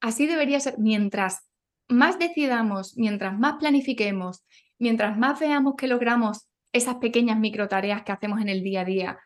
así 0.00 0.26
debería 0.26 0.60
ser, 0.60 0.78
mientras 0.78 1.46
más 1.88 2.18
decidamos, 2.18 2.96
mientras 2.96 3.38
más 3.38 3.56
planifiquemos, 3.58 4.44
mientras 4.78 5.16
más 5.18 5.40
veamos 5.40 5.74
que 5.76 5.86
logramos 5.86 6.48
esas 6.72 6.96
pequeñas 6.96 7.38
micro 7.38 7.68
tareas 7.68 8.02
que 8.02 8.12
hacemos 8.12 8.40
en 8.40 8.48
el 8.48 8.62
día 8.62 8.80
a 8.80 8.84
día, 8.84 9.18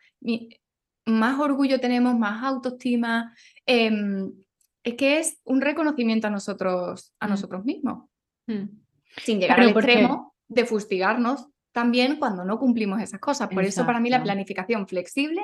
más 1.05 1.39
orgullo 1.39 1.79
tenemos, 1.79 2.17
más 2.17 2.43
autoestima. 2.43 3.33
Em, 3.65 4.31
es 4.83 4.93
que 4.95 5.19
es 5.19 5.39
un 5.43 5.61
reconocimiento 5.61 6.27
a 6.27 6.29
nosotros, 6.29 7.13
a 7.19 7.27
mm. 7.27 7.29
nosotros 7.29 7.65
mismos. 7.65 8.09
Mm. 8.47 8.65
Sin 9.23 9.39
llegar 9.39 9.59
al 9.59 9.69
extremo 9.69 10.35
de 10.47 10.65
fustigarnos 10.65 11.47
también 11.71 12.17
cuando 12.17 12.45
no 12.45 12.59
cumplimos 12.59 13.01
esas 13.01 13.19
cosas. 13.19 13.49
Por 13.49 13.63
eso 13.63 13.85
para 13.85 13.99
mí 13.99 14.09
la 14.09 14.23
planificación 14.23 14.87
flexible 14.87 15.41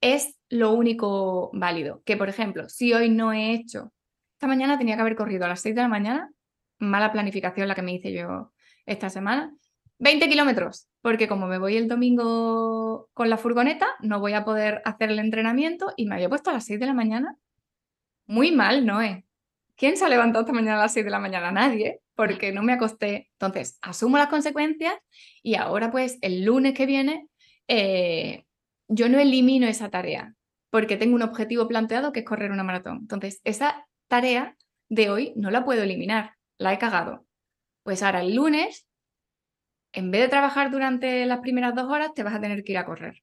es 0.00 0.36
lo 0.48 0.72
único 0.72 1.50
válido. 1.52 2.02
Que, 2.04 2.16
por 2.16 2.28
ejemplo, 2.28 2.68
si 2.68 2.92
hoy 2.92 3.10
no 3.10 3.32
he 3.32 3.52
hecho 3.52 3.92
esta 4.36 4.48
mañana 4.48 4.76
tenía 4.76 4.96
que 4.96 5.00
haber 5.00 5.16
corrido 5.16 5.46
a 5.46 5.48
las 5.48 5.62
6 5.62 5.74
de 5.74 5.80
la 5.80 5.88
mañana, 5.88 6.30
mala 6.78 7.10
planificación 7.10 7.68
la 7.68 7.74
que 7.74 7.80
me 7.80 7.94
hice 7.94 8.12
yo 8.12 8.52
esta 8.84 9.08
semana, 9.08 9.54
20 9.98 10.28
kilómetros, 10.28 10.88
porque 11.00 11.26
como 11.26 11.46
me 11.46 11.56
voy 11.56 11.78
el 11.78 11.88
domingo 11.88 13.08
con 13.14 13.30
la 13.30 13.38
furgoneta, 13.38 13.86
no 14.00 14.20
voy 14.20 14.34
a 14.34 14.44
poder 14.44 14.82
hacer 14.84 15.10
el 15.10 15.20
entrenamiento 15.20 15.94
y 15.96 16.04
me 16.04 16.16
había 16.16 16.28
puesto 16.28 16.50
a 16.50 16.52
las 16.52 16.66
6 16.66 16.78
de 16.78 16.84
la 16.84 16.92
mañana. 16.92 17.34
Muy 18.26 18.52
mal, 18.52 18.84
¿no 18.84 19.00
es? 19.00 19.24
¿Quién 19.74 19.96
se 19.96 20.04
ha 20.04 20.10
levantado 20.10 20.42
esta 20.42 20.52
mañana 20.52 20.80
a 20.80 20.82
las 20.82 20.92
6 20.92 21.06
de 21.06 21.10
la 21.10 21.18
mañana? 21.18 21.50
Nadie, 21.50 22.00
porque 22.14 22.52
no 22.52 22.62
me 22.62 22.74
acosté. 22.74 23.30
Entonces, 23.32 23.78
asumo 23.80 24.18
las 24.18 24.28
consecuencias 24.28 24.94
y 25.42 25.54
ahora 25.54 25.90
pues 25.90 26.18
el 26.20 26.44
lunes 26.44 26.74
que 26.74 26.84
viene 26.84 27.26
eh, 27.68 28.44
yo 28.86 29.08
no 29.08 29.18
elimino 29.18 29.66
esa 29.66 29.88
tarea 29.88 30.34
porque 30.68 30.98
tengo 30.98 31.14
un 31.14 31.22
objetivo 31.22 31.66
planteado 31.66 32.12
que 32.12 32.20
es 32.20 32.26
correr 32.26 32.50
una 32.50 32.64
maratón. 32.64 32.98
Entonces, 32.98 33.40
esa 33.44 33.86
tarea 34.08 34.56
de 34.88 35.10
hoy 35.10 35.32
no 35.36 35.50
la 35.50 35.64
puedo 35.64 35.82
eliminar, 35.82 36.34
la 36.58 36.72
he 36.72 36.78
cagado. 36.78 37.26
Pues 37.82 38.02
ahora 38.02 38.22
el 38.22 38.34
lunes, 38.34 38.86
en 39.92 40.10
vez 40.10 40.22
de 40.22 40.28
trabajar 40.28 40.70
durante 40.70 41.24
las 41.26 41.40
primeras 41.40 41.74
dos 41.74 41.90
horas, 41.90 42.14
te 42.14 42.22
vas 42.22 42.34
a 42.34 42.40
tener 42.40 42.64
que 42.64 42.72
ir 42.72 42.78
a 42.78 42.84
correr. 42.84 43.22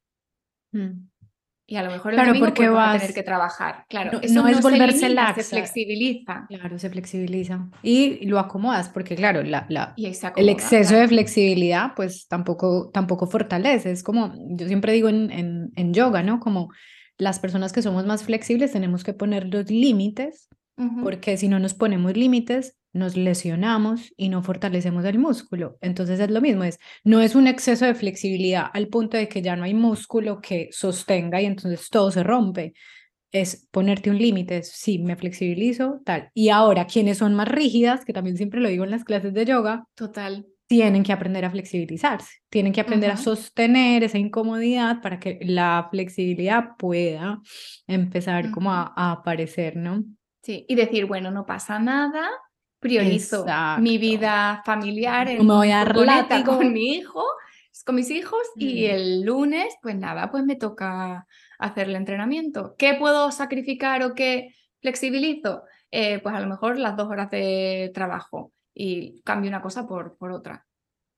Mm. 0.71 1.07
Y 1.65 1.77
a 1.77 1.83
lo 1.83 1.91
mejor 1.91 2.11
el 2.11 2.17
claro, 2.17 2.29
domingo 2.29 2.47
porque 2.47 2.63
pues, 2.63 2.73
vas... 2.73 2.95
a 2.95 2.99
tener 2.99 3.15
que 3.15 3.23
trabajar. 3.23 3.85
Claro, 3.87 4.11
no, 4.13 4.19
eso 4.19 4.33
no, 4.33 4.47
es 4.49 4.61
volverse 4.61 5.07
se, 5.07 5.43
se 5.43 5.43
flexibiliza. 5.43 6.45
Claro, 6.49 6.77
se 6.77 6.89
flexibiliza. 6.89 7.69
Y 7.81 8.25
lo 8.25 8.37
acomodas, 8.37 8.89
porque 8.89 9.15
claro, 9.15 9.43
la, 9.43 9.65
la, 9.69 9.93
el 10.35 10.49
exceso 10.49 10.95
de 10.95 11.07
flexibilidad 11.07 11.93
pues 11.95 12.27
tampoco, 12.27 12.89
tampoco 12.93 13.27
fortalece. 13.27 13.91
Es 13.91 14.03
como, 14.03 14.33
yo 14.49 14.67
siempre 14.67 14.91
digo 14.91 15.07
en, 15.07 15.31
en, 15.31 15.71
en 15.75 15.93
yoga, 15.93 16.21
¿no? 16.21 16.41
Como 16.41 16.69
las 17.17 17.39
personas 17.39 17.71
que 17.71 17.81
somos 17.81 18.05
más 18.05 18.23
flexibles 18.23 18.73
tenemos 18.73 19.05
que 19.05 19.13
poner 19.13 19.47
los 19.47 19.69
límites 19.69 20.49
porque 21.03 21.37
si 21.37 21.47
no 21.47 21.59
nos 21.59 21.73
ponemos 21.73 22.15
límites, 22.17 22.75
nos 22.93 23.17
lesionamos 23.17 24.13
y 24.15 24.29
no 24.29 24.43
fortalecemos 24.43 25.03
el 25.05 25.17
músculo. 25.17 25.77
Entonces 25.81 26.19
es 26.19 26.29
lo 26.29 26.41
mismo, 26.41 26.63
es, 26.63 26.79
no 27.03 27.21
es 27.21 27.35
un 27.35 27.47
exceso 27.47 27.85
de 27.85 27.95
flexibilidad 27.95 28.67
al 28.71 28.87
punto 28.87 29.17
de 29.17 29.27
que 29.27 29.41
ya 29.41 29.55
no 29.55 29.63
hay 29.63 29.73
músculo 29.73 30.39
que 30.41 30.69
sostenga 30.71 31.41
y 31.41 31.45
entonces 31.45 31.89
todo 31.89 32.11
se 32.11 32.23
rompe. 32.23 32.73
Es 33.31 33.67
ponerte 33.71 34.11
un 34.11 34.19
límite, 34.19 34.61
sí, 34.61 34.99
me 34.99 35.15
flexibilizo, 35.15 36.01
tal. 36.05 36.29
Y 36.35 36.49
ahora, 36.49 36.85
quienes 36.85 37.17
son 37.17 37.33
más 37.33 37.47
rígidas, 37.47 38.05
que 38.05 38.13
también 38.13 38.37
siempre 38.37 38.61
lo 38.61 38.69
digo 38.69 38.83
en 38.83 38.91
las 38.91 39.03
clases 39.03 39.33
de 39.33 39.45
yoga, 39.45 39.85
total, 39.95 40.45
tienen 40.67 41.01
que 41.01 41.13
aprender 41.13 41.43
a 41.43 41.49
flexibilizarse, 41.49 42.29
tienen 42.49 42.73
que 42.73 42.81
aprender 42.81 43.09
a 43.09 43.17
sostener 43.17 44.03
esa 44.03 44.19
incomodidad 44.19 45.01
para 45.01 45.19
que 45.19 45.39
la 45.41 45.87
flexibilidad 45.89 46.75
pueda 46.77 47.41
empezar 47.87 48.51
como 48.51 48.71
a, 48.71 48.93
a 48.95 49.11
aparecer, 49.13 49.77
¿no? 49.77 50.03
Sí, 50.43 50.65
y 50.67 50.75
decir, 50.75 51.05
bueno, 51.05 51.31
no 51.31 51.45
pasa 51.45 51.79
nada, 51.79 52.29
priorizo 52.79 53.45
mi 53.79 53.97
vida 53.97 54.61
familiar 54.65 55.29
en 55.29 55.47
me 55.47 55.53
voy 55.53 55.71
a 55.71 55.85
dar 55.85 56.43
con 56.43 56.73
mi 56.73 56.95
hijo, 56.95 57.23
con 57.85 57.95
mis 57.95 58.11
hijos, 58.11 58.41
y 58.57 58.85
el 58.85 59.21
lunes, 59.21 59.73
pues 59.81 59.95
nada, 59.95 60.29
pues 60.29 60.43
me 60.43 60.57
toca 60.57 61.25
hacer 61.59 61.87
el 61.87 61.95
entrenamiento. 61.95 62.75
¿Qué 62.77 62.95
puedo 62.95 63.31
sacrificar 63.31 64.03
o 64.03 64.13
qué 64.13 64.53
flexibilizo? 64.81 65.63
Eh, 65.91 66.19
pues 66.19 66.35
a 66.35 66.41
lo 66.41 66.47
mejor 66.47 66.77
las 66.77 66.97
dos 66.97 67.07
horas 67.07 67.29
de 67.31 67.91
trabajo 67.93 68.51
y 68.73 69.21
cambio 69.21 69.49
una 69.49 69.61
cosa 69.61 69.87
por, 69.87 70.17
por 70.17 70.33
otra. 70.33 70.65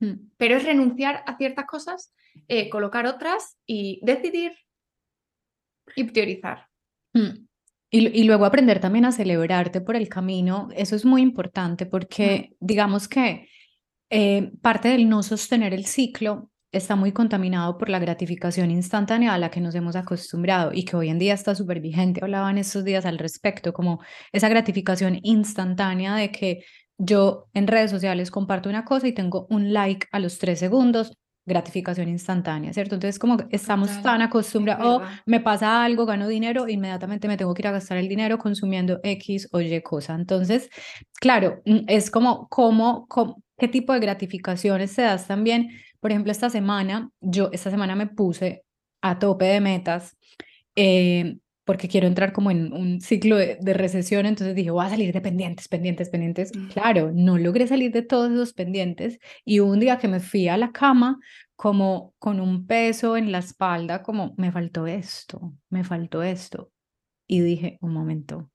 Mm. 0.02 0.34
Pero 0.38 0.58
es 0.58 0.66
renunciar 0.66 1.24
a 1.26 1.36
ciertas 1.38 1.66
cosas, 1.66 2.14
eh, 2.48 2.70
colocar 2.70 3.08
otras 3.08 3.58
y 3.66 4.00
decidir 4.04 4.54
y 5.96 6.04
priorizar. 6.04 6.68
Mm. 7.14 7.48
Y, 7.92 8.24
luego 8.24 8.46
aprender 8.46 8.80
también 8.82 9.06
a 9.06 9.12
celebrarte 9.12 9.80
por 9.80 9.96
el 9.96 10.10
camino, 10.10 10.68
eso 10.76 10.96
es 10.96 11.06
muy 11.06 11.22
importante 11.22 11.86
porque 11.86 12.56
digamos 12.60 13.08
que 13.08 13.48
eh, 14.10 14.52
parte 14.62 14.90
del 14.90 15.08
no 15.08 15.24
sostener 15.24 15.74
el 15.74 15.86
ciclo 15.86 16.52
está 16.72 16.96
muy 16.96 17.12
contaminado 17.14 17.78
por 17.78 17.90
la 17.90 18.00
gratificación 18.00 18.70
instantánea 18.70 19.34
a 19.34 19.38
la 19.38 19.50
que 19.50 19.62
nos 19.62 19.76
hemos 19.76 19.96
acostumbrado 19.96 20.72
y 20.74 20.84
que 20.84 20.98
hoy 20.98 21.10
en 21.10 21.20
día 21.20 21.34
está 21.34 21.56
súper 21.56 21.80
vigente. 21.80 22.20
Hablaban 22.22 22.58
estos 22.58 22.84
días 22.84 23.06
al 23.06 23.18
respecto, 23.18 23.74
como 23.74 24.02
esa 24.34 24.50
gratificación 24.50 25.20
instantánea 25.24 26.16
de 26.16 26.32
que 26.32 26.66
yo 26.98 27.48
en 27.54 27.68
redes 27.68 27.92
sociales 27.92 28.32
comparto 28.32 28.70
una 28.70 28.86
cosa 28.86 29.08
y 29.08 29.14
tengo 29.14 29.48
un 29.50 29.74
like 29.74 30.08
a 30.12 30.20
los 30.20 30.38
tres 30.38 30.60
segundos, 30.60 31.14
gratificación 31.46 32.10
instantánea, 32.10 32.74
¿cierto? 32.74 32.96
Entonces, 32.96 33.20
como 33.20 33.38
estamos 33.52 34.02
tan 34.02 34.22
acostumbrados, 34.22 35.02
o 35.02 35.06
me 35.26 35.40
pasa 35.40 35.84
algo, 35.84 36.06
gano 36.06 36.28
dinero, 36.28 36.68
inmediatamente 36.68 37.28
me 37.28 37.38
tengo 37.38 37.54
que 37.54 37.62
ir 37.62 37.68
a 37.68 37.72
gastar 37.72 37.98
el 37.98 38.08
dinero 38.08 38.38
consumiendo 38.38 39.00
X 39.04 39.48
o 39.52 39.62
Y 39.62 39.82
cosa. 39.82 40.16
Entonces, 40.16 40.70
claro, 41.20 41.62
mm, 41.66 41.86
es 41.88 42.10
como, 42.10 42.48
como, 42.50 43.08
qué 43.58 43.68
tipo 43.68 43.94
de 43.94 44.00
gratificaciones 44.00 44.96
te 44.96 45.04
das 45.04 45.28
también 45.28 45.70
por 46.06 46.12
ejemplo, 46.12 46.32
esta 46.32 46.52
semana, 46.52 47.10
yo 47.20 47.50
esta 47.52 47.72
semana 47.72 47.96
me 47.96 48.06
puse 48.06 48.64
a 49.02 49.18
tope 49.18 49.46
de 49.46 49.60
metas. 49.60 50.16
Eh, 50.76 51.38
porque 51.66 51.88
quiero 51.88 52.08
entrar 52.08 52.32
como 52.32 52.52
en 52.52 52.72
un 52.72 53.02
ciclo 53.02 53.36
de, 53.36 53.74
recesión, 53.74 54.28
entonces 54.28 54.56
dije, 54.56 54.70
voy 54.70 54.86
a 54.86 54.90
salir 54.90 55.12
de 55.12 55.20
pendientes, 55.20 55.68
pendientes, 55.68 56.10
pendientes. 56.10 56.56
Mm. 56.56 56.68
Claro, 56.68 57.12
no 57.14 57.38
logré 57.38 57.68
salir 57.68 57.92
de 57.92 58.04
todos 58.04 58.32
esos 58.32 58.54
pendientes 58.54 59.20
y 59.44 59.60
un 59.60 59.80
día 59.80 59.98
que 59.98 60.08
me 60.08 60.20
fui 60.20 60.48
a 60.48 60.58
la 60.58 60.72
cama 60.72 61.20
como 61.56 62.14
con 62.20 62.40
un 62.40 62.68
peso 62.68 63.18
en 63.18 63.32
la 63.32 63.40
espalda, 63.40 64.04
como 64.04 64.36
me 64.38 64.52
faltó 64.52 64.86
esto, 64.86 65.54
me 65.70 65.84
faltó 65.84 66.22
esto. 66.22 66.72
Y 67.28 67.42
dije, 67.42 67.80
un 67.82 67.92
momento. 67.92 68.52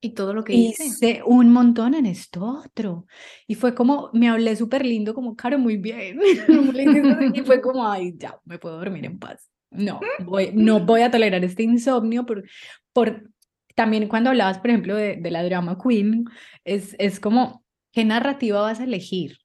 Y 0.00 0.14
todo 0.14 0.32
lo 0.32 0.44
que 0.44 0.54
hice. 0.54 0.86
Hice 0.86 1.22
un 1.26 1.52
montón 1.52 1.92
en 1.92 2.06
esto 2.06 2.62
otro. 2.64 3.04
Y 3.46 3.54
fue 3.54 3.74
como, 3.74 4.08
me 4.14 4.30
hablé 4.30 4.56
súper 4.56 4.86
lindo, 4.86 5.12
como, 5.12 5.36
Caro, 5.36 5.58
muy 5.58 5.76
bien. 5.76 6.18
y 7.34 7.40
fue 7.42 7.60
como, 7.60 7.86
ay, 7.86 8.14
ya, 8.16 8.40
me 8.46 8.58
puedo 8.58 8.78
dormir 8.78 9.04
en 9.04 9.18
paz 9.18 9.50
no, 9.70 10.00
voy, 10.24 10.50
no 10.54 10.80
voy 10.80 11.02
a 11.02 11.10
tolerar 11.10 11.44
este 11.44 11.62
insomnio 11.62 12.26
por, 12.26 12.44
por 12.92 13.30
también 13.74 14.08
cuando 14.08 14.30
hablabas, 14.30 14.58
por 14.58 14.70
ejemplo, 14.70 14.96
de, 14.96 15.16
de 15.16 15.30
la 15.30 15.42
drama 15.42 15.78
queen, 15.82 16.24
es, 16.64 16.94
es 16.98 17.20
como, 17.20 17.64
¿qué 17.92 18.04
narrativa 18.04 18.60
vas 18.60 18.80
a 18.80 18.84
elegir? 18.84 19.38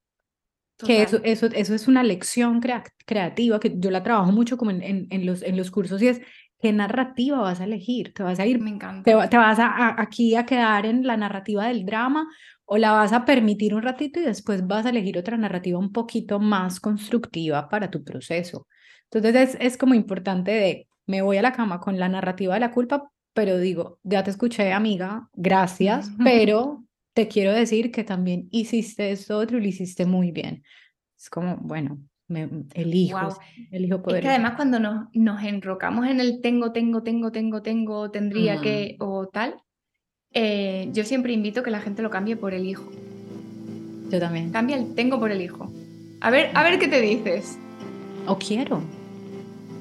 Que 0.86 1.04
eso, 1.04 1.22
eso, 1.24 1.46
eso 1.46 1.74
es 1.74 1.88
una 1.88 2.04
lección 2.04 2.62
creativa 3.06 3.62
que 3.62 3.76
yo 3.78 3.92
la 3.92 4.04
trabajo 4.04 4.34
mucho 4.34 4.58
como 4.58 4.72
en, 4.72 5.08
en, 5.10 5.26
los, 5.26 5.42
en 5.42 5.56
los 5.56 5.72
cursos 5.72 6.02
y 6.02 6.10
es, 6.10 6.22
¿qué 6.60 6.74
narrativa 6.74 7.40
vas 7.40 7.62
a 7.62 7.64
elegir? 7.64 8.14
¿Te 8.14 8.24
vas 8.24 8.40
a 8.40 8.46
ir, 8.46 8.60
Me 8.60 8.72
encanta. 8.72 9.04
Te, 9.04 9.28
te 9.30 9.38
vas 9.38 9.58
a, 9.58 10.02
aquí 10.02 10.36
a 10.36 10.46
quedar 10.46 10.86
en 10.86 11.08
la 11.08 11.16
narrativa 11.16 11.68
del 11.68 11.86
drama 11.86 12.28
o 12.66 12.78
la 12.78 12.92
vas 12.92 13.14
a 13.14 13.24
permitir 13.24 13.74
un 13.74 13.84
ratito 13.84 14.20
y 14.20 14.24
después 14.24 14.68
vas 14.68 14.86
a 14.86 14.90
elegir 14.90 15.18
otra 15.18 15.38
narrativa 15.38 15.80
un 15.80 15.94
poquito 15.94 16.40
más 16.40 16.82
constructiva 16.82 17.70
para 17.70 17.90
tu 17.90 18.04
proceso? 18.04 18.68
Entonces 19.16 19.58
es, 19.60 19.78
como 19.78 19.94
importante 19.94 20.52
de, 20.52 20.88
me 21.06 21.22
voy 21.22 21.38
a 21.38 21.42
la 21.42 21.54
cama 21.54 21.80
con 21.80 22.00
la 22.00 22.10
narrativa 22.10 22.54
de 22.54 22.60
la 22.60 22.72
culpa, 22.72 23.12
pero 23.34 23.58
digo, 23.58 24.00
ya 24.04 24.24
te 24.24 24.32
escuché, 24.32 24.74
amiga, 24.74 25.30
gracias, 25.34 26.12
pero 26.24 26.84
te 27.14 27.28
quiero 27.28 27.54
decir 27.54 27.92
que 27.92 28.04
también 28.04 28.48
hiciste 28.52 29.12
esto 29.12 29.38
otro 29.38 29.58
y 29.58 29.62
lo 29.62 29.68
hiciste 29.68 30.06
muy 30.06 30.32
bien. 30.32 30.64
Es 31.18 31.30
como, 31.30 31.56
bueno, 31.58 31.98
me, 32.28 32.50
elijo, 32.74 33.40
elijo 33.72 34.02
poder. 34.02 34.20
Es 34.20 34.24
que 34.24 34.30
además 34.30 34.54
cuando 34.56 34.80
nos, 34.80 35.08
nos 35.14 35.44
enrocamos 35.44 36.08
en 36.08 36.20
el 36.20 36.42
tengo, 36.42 36.74
tengo, 36.74 37.02
tengo, 37.02 37.32
tengo, 37.32 37.62
tengo, 37.62 38.12
tendría 38.12 38.60
que 38.60 38.98
o 39.00 39.28
tal, 39.28 39.56
eh, 40.34 40.90
yo 40.92 41.06
siempre 41.06 41.32
invito 41.32 41.64
que 41.64 41.72
la 41.72 41.80
gente 41.80 42.02
lo 42.02 42.10
cambie 42.10 42.36
por 42.36 42.54
el 42.54 42.66
hijo. 42.66 42.92
Yo 44.10 44.20
también. 44.20 44.52
Cambia 44.52 44.76
el 44.76 44.94
tengo 44.94 45.20
por 45.20 45.32
el 45.32 45.42
hijo. 45.42 45.72
A 46.20 46.30
ver, 46.30 46.52
a 46.54 46.64
ver 46.64 46.80
qué 46.80 46.90
te 46.90 47.00
dices. 47.00 47.58
O 48.28 48.38
quiero 48.38 48.82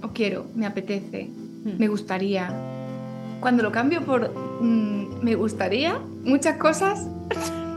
o 0.04 0.12
quiero, 0.12 0.46
me 0.54 0.66
apetece, 0.66 1.24
hmm. 1.24 1.78
me 1.78 1.88
gustaría. 1.88 2.52
Cuando 3.40 3.62
lo 3.62 3.72
cambio 3.72 4.02
por 4.02 4.30
mm, 4.60 5.22
me 5.22 5.34
gustaría, 5.34 5.98
muchas 6.24 6.56
cosas 6.56 7.08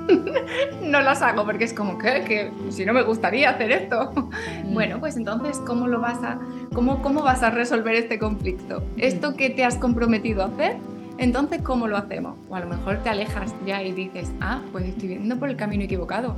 no 0.84 1.01
las 1.01 1.21
hago 1.21 1.45
porque 1.45 1.65
es 1.65 1.73
como 1.73 1.97
que, 1.97 2.23
que 2.23 2.51
si 2.71 2.86
no 2.86 2.93
me 2.93 3.03
gustaría 3.03 3.49
hacer 3.49 3.71
esto. 3.71 4.11
Hmm. 4.15 4.73
Bueno, 4.73 4.99
pues 4.99 5.15
entonces, 5.17 5.57
¿cómo 5.65 5.88
lo 5.88 6.01
vas 6.01 6.21
a, 6.23 6.39
cómo, 6.73 7.01
cómo 7.01 7.23
vas 7.23 7.43
a 7.43 7.49
resolver 7.49 7.95
este 7.95 8.19
conflicto? 8.19 8.80
Hmm. 8.80 8.99
Esto 8.99 9.36
que 9.36 9.49
te 9.49 9.63
has 9.63 9.75
comprometido 9.75 10.43
a 10.43 10.47
hacer, 10.47 10.78
entonces, 11.17 11.61
¿cómo 11.63 11.88
lo 11.88 11.97
hacemos? 11.97 12.36
O 12.49 12.55
a 12.55 12.59
lo 12.59 12.67
mejor 12.67 12.97
te 12.97 13.09
alejas 13.09 13.53
ya 13.65 13.82
y 13.82 13.91
dices, 13.91 14.32
ah, 14.39 14.61
pues 14.71 14.86
estoy 14.86 15.07
viendo 15.09 15.38
por 15.39 15.49
el 15.49 15.55
camino 15.55 15.84
equivocado. 15.84 16.36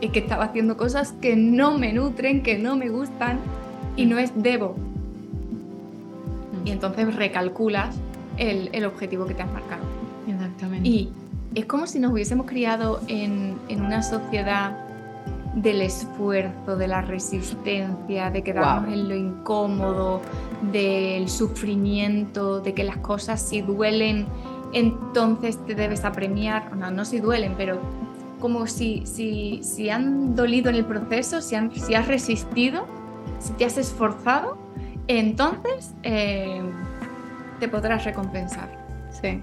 Es 0.00 0.10
que 0.10 0.20
estaba 0.20 0.44
haciendo 0.44 0.76
cosas 0.76 1.12
que 1.20 1.36
no 1.36 1.76
me 1.76 1.92
nutren, 1.92 2.42
que 2.42 2.58
no 2.58 2.76
me 2.76 2.88
gustan 2.88 3.40
y 3.96 4.06
no 4.06 4.18
es 4.18 4.32
debo, 4.34 4.76
y 6.64 6.70
entonces 6.70 7.14
recalculas 7.14 7.96
el, 8.38 8.70
el, 8.72 8.84
objetivo 8.84 9.26
que 9.26 9.34
te 9.34 9.42
has 9.42 9.52
marcado. 9.52 9.82
Exactamente. 10.26 10.88
Y 10.88 11.12
es 11.54 11.66
como 11.66 11.86
si 11.86 11.98
nos 11.98 12.12
hubiésemos 12.12 12.46
criado 12.46 13.00
en, 13.08 13.58
en 13.68 13.82
una 13.82 14.02
sociedad 14.02 14.76
del 15.54 15.82
esfuerzo, 15.82 16.76
de 16.76 16.88
la 16.88 17.02
resistencia, 17.02 18.30
de 18.30 18.42
quedarnos 18.42 18.92
en 18.92 19.08
lo 19.08 19.14
incómodo, 19.14 20.22
del 20.72 21.28
sufrimiento, 21.28 22.60
de 22.60 22.72
que 22.72 22.84
las 22.84 22.98
cosas 22.98 23.42
si 23.42 23.60
duelen, 23.60 24.26
entonces 24.72 25.58
te 25.66 25.74
debes 25.74 26.04
apremiar, 26.04 26.74
no, 26.74 26.90
no 26.90 27.04
si 27.04 27.20
duelen, 27.20 27.54
pero 27.56 27.78
como 28.40 28.66
si, 28.66 29.02
si, 29.04 29.62
si 29.62 29.90
han 29.90 30.34
dolido 30.34 30.70
en 30.70 30.76
el 30.76 30.84
proceso, 30.84 31.42
si, 31.42 31.54
han, 31.54 31.70
si 31.72 31.94
has 31.94 32.08
resistido, 32.08 32.86
si 33.38 33.52
te 33.52 33.66
has 33.66 33.76
esforzado, 33.76 34.56
entonces 35.08 35.94
eh, 36.02 36.62
te 37.60 37.68
podrás 37.68 38.04
recompensar. 38.04 38.68
Sí. 39.10 39.40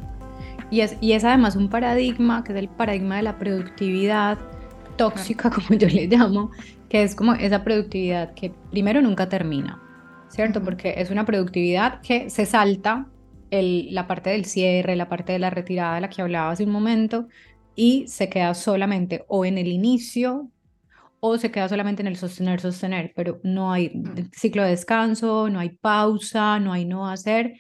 Y 0.72 0.82
es, 0.82 0.97
y 1.01 1.14
es 1.14 1.24
además 1.24 1.55
un 1.55 1.70
paradigma, 1.70 2.43
que 2.43 2.53
es 2.53 2.57
el 2.60 2.70
paradigma 2.70 3.18
de 3.18 3.24
la 3.24 3.38
productividad 3.38 4.38
tóxica, 4.97 5.49
como 5.49 5.70
yo 5.80 5.88
le 5.88 6.07
llamo, 6.07 6.51
que 6.89 7.03
es 7.03 7.16
como 7.16 7.34
esa 7.34 7.64
productividad 7.64 8.34
que 8.34 8.51
primero 8.72 9.01
nunca 9.01 9.30
termina, 9.30 9.82
¿cierto? 10.28 10.62
Porque 10.62 10.95
es 10.97 11.10
una 11.10 11.26
productividad 11.26 12.01
que 12.01 12.30
se 12.30 12.45
salta 12.45 13.07
el, 13.49 13.93
la 13.93 14.07
parte 14.07 14.30
del 14.32 14.45
cierre, 14.45 14.95
la 14.95 15.10
parte 15.10 15.34
de 15.34 15.39
la 15.39 15.49
retirada 15.49 15.95
de 15.95 16.01
la 16.01 16.10
que 16.10 16.22
hablaba 16.22 16.51
hace 16.51 16.66
un 16.66 16.72
momento, 16.72 17.28
y 17.76 18.07
se 18.07 18.30
queda 18.30 18.53
solamente 18.53 19.24
o 19.28 19.45
en 19.45 19.57
el 19.57 19.68
inicio 19.68 20.49
o 21.20 21.38
se 21.38 21.51
queda 21.51 21.70
solamente 21.70 22.01
en 22.01 22.07
el 22.07 22.17
sostener, 22.17 22.61
sostener, 22.61 23.13
pero 23.15 23.39
no 23.43 23.72
hay 23.72 23.89
mm. 23.89 24.32
ciclo 24.34 24.63
de 24.63 24.70
descanso, 24.70 25.49
no 25.49 25.59
hay 25.59 25.70
pausa, 25.70 26.59
no 26.59 26.74
hay 26.74 26.86
no 26.86 27.07
hacer. 27.09 27.53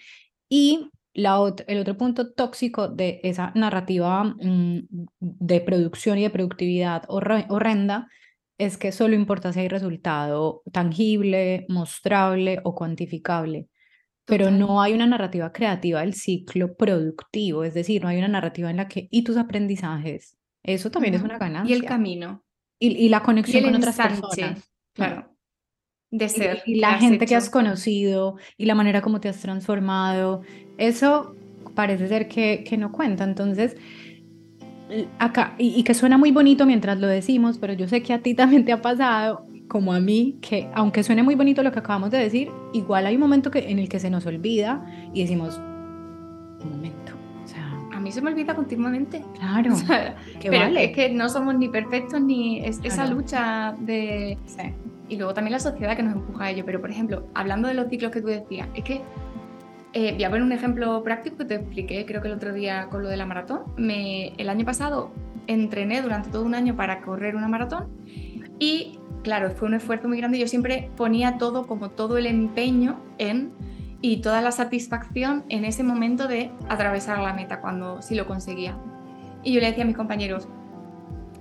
Y 0.49 0.89
la 1.13 1.37
el 1.67 1.79
otro 1.79 1.97
punto 1.97 2.33
tóxico 2.33 2.87
de 2.87 3.19
esa 3.23 3.51
narrativa 3.55 4.23
mm, 4.23 4.87
de 5.19 5.61
producción 5.61 6.17
y 6.17 6.23
de 6.23 6.29
productividad 6.29 7.03
horrenda 7.07 8.07
es 8.57 8.77
que 8.77 8.91
solo 8.91 9.15
importa 9.15 9.53
si 9.53 9.61
hay 9.61 9.69
resultado 9.69 10.61
tangible, 10.71 11.65
mostrable 11.69 12.59
o 12.63 12.75
cuantificable. 12.75 13.67
Pero 14.25 14.51
no 14.51 14.81
hay 14.81 14.93
una 14.93 15.07
narrativa 15.07 15.51
creativa 15.51 16.01
del 16.01 16.13
ciclo 16.13 16.75
productivo, 16.75 17.63
es 17.63 17.73
decir, 17.73 18.03
no 18.03 18.09
hay 18.09 18.19
una 18.19 18.27
narrativa 18.27 18.69
en 18.69 18.77
la 18.77 18.87
que, 18.87 19.07
y 19.09 19.23
tus 19.23 19.37
aprendizajes, 19.37 20.37
eso 20.63 20.91
también 20.91 21.15
es 21.15 21.23
una 21.23 21.37
ganancia. 21.37 21.75
Y 21.75 21.79
el 21.79 21.85
camino. 21.85 22.43
Y, 22.79 23.09
la 23.09 23.21
conexión 23.23 23.63
con 23.65 23.75
otras 23.75 23.97
personas. 23.97 24.69
Claro. 24.93 25.35
De 26.11 26.29
ser. 26.29 26.63
Y, 26.65 26.75
la 26.75 26.97
gente 26.97 27.25
que 27.25 27.35
has 27.35 27.49
conocido 27.49 28.37
y 28.57 28.65
la 28.65 28.75
manera 28.75 29.01
como 29.01 29.19
te 29.19 29.29
has 29.29 29.39
transformado. 29.39 30.43
Eso 30.77 31.35
parece 31.75 32.07
ser 32.07 32.27
que, 32.27 32.63
que 32.67 32.77
no 32.77 32.91
cuenta. 32.91 33.25
Entonces, 33.25 33.75
acá, 35.19 35.55
y, 35.57 35.83
que 35.83 35.93
suena 35.93 36.17
muy 36.17 36.31
bonito 36.31 36.65
mientras 36.65 36.99
lo 36.99 37.07
decimos, 37.07 37.57
pero 37.57 37.73
yo 37.73 37.87
sé 37.87 38.01
que 38.01 38.13
a 38.13 38.21
ti 38.21 38.33
también 38.35 38.65
te 38.65 38.71
ha 38.71 38.81
pasado, 38.81 39.45
como 39.67 39.93
a 39.93 39.99
mí, 39.99 40.37
que 40.41 40.67
aunque 40.73 41.03
suene 41.03 41.23
muy 41.23 41.35
bonito 41.35 41.61
lo 41.63 41.71
que 41.71 41.79
acabamos 41.79 42.11
de 42.11 42.17
decir, 42.17 42.49
igual 42.73 43.05
hay 43.05 43.15
un 43.15 43.21
momento 43.21 43.51
que, 43.51 43.69
en 43.69 43.79
el 43.79 43.89
que 43.89 43.99
se 43.99 44.09
nos 44.09 44.25
olvida 44.25 44.85
y 45.13 45.21
decimos, 45.21 45.57
un 45.57 46.71
momento 46.71 47.18
a 47.99 48.01
mí 48.01 48.13
se 48.13 48.21
me 48.21 48.31
olvida 48.31 48.55
continuamente. 48.55 49.23
Claro. 49.35 49.75
pero 50.41 50.77
es 50.77 50.91
que 50.93 51.09
no 51.09 51.27
somos 51.27 51.55
ni 51.55 51.67
perfectos 51.67 52.21
ni 52.21 52.59
esa 52.65 53.05
lucha 53.07 53.75
de... 53.77 54.37
Y 55.09 55.17
luego 55.17 55.33
también 55.33 55.51
la 55.51 55.59
sociedad 55.59 55.97
que 55.97 56.03
nos 56.03 56.15
empuja 56.15 56.45
a 56.45 56.51
ello. 56.51 56.63
Pero, 56.65 56.79
por 56.79 56.89
ejemplo, 56.89 57.27
hablando 57.33 57.67
de 57.67 57.73
los 57.73 57.89
ciclos 57.89 58.11
que 58.11 58.21
tú 58.21 58.27
decías, 58.27 58.69
es 58.73 58.83
que 58.85 59.01
eh, 59.91 60.13
voy 60.13 60.23
a 60.23 60.29
poner 60.29 60.43
un 60.43 60.51
ejemplo 60.53 61.03
práctico 61.03 61.37
que 61.39 61.45
te 61.45 61.55
expliqué, 61.55 62.05
creo 62.05 62.21
que 62.21 62.29
el 62.29 62.35
otro 62.35 62.53
día 62.53 62.87
con 62.89 63.03
lo 63.03 63.09
de 63.09 63.17
la 63.17 63.25
maratón. 63.25 63.63
Me, 63.75 64.29
el 64.37 64.47
año 64.47 64.63
pasado 64.63 65.11
entrené 65.47 66.01
durante 66.01 66.29
todo 66.29 66.45
un 66.45 66.55
año 66.55 66.77
para 66.77 67.01
correr 67.01 67.35
una 67.35 67.49
maratón 67.49 67.89
y, 68.59 68.99
claro, 69.23 69.49
fue 69.51 69.67
un 69.67 69.73
esfuerzo 69.73 70.07
muy 70.07 70.19
grande. 70.19 70.39
Yo 70.39 70.47
siempre 70.47 70.89
ponía 70.95 71.37
todo, 71.37 71.67
como 71.67 71.89
todo 71.89 72.17
el 72.17 72.27
empeño 72.27 73.01
en 73.17 73.51
y 74.01 74.17
toda 74.21 74.41
la 74.41 74.51
satisfacción 74.51 75.43
en 75.49 75.65
ese 75.65 75.83
momento 75.83 76.27
de 76.27 76.51
atravesar 76.69 77.19
la 77.19 77.33
meta 77.33 77.59
cuando 77.59 78.01
sí 78.01 78.15
lo 78.15 78.25
conseguía. 78.25 78.77
Y 79.43 79.53
yo 79.53 79.59
le 79.59 79.67
decía 79.67 79.83
a 79.83 79.87
mis 79.87 79.95
compañeros, 79.95 80.47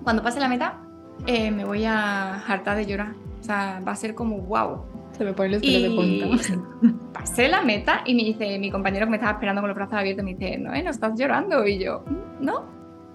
cuando 0.02 0.22
pase 0.22 0.40
la 0.40 0.48
meta, 0.48 0.80
eh, 1.26 1.50
me 1.50 1.64
voy 1.64 1.84
a 1.84 2.34
hartar 2.44 2.76
de 2.76 2.86
llorar. 2.86 3.12
O 3.40 3.42
sea, 3.42 3.82
va 3.86 3.92
a 3.92 3.96
ser 3.96 4.14
como 4.14 4.38
wow. 4.38 4.82
Se 5.12 5.24
me 5.24 5.32
ponen 5.32 5.52
los 5.52 5.62
pelos 5.62 5.82
de 5.82 5.90
punta. 5.90 6.98
Pasé 7.12 7.48
la 7.48 7.62
meta 7.62 8.02
y 8.04 8.14
me 8.14 8.22
dice, 8.24 8.58
mi 8.58 8.70
compañero 8.70 9.06
que 9.06 9.10
me 9.10 9.16
estaba 9.16 9.32
esperando 9.32 9.60
con 9.60 9.68
los 9.68 9.76
brazos 9.76 9.94
abiertos, 9.94 10.24
me 10.24 10.34
dice, 10.34 10.58
no, 10.58 10.70
no 10.70 10.90
estás 10.90 11.18
llorando. 11.18 11.66
Y 11.66 11.78
yo, 11.78 12.04
no, 12.40 12.64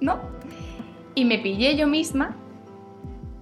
no. 0.02 0.20
Y 1.16 1.26
me 1.26 1.38
pillé 1.40 1.78
yo 1.78 1.88
misma 1.88 2.36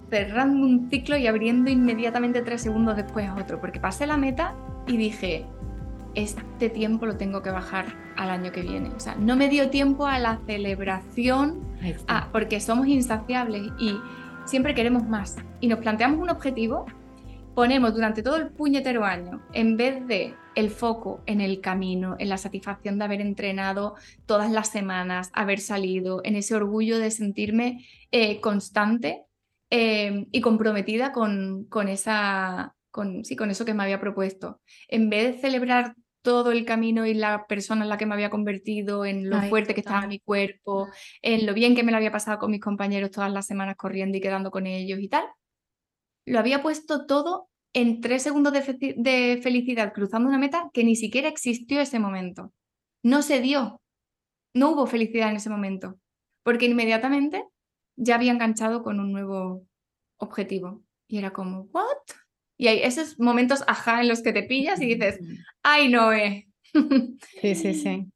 cerrando 0.10 0.66
un 0.66 0.90
ciclo 0.90 1.16
y 1.16 1.26
abriendo 1.26 1.72
inmediatamente 1.72 2.42
tres 2.42 2.62
segundos 2.62 2.98
después 2.98 3.30
otro, 3.40 3.62
porque 3.62 3.80
pasé 3.80 4.06
la 4.06 4.18
meta 4.18 4.54
y 4.86 4.98
dije, 4.98 5.46
este 6.16 6.70
tiempo 6.70 7.06
lo 7.06 7.18
tengo 7.18 7.42
que 7.42 7.50
bajar 7.50 7.86
al 8.18 8.30
año 8.30 8.52
que 8.52 8.62
viene. 8.62 8.90
O 8.90 9.00
sea, 9.00 9.16
no 9.16 9.36
me 9.36 9.50
dio 9.50 9.70
tiempo 9.70 10.08
a 10.08 10.20
la 10.20 10.40
celebración, 10.46 11.62
porque 12.32 12.60
somos 12.60 12.88
insaciables 12.88 13.72
y 13.80 13.98
siempre 14.46 14.74
queremos 14.74 15.04
más. 15.04 15.38
Y 15.60 15.68
nos 15.68 15.80
planteamos 15.80 16.20
un 16.20 16.30
objetivo 16.30 16.86
ponemos 17.54 17.94
durante 17.94 18.24
todo 18.24 18.38
el 18.38 18.50
puñetero 18.50 19.04
año, 19.04 19.42
en 19.54 19.78
vez 19.78 20.06
de 20.08 20.36
el 20.56 20.70
foco 20.70 21.22
en 21.26 21.42
el 21.42 21.62
camino, 21.62 22.16
en 22.20 22.30
la 22.30 22.38
satisfacción 22.38 22.98
de 22.98 23.06
haber 23.06 23.22
entrenado 23.22 23.96
todas 24.26 24.52
las 24.52 24.70
semanas, 24.70 25.30
haber 25.34 25.60
salido, 25.60 26.22
en 26.24 26.36
ese 26.36 26.56
orgullo 26.56 27.00
de 27.00 27.12
sentirme 27.12 27.86
eh, 28.12 28.42
constante 28.42 29.24
eh, 29.70 30.28
y 30.32 30.42
comprometida 30.42 31.12
con, 31.14 31.66
con, 31.66 31.88
esa, 31.88 32.76
con, 32.90 33.24
sí, 33.24 33.36
con 33.36 33.50
eso 33.50 33.66
que 33.66 33.74
me 33.74 33.84
había 33.84 34.02
propuesto. 34.02 34.60
En 34.88 35.10
vez 35.10 35.36
de 35.36 35.42
celebrar 35.42 35.96
todo 36.22 36.52
el 36.52 36.66
camino 36.66 37.06
y 37.06 37.14
la 37.14 37.46
persona 37.48 37.84
en 37.84 37.90
la 37.90 37.98
que 37.98 38.06
me 38.06 38.14
había 38.14 38.30
convertido, 38.30 39.06
en 39.06 39.30
lo 39.30 39.42
fuerte 39.44 39.74
que 39.74 39.82
estaba 39.82 40.08
mi 40.08 40.20
cuerpo, 40.20 40.88
en 41.22 41.46
lo 41.46 41.54
bien 41.54 41.76
que 41.76 41.84
me 41.84 41.92
lo 41.92 41.98
había 41.98 42.12
pasado 42.12 42.40
con 42.40 42.52
mis 42.52 42.62
compañeros 42.62 43.12
todas 43.12 43.32
las 43.32 43.48
semanas 43.48 43.76
corriendo 43.76 44.18
y 44.18 44.22
quedando 44.22 44.52
con 44.52 44.68
ellos 44.68 45.00
y 45.00 45.08
tal, 45.08 45.26
lo 46.26 46.40
había 46.40 46.62
puesto 46.62 47.06
todo 47.06 47.50
en 47.74 48.02
tres 48.02 48.24
segundos 48.24 48.54
de, 48.54 49.40
felicidad 49.42 49.94
cruzando 49.94 50.28
una 50.28 50.38
meta 50.38 50.70
que 50.74 50.84
ni 50.84 50.96
siquiera 50.96 51.30
existió 51.30 51.80
ese 51.80 52.00
momento. 52.00 52.54
No 53.04 53.22
se 53.22 53.42
dio. 53.42 53.82
No 54.54 54.72
hubo 54.72 54.88
felicidad 54.88 55.30
en 55.30 55.38
ese 55.38 55.50
momento. 55.50 55.98
Porque 56.44 56.66
inmediatamente 56.66 57.46
ya 57.96 58.16
había 58.16 58.32
enganchado 58.32 58.84
con 58.84 59.00
un 59.00 59.12
nuevo 59.12 59.66
objetivo. 60.18 60.84
Y 61.08 61.18
era 61.18 61.32
como, 61.32 61.64
¿what? 61.72 61.98
Y 62.58 62.68
hay 62.68 62.80
esos 62.84 63.20
momentos 63.20 63.64
ajá 63.68 64.02
en 64.02 64.10
los 64.10 64.22
que 64.22 64.34
te 64.34 64.44
pillas 64.44 64.82
y 64.82 64.86
dices, 64.86 65.20
¡ay, 65.64 65.90
Noé! 65.90 66.48
Sí, 67.42 67.56
sí, 67.56 67.74
sí. 67.74 68.12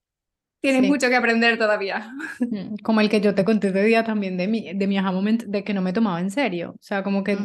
Tienes 0.61 0.89
mucho 0.89 1.09
que 1.09 1.15
aprender 1.15 1.59
todavía. 1.59 2.11
Mm, 2.39 2.77
como 2.83 3.01
el 3.01 3.09
que 3.09 3.21
yo 3.21 3.35
te 3.35 3.45
conté 3.45 3.67
ese 3.67 3.83
día 3.83 4.03
también 4.03 4.35
de 4.35 4.47
mi, 4.47 4.73
de 4.73 4.87
mi 4.87 4.97
aha 4.97 5.11
moment, 5.11 5.43
de 5.43 5.63
que 5.63 5.73
no 5.73 5.81
me 5.81 5.93
tomaba 5.93 6.19
en 6.19 6.31
serio. 6.31 6.71
O 6.71 6.81
sea, 6.81 7.03
como 7.03 7.23
que 7.23 7.37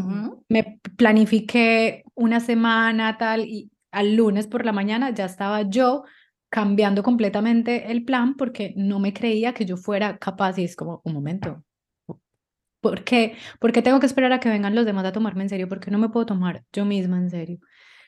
me 0.48 0.80
planifiqué 0.96 2.02
una 2.14 2.40
semana 2.40 3.18
tal 3.18 3.44
y 3.44 3.70
al 3.90 4.16
lunes 4.16 4.46
por 4.46 4.64
la 4.64 4.72
mañana 4.72 5.10
ya 5.10 5.26
estaba 5.26 5.62
yo 5.62 6.04
cambiando 6.48 7.02
completamente 7.02 7.90
el 7.92 8.04
plan 8.04 8.36
porque 8.36 8.72
no 8.76 8.98
me 8.98 9.12
creía 9.12 9.52
que 9.52 9.66
yo 9.66 9.76
fuera 9.76 10.16
capaz 10.18 10.58
y 10.58 10.64
es 10.64 10.74
como 10.74 11.02
un 11.04 11.12
momento. 11.12 11.62
¿Por 12.80 13.04
qué? 13.04 13.36
¿Por 13.58 13.72
qué 13.72 13.82
tengo 13.82 14.00
que 14.00 14.06
esperar 14.06 14.32
a 14.32 14.40
que 14.40 14.48
vengan 14.48 14.74
los 14.74 14.86
demás 14.86 15.04
a 15.04 15.12
tomarme 15.12 15.42
en 15.42 15.50
serio? 15.50 15.68
¿Por 15.68 15.80
qué 15.80 15.90
no 15.90 15.98
me 15.98 16.08
puedo 16.08 16.24
tomar 16.26 16.64
yo 16.72 16.86
misma 16.86 17.18
en 17.18 17.30
serio? 17.30 17.58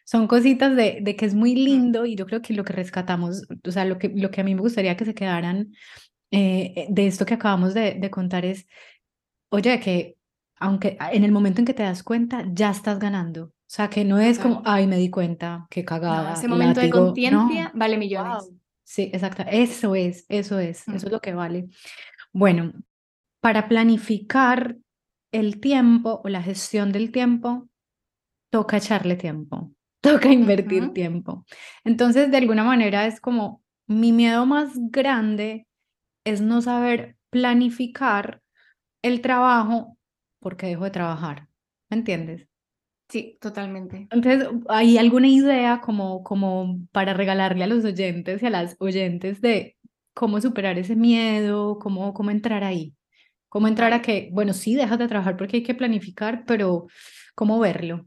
Son 0.04 0.26
cositas 0.26 0.74
de, 0.76 0.98
de, 1.00 1.16
que 1.16 1.26
es 1.26 1.34
muy 1.34 1.54
lindo 1.54 2.06
y 2.06 2.16
yo 2.16 2.26
creo 2.26 2.42
que 2.42 2.54
lo 2.54 2.64
que 2.64 2.72
rescatamos, 2.72 3.46
o 3.66 3.70
sea, 3.70 3.84
lo 3.84 3.98
que, 3.98 4.12
lo 4.14 4.30
que 4.30 4.40
a 4.40 4.44
mí 4.44 4.54
me 4.54 4.60
gustaría 4.60 4.96
que 4.96 5.04
se 5.04 5.14
quedaran 5.14 5.72
eh, 6.30 6.86
de 6.88 7.06
esto 7.06 7.26
que 7.26 7.34
acabamos 7.34 7.74
de, 7.74 7.94
de 7.94 8.10
contar 8.10 8.44
es, 8.44 8.66
oye, 9.50 9.78
que 9.80 10.16
aunque 10.56 10.96
en 11.12 11.24
el 11.24 11.32
momento 11.32 11.60
en 11.60 11.66
que 11.66 11.74
te 11.74 11.82
das 11.82 12.02
cuenta, 12.02 12.44
ya 12.52 12.70
estás 12.70 12.98
ganando. 12.98 13.46
O 13.46 13.74
sea, 13.74 13.90
que 13.90 14.04
no 14.04 14.18
es 14.18 14.38
como, 14.38 14.62
ay, 14.64 14.86
me 14.86 14.96
di 14.96 15.10
cuenta, 15.10 15.66
qué 15.70 15.84
cagada. 15.84 16.34
ese 16.34 16.46
momento 16.46 16.80
de 16.80 16.90
conciencia 16.90 17.72
vale 17.74 17.96
millones. 17.96 18.50
Sí, 18.84 19.10
exacto. 19.12 19.44
Eso 19.50 19.94
es, 19.94 20.24
eso 20.28 20.58
es, 20.58 20.86
eso 20.88 21.06
es 21.06 21.12
lo 21.12 21.20
que 21.20 21.34
vale. 21.34 21.68
Bueno, 22.32 22.72
para 23.40 23.66
planificar 23.68 24.76
el 25.32 25.58
tiempo 25.58 26.20
o 26.22 26.28
la 26.28 26.42
gestión 26.42 26.92
del 26.92 27.10
tiempo, 27.10 27.68
toca 28.50 28.76
echarle 28.76 29.16
tiempo 29.16 29.72
toca 30.02 30.30
invertir 30.30 30.92
tiempo. 30.92 31.46
Entonces, 31.84 32.30
de 32.30 32.36
alguna 32.36 32.64
manera 32.64 33.06
es 33.06 33.20
como 33.20 33.62
mi 33.86 34.12
miedo 34.12 34.46
más 34.46 34.70
grande 34.90 35.66
es 36.24 36.40
no 36.40 36.62
saber 36.62 37.16
planificar 37.30 38.42
el 39.02 39.20
trabajo 39.20 39.96
porque 40.40 40.66
dejo 40.66 40.84
de 40.84 40.90
trabajar. 40.90 41.48
¿Me 41.90 41.98
entiendes? 41.98 42.48
Sí, 43.08 43.38
totalmente. 43.40 44.08
Entonces, 44.10 44.48
¿hay 44.68 44.98
alguna 44.98 45.28
idea 45.28 45.80
como, 45.80 46.22
como 46.24 46.78
para 46.92 47.14
regalarle 47.14 47.64
a 47.64 47.66
los 47.66 47.84
oyentes 47.84 48.42
y 48.42 48.46
a 48.46 48.50
las 48.50 48.76
oyentes 48.80 49.40
de 49.42 49.76
cómo 50.14 50.40
superar 50.40 50.78
ese 50.78 50.96
miedo, 50.96 51.78
cómo, 51.78 52.14
cómo 52.14 52.30
entrar 52.30 52.64
ahí? 52.64 52.94
¿Cómo 53.50 53.68
entrar 53.68 53.92
a 53.92 54.02
que, 54.02 54.30
bueno, 54.32 54.54
sí, 54.54 54.74
dejas 54.74 54.98
de 54.98 55.08
trabajar 55.08 55.36
porque 55.36 55.58
hay 55.58 55.62
que 55.62 55.74
planificar, 55.74 56.44
pero 56.46 56.86
¿cómo 57.34 57.58
verlo? 57.58 58.06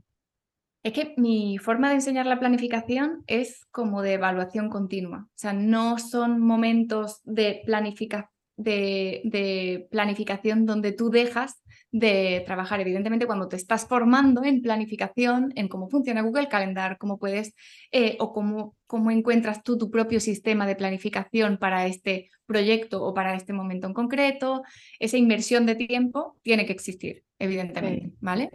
Es 0.85 0.93
que 0.93 1.15
mi 1.17 1.57
forma 1.57 1.89
de 1.89 1.95
enseñar 1.95 2.27
la 2.27 2.37
planificación 2.37 3.23
es 3.25 3.65
como 3.71 4.03
de 4.03 4.13
evaluación 4.13 4.69
continua. 4.69 5.25
O 5.29 5.33
sea, 5.33 5.51
no 5.51 5.97
son 5.97 6.39
momentos 6.39 7.21
de, 7.23 7.63
de, 7.65 9.87
planificación 9.89 10.67
donde 10.67 10.91
tú 10.91 11.09
dejas 11.09 11.63
de 11.89 12.43
trabajar. 12.45 12.81
Evidentemente, 12.81 13.25
cuando 13.25 13.47
te 13.47 13.55
estás 13.55 13.87
formando 13.87 14.43
en 14.43 14.61
planificación, 14.61 15.53
en 15.55 15.69
cómo 15.69 15.89
funciona 15.89 16.21
Google 16.21 16.49
Calendar, 16.49 16.99
cómo 16.99 17.17
puedes 17.17 17.55
eh, 17.91 18.15
o 18.19 18.31
cómo, 18.31 18.77
cómo 18.85 19.09
encuentras 19.09 19.63
tú 19.63 19.79
tu 19.79 19.89
propio 19.89 20.19
sistema 20.19 20.67
de 20.67 20.75
planificación 20.75 21.57
para 21.57 21.87
este 21.87 22.29
proyecto 22.45 23.03
o 23.03 23.11
para 23.15 23.33
este 23.33 23.53
momento 23.53 23.87
en 23.87 23.95
concreto, 23.95 24.61
esa 24.99 25.17
inversión 25.17 25.65
de 25.65 25.73
tiempo 25.73 26.37
tiene 26.43 26.67
que 26.67 26.73
existir, 26.73 27.23
evidentemente, 27.39 28.11
¿vale? 28.19 28.51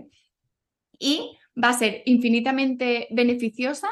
Y 0.97 1.37
va 1.63 1.71
a 1.71 1.79
ser 1.79 2.03
infinitamente 2.07 3.09
beneficiosa 3.11 3.89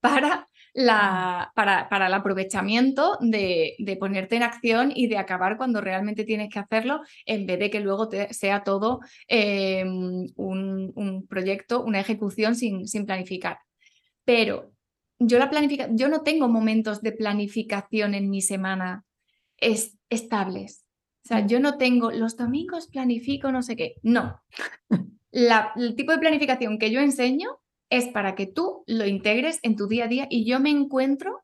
para, 0.00 0.48
la, 0.74 1.52
para, 1.54 1.88
para 1.88 2.06
el 2.06 2.14
aprovechamiento 2.14 3.18
de, 3.20 3.74
de, 3.78 3.96
ponerte 3.96 4.36
en 4.36 4.42
acción 4.42 4.92
y 4.94 5.06
de 5.06 5.18
acabar 5.18 5.56
cuando 5.56 5.80
realmente 5.80 6.24
tienes 6.24 6.50
que 6.50 6.58
hacerlo, 6.58 7.00
en 7.24 7.46
vez 7.46 7.58
de 7.58 7.70
que 7.70 7.80
luego 7.80 8.08
sea 8.30 8.62
todo 8.62 9.00
em, 9.26 10.26
un, 10.36 10.92
un, 10.94 11.26
proyecto, 11.26 11.82
una 11.82 12.00
ejecución 12.00 12.54
sin, 12.54 12.86
sin 12.86 13.06
planificar. 13.06 13.58
Pero 14.24 14.72
yo, 15.18 15.38
la 15.38 15.50
planifica 15.50 15.88
yo 15.92 16.08
no 16.08 16.22
tengo 16.22 16.48
momentos 16.48 17.00
de 17.00 17.12
planificación 17.12 18.14
en 18.14 18.28
mi 18.28 18.42
semana 18.42 19.04
es, 19.56 19.96
estables. 20.10 20.84
O 21.24 21.28
sea, 21.28 21.46
yo 21.46 21.58
no 21.58 21.76
tengo 21.78 22.12
los 22.12 22.36
domingos 22.36 22.86
planifico 22.88 23.50
no 23.50 23.62
sé 23.62 23.76
qué. 23.76 23.94
No. 24.02 24.40
el 25.36 25.94
tipo 25.96 26.12
de 26.12 26.18
planificación 26.18 26.78
que 26.78 26.90
yo 26.90 27.00
enseño 27.00 27.58
es 27.90 28.08
para 28.08 28.34
que 28.34 28.46
tú 28.46 28.84
lo 28.86 29.06
integres 29.06 29.60
en 29.62 29.76
tu 29.76 29.86
día 29.86 30.04
a 30.04 30.08
día 30.08 30.26
y 30.30 30.44
yo 30.44 30.60
me 30.60 30.70
encuentro 30.70 31.42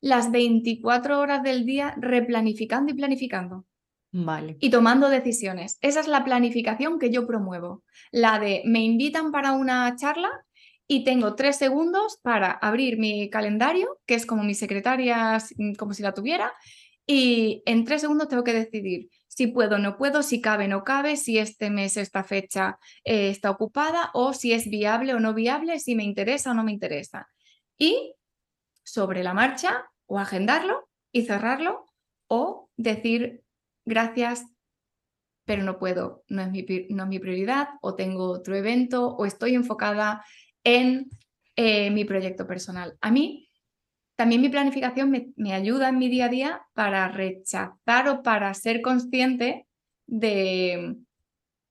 las 0.00 0.32
24 0.32 1.20
horas 1.20 1.42
del 1.42 1.64
día 1.64 1.94
replanificando 1.96 2.92
y 2.92 2.96
planificando. 2.96 3.64
Vale. 4.10 4.56
Y 4.60 4.70
tomando 4.70 5.08
decisiones. 5.08 5.78
Esa 5.80 6.00
es 6.00 6.08
la 6.08 6.24
planificación 6.24 6.98
que 6.98 7.10
yo 7.10 7.26
promuevo. 7.26 7.82
La 8.10 8.38
de 8.38 8.62
me 8.66 8.84
invitan 8.84 9.30
para 9.30 9.52
una 9.52 9.94
charla 9.96 10.30
y 10.86 11.04
tengo 11.04 11.34
tres 11.34 11.56
segundos 11.56 12.18
para 12.22 12.50
abrir 12.50 12.98
mi 12.98 13.30
calendario, 13.30 14.00
que 14.04 14.14
es 14.14 14.26
como 14.26 14.42
mi 14.42 14.54
secretaria, 14.54 15.38
como 15.78 15.94
si 15.94 16.02
la 16.02 16.12
tuviera, 16.12 16.52
y 17.06 17.62
en 17.64 17.84
tres 17.84 18.02
segundos 18.02 18.28
tengo 18.28 18.44
que 18.44 18.52
decidir 18.52 19.08
si 19.34 19.46
puedo 19.46 19.78
no 19.78 19.96
puedo, 19.96 20.22
si 20.22 20.42
cabe 20.42 20.68
no 20.68 20.84
cabe, 20.84 21.16
si 21.16 21.38
este 21.38 21.70
mes, 21.70 21.96
esta 21.96 22.22
fecha 22.22 22.78
eh, 23.02 23.30
está 23.30 23.50
ocupada 23.50 24.10
o 24.12 24.34
si 24.34 24.52
es 24.52 24.68
viable 24.68 25.14
o 25.14 25.20
no 25.20 25.32
viable, 25.32 25.78
si 25.78 25.94
me 25.94 26.04
interesa 26.04 26.50
o 26.50 26.54
no 26.54 26.64
me 26.64 26.72
interesa. 26.72 27.30
Y 27.78 28.14
sobre 28.84 29.22
la 29.22 29.32
marcha 29.32 29.86
o 30.06 30.18
agendarlo 30.18 30.86
y 31.12 31.22
cerrarlo 31.22 31.86
o 32.28 32.68
decir 32.76 33.42
gracias, 33.86 34.44
pero 35.46 35.62
no 35.62 35.78
puedo, 35.78 36.24
no 36.28 36.42
es 36.42 36.50
mi, 36.50 36.66
no 36.90 37.04
es 37.04 37.08
mi 37.08 37.18
prioridad 37.18 37.68
o 37.80 37.94
tengo 37.94 38.30
otro 38.30 38.54
evento 38.54 39.16
o 39.16 39.24
estoy 39.24 39.54
enfocada 39.54 40.22
en 40.62 41.08
eh, 41.56 41.90
mi 41.90 42.04
proyecto 42.04 42.46
personal. 42.46 42.98
A 43.00 43.10
mí 43.10 43.48
también 44.22 44.40
mi 44.40 44.50
planificación 44.50 45.10
me, 45.34 45.52
ayuda 45.52 45.88
en 45.88 45.98
mi 45.98 46.08
día 46.08 46.26
a 46.26 46.28
día 46.28 46.62
para 46.74 47.08
rechazar 47.08 48.08
o 48.08 48.22
para 48.22 48.54
ser 48.54 48.80
consciente 48.80 49.66
de, 50.06 50.94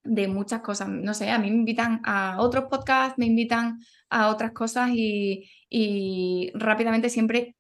de 0.04 0.28
muchas 0.28 0.60
cosas. 0.60 0.90
No 0.90 1.14
sé, 1.14 1.32
a 1.32 1.40
mí 1.40 1.50
me 1.50 1.56
invitan 1.56 2.02
a 2.04 2.42
otros 2.42 2.66
podcasts, 2.66 3.18
me 3.18 3.26
invitan 3.26 3.80
a 4.10 4.28
otras 4.28 4.52
cosas 4.52 4.90
y, 4.94 5.50
y 5.70 6.52
rápidamente 6.54 7.10
siempre 7.10 7.56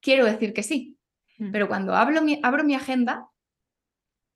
quiero 0.00 0.24
decir 0.24 0.52
que 0.52 0.64
sí. 0.64 0.98
Mm. 1.38 1.52
Pero 1.52 1.68
cuando 1.68 1.94
hablo 1.94 2.20
abro 2.42 2.64
mi 2.64 2.74
agenda, 2.74 3.28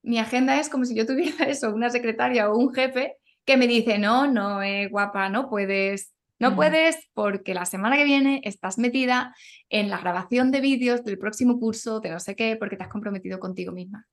mi 0.03 0.21
agenda 0.21 0.61
es 0.61 0.69
como 0.69 0.85
si 0.85 0.95
yo 0.95 1.05
tuviera 1.05 1.47
eso, 1.49 1.75
una 1.75 1.91
secretaria 1.91 2.49
o 2.49 2.57
un 2.57 2.73
jefe 2.73 3.17
que 3.45 3.57
me 3.57 3.67
dice, 3.67 3.99
no, 3.99 4.29
no, 4.29 4.63
eh, 4.63 4.87
guapa, 4.87 5.29
no 5.31 5.51
puedes, 5.51 6.15
no 6.39 6.55
puedes 6.55 7.09
porque 7.15 7.55
la 7.55 7.65
semana 7.65 7.97
que 7.97 8.05
viene 8.05 8.41
estás 8.45 8.79
metida 8.79 9.35
en 9.71 9.89
la 9.89 9.99
grabación 9.99 10.51
de 10.51 10.61
vídeos 10.61 11.05
del 11.05 11.19
próximo 11.19 11.59
curso, 11.59 12.01
de 12.01 12.11
no 12.11 12.21
sé 12.21 12.37
qué, 12.37 12.57
porque 12.57 12.77
te 12.77 12.85
has 12.85 12.91
comprometido 12.91 13.39
contigo 13.39 13.73
misma. 13.73 14.07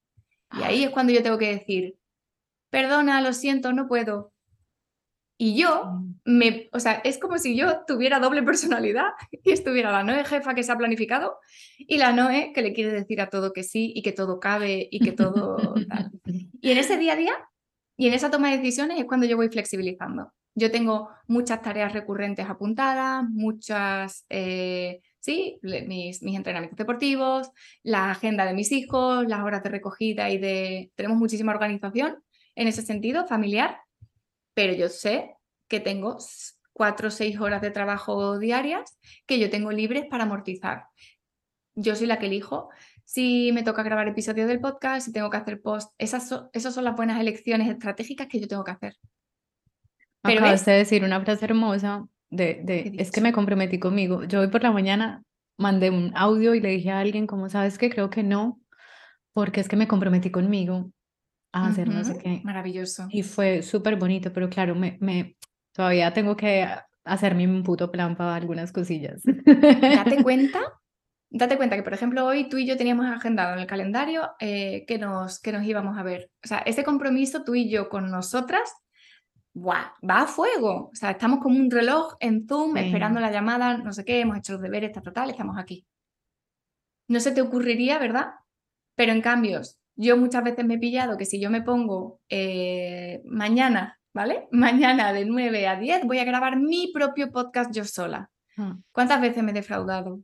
Y 0.57 0.63
ahí 0.63 0.83
es 0.83 0.91
cuando 0.91 1.11
yo 1.11 1.23
tengo 1.23 1.37
que 1.37 1.53
decir, 1.53 1.95
perdona, 2.69 3.21
lo 3.21 3.33
siento, 3.33 3.73
no 3.73 3.87
puedo. 3.87 4.33
Y 5.37 5.55
yo, 5.55 5.85
mm. 5.85 6.15
me, 6.25 6.69
o 6.71 6.79
sea, 6.79 7.01
es 7.03 7.17
como 7.17 7.37
si 7.37 7.55
yo 7.55 7.83
tuviera 7.85 8.19
doble 8.19 8.43
personalidad 8.43 9.09
y 9.43 9.51
estuviera 9.51 9.91
la 9.91 10.03
Noé 10.03 10.23
jefa 10.23 10.55
que 10.55 10.63
se 10.63 10.71
ha 10.71 10.77
planificado 10.77 11.37
y 11.77 11.97
la 11.97 12.13
Noé 12.13 12.51
que 12.53 12.61
le 12.61 12.73
quiere 12.73 12.91
decir 12.91 13.19
a 13.19 13.29
todo 13.29 13.51
que 13.51 13.63
sí 13.63 13.91
y 13.95 14.01
que 14.01 14.11
todo 14.11 14.39
cabe 14.39 14.87
y 14.89 14.99
que 14.99 15.11
todo... 15.11 15.75
Y 16.65 16.71
en 16.71 16.77
ese 16.77 16.95
día 16.95 17.11
a 17.11 17.15
día 17.17 17.33
y 17.97 18.07
en 18.07 18.13
esa 18.13 18.31
toma 18.31 18.49
de 18.49 18.57
decisiones 18.57 18.97
es 18.97 19.03
cuando 19.03 19.25
yo 19.25 19.35
voy 19.35 19.49
flexibilizando. 19.49 20.31
Yo 20.55 20.71
tengo 20.71 21.09
muchas 21.27 21.61
tareas 21.61 21.93
recurrentes 21.93 22.47
apuntadas, 22.47 23.23
muchas, 23.27 24.25
eh, 24.29 25.01
sí, 25.19 25.59
mis, 25.61 26.21
entrenamientos 26.21 26.77
deportivos, 26.77 27.49
la 27.81 28.11
agenda 28.11 28.45
de 28.45 28.53
mis 28.53 28.71
hijos, 28.71 29.25
las 29.27 29.41
horas 29.41 29.63
de 29.63 29.69
recogida 29.69 30.29
y 30.29 30.37
de... 30.37 30.91
Tenemos 30.95 31.17
muchísima 31.17 31.51
organización 31.53 32.23
en 32.55 32.67
ese 32.67 32.83
sentido, 32.83 33.25
familiar, 33.25 33.79
pero 34.53 34.73
yo 34.73 34.89
sé 34.89 35.35
que 35.67 35.79
tengo 35.79 36.17
cuatro 36.71 37.07
o 37.07 37.11
seis 37.11 37.39
horas 37.39 37.61
de 37.61 37.71
trabajo 37.71 38.37
diarias 38.37 38.97
que 39.25 39.39
yo 39.39 39.49
tengo 39.49 39.71
libres 39.71 40.05
para 40.09 40.23
amortizar. 40.23 40.85
Yo 41.75 41.95
soy 41.95 42.05
la 42.05 42.19
que 42.19 42.27
elijo 42.27 42.69
si 43.05 43.51
me 43.53 43.63
toca 43.63 43.83
grabar 43.83 44.07
episodios 44.07 44.47
del 44.47 44.61
podcast, 44.61 45.07
si 45.07 45.13
tengo 45.13 45.29
que 45.29 45.37
hacer 45.37 45.61
post. 45.61 45.91
Esas, 45.97 46.29
esas 46.53 46.73
son 46.73 46.83
las 46.83 46.95
buenas 46.95 47.19
elecciones 47.19 47.69
estratégicas 47.69 48.27
que 48.27 48.39
yo 48.39 48.47
tengo 48.47 48.63
que 48.63 48.71
hacer. 48.71 48.97
Pero 50.23 50.39
Acabas 50.39 50.65
de 50.65 50.71
decir 50.71 51.03
una 51.03 51.21
frase 51.21 51.45
hermosa 51.45 52.07
de, 52.29 52.61
de 52.63 52.93
es 52.97 53.11
que 53.11 53.21
me 53.21 53.33
comprometí 53.33 53.77
conmigo. 53.77 54.23
Yo 54.23 54.39
hoy 54.39 54.47
por 54.47 54.63
la 54.63 54.71
mañana 54.71 55.23
mandé 55.57 55.89
un 55.89 56.11
audio 56.15 56.55
y 56.55 56.61
le 56.61 56.69
dije 56.69 56.91
a 56.91 56.99
alguien, 56.99 57.27
como 57.27 57.49
sabes 57.49 57.77
que 57.77 57.89
creo 57.89 58.09
que 58.09 58.23
no, 58.23 58.59
porque 59.33 59.61
es 59.61 59.67
que 59.67 59.75
me 59.75 59.87
comprometí 59.87 60.31
conmigo 60.31 60.91
a 61.51 61.67
hacer 61.67 61.87
no 61.87 62.03
sé 62.03 62.17
qué. 62.17 62.41
Maravilloso. 62.43 63.07
Y 63.09 63.23
fue 63.23 63.61
súper 63.61 63.95
bonito, 63.97 64.33
pero 64.33 64.49
claro, 64.49 64.75
me, 64.75 64.97
me, 65.01 65.35
todavía 65.71 66.11
tengo 66.13 66.35
que 66.35 66.67
hacerme 67.03 67.45
un 67.45 67.63
puto 67.63 67.91
plan 67.91 68.15
para 68.15 68.35
algunas 68.35 68.71
cosillas. 68.71 69.21
Date 69.23 70.23
cuenta, 70.23 70.59
date 71.29 71.57
cuenta 71.57 71.75
que, 71.75 71.83
por 71.83 71.93
ejemplo, 71.93 72.25
hoy 72.25 72.49
tú 72.49 72.57
y 72.57 72.65
yo 72.65 72.77
teníamos 72.77 73.05
agendado 73.05 73.53
en 73.53 73.59
el 73.59 73.67
calendario 73.67 74.31
eh, 74.39 74.85
que, 74.87 74.97
nos, 74.97 75.39
que 75.39 75.51
nos 75.51 75.63
íbamos 75.63 75.97
a 75.97 76.03
ver. 76.03 76.31
O 76.43 76.47
sea, 76.47 76.59
ese 76.59 76.83
compromiso 76.83 77.43
tú 77.43 77.55
y 77.55 77.69
yo 77.69 77.89
con 77.89 78.09
nosotras 78.09 78.73
va 79.55 80.21
a 80.21 80.27
fuego. 80.27 80.89
O 80.91 80.95
sea, 80.95 81.11
estamos 81.11 81.39
como 81.39 81.59
un 81.59 81.69
reloj 81.69 82.15
en 82.19 82.47
Zoom 82.47 82.77
esperando 82.77 83.19
la 83.19 83.31
llamada, 83.31 83.77
no 83.77 83.93
sé 83.93 84.03
qué, 84.03 84.21
hemos 84.21 84.37
hecho 84.37 84.53
los 84.53 84.61
deberes, 84.61 84.89
está 84.89 85.01
total, 85.01 85.29
estamos 85.29 85.57
aquí. 85.57 85.85
No 87.07 87.19
se 87.19 87.31
te 87.31 87.41
ocurriría, 87.41 87.99
¿verdad? 87.99 88.31
Pero 88.95 89.11
en 89.11 89.21
cambio, 89.21 89.61
yo 89.95 90.17
muchas 90.17 90.43
veces 90.43 90.65
me 90.65 90.75
he 90.75 90.79
pillado 90.79 91.17
que 91.17 91.25
si 91.25 91.39
yo 91.39 91.49
me 91.49 91.61
pongo 91.61 92.21
eh, 92.29 93.21
mañana, 93.25 93.99
¿vale? 94.13 94.47
Mañana 94.51 95.13
de 95.13 95.25
9 95.25 95.67
a 95.67 95.79
10 95.79 96.05
voy 96.05 96.19
a 96.19 96.25
grabar 96.25 96.59
mi 96.59 96.91
propio 96.93 97.31
podcast 97.31 97.73
yo 97.73 97.85
sola. 97.85 98.31
Ah. 98.57 98.77
¿Cuántas 98.91 99.21
veces 99.21 99.43
me 99.43 99.51
he 99.51 99.55
defraudado? 99.55 100.21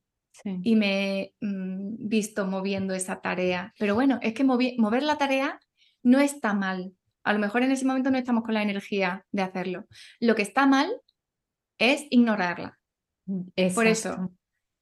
Y 0.64 0.78
me 0.78 1.20
he 1.20 1.34
mm, 1.42 2.08
visto 2.08 2.48
moviendo 2.48 2.94
esa 2.94 3.20
tarea. 3.20 3.74
Pero 3.78 3.94
bueno, 3.94 4.20
es 4.22 4.34
que 4.34 4.46
mover 4.46 5.04
la 5.04 5.18
tarea 5.18 5.60
no 6.02 6.20
está 6.20 6.54
mal. 6.54 6.94
A 7.24 7.34
lo 7.34 7.40
mejor 7.40 7.64
en 7.64 7.72
ese 7.72 7.86
momento 7.86 8.12
no 8.12 8.18
estamos 8.18 8.44
con 8.44 8.54
la 8.54 8.64
energía 8.64 9.26
de 9.32 9.42
hacerlo. 9.42 9.86
Lo 10.20 10.36
que 10.36 10.42
está 10.42 10.66
mal 10.66 10.90
es 11.78 12.06
ignorarla. 12.10 12.80
Por 13.76 13.88
eso, 13.88 14.32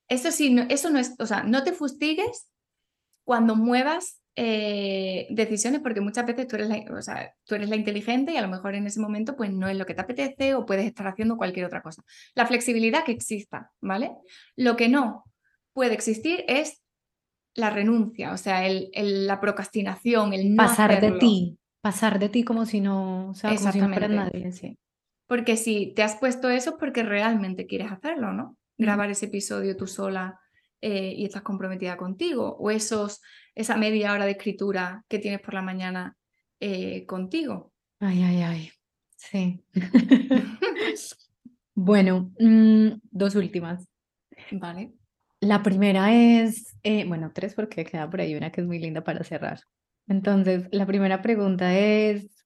eso 0.08 0.32
sí, 0.32 0.54
no, 0.54 0.64
eso 0.70 0.90
no 0.90 1.00
es, 1.00 1.16
o 1.20 1.26
sea, 1.26 1.44
no 1.44 1.64
te 1.64 1.74
fustigues 1.74 2.50
cuando 3.26 3.56
muevas 3.56 4.22
eh, 4.40 5.28
decisiones 5.32 5.82
porque 5.82 6.00
muchas 6.00 6.26
veces 6.26 6.48
tú 6.48 6.56
eres, 6.56 6.70
la, 6.70 6.78
o 6.96 7.02
sea, 7.02 7.34
tú 7.44 7.56
eres 7.56 7.70
la 7.70 7.76
inteligente 7.76 8.32
y 8.32 8.38
a 8.38 8.42
lo 8.42 8.48
mejor 8.48 8.76
en 8.76 8.86
ese 8.86 9.00
momento 9.00 9.36
pues 9.36 9.52
no 9.52 9.68
es 9.68 9.76
lo 9.76 9.86
que 9.86 9.96
te 9.96 10.02
apetece 10.02 10.54
o 10.54 10.66
puedes 10.66 10.86
estar 10.86 11.08
haciendo 11.08 11.38
cualquier 11.38 11.66
otra 11.66 11.82
cosa. 11.82 12.04
La 12.36 12.46
flexibilidad 12.46 13.04
que 13.04 13.12
exista, 13.12 13.72
¿vale? 13.82 14.12
Lo 14.56 14.76
que 14.76 14.90
no 14.90 15.26
puede 15.74 15.94
existir 15.94 16.46
es 16.48 16.82
la 17.56 17.72
renuncia, 17.72 18.32
o 18.32 18.38
sea, 18.38 18.68
el, 18.68 18.92
la 18.94 19.42
procrastinación, 19.42 20.34
el 20.34 20.56
no 20.56 20.64
pasar 20.64 21.02
de 21.02 21.14
ti, 21.14 21.57
pasar 21.82 22.20
de 22.20 22.30
ti 22.30 22.44
como 22.44 22.66
si 22.66 22.82
no, 22.82 23.30
o 23.30 23.34
sea, 23.34 23.56
como 23.56 23.72
si 23.72 23.80
no 23.80 23.88
nadie. 23.88 24.52
Sí. 24.52 24.78
Porque 25.28 25.58
si 25.58 25.94
te 25.94 26.04
has 26.04 26.16
puesto 26.16 26.50
eso 26.50 26.72
es 26.72 26.76
porque 26.80 27.04
realmente 27.04 27.68
quieres 27.68 27.92
hacerlo, 27.92 28.34
¿no? 28.34 28.58
Grabar 28.78 29.10
ese 29.10 29.26
episodio 29.26 29.76
tú 29.76 29.88
sola 29.88 30.40
eh, 30.82 31.14
y 31.18 31.26
estás 31.26 31.42
comprometida 31.42 31.98
contigo, 31.98 32.56
o 32.60 32.72
esos, 32.72 33.22
esa 33.56 33.78
media 33.78 34.14
hora 34.14 34.26
de 34.26 34.32
escritura 34.32 35.04
que 35.08 35.20
tienes 35.20 35.42
por 35.42 35.54
la 35.54 35.62
mañana 35.62 36.16
eh, 36.60 37.06
contigo. 37.06 37.74
Ay, 38.00 38.22
ay, 38.24 38.42
ay. 38.42 38.72
Sí. 39.16 39.64
bueno, 41.76 42.32
mm, 42.40 43.00
dos 43.12 43.36
últimas. 43.36 43.88
Vale. 44.52 44.94
La 45.40 45.62
primera 45.62 46.14
es, 46.14 46.76
eh, 46.84 47.06
bueno, 47.06 47.32
tres 47.34 47.54
porque 47.54 47.84
queda 47.84 48.10
por 48.10 48.22
ahí 48.22 48.36
una 48.36 48.52
que 48.52 48.62
es 48.62 48.68
muy 48.68 48.80
linda 48.80 49.04
para 49.04 49.24
cerrar. 49.24 49.60
Entonces, 50.08 50.68
la 50.72 50.86
primera 50.86 51.22
pregunta 51.22 51.78
es, 51.78 52.46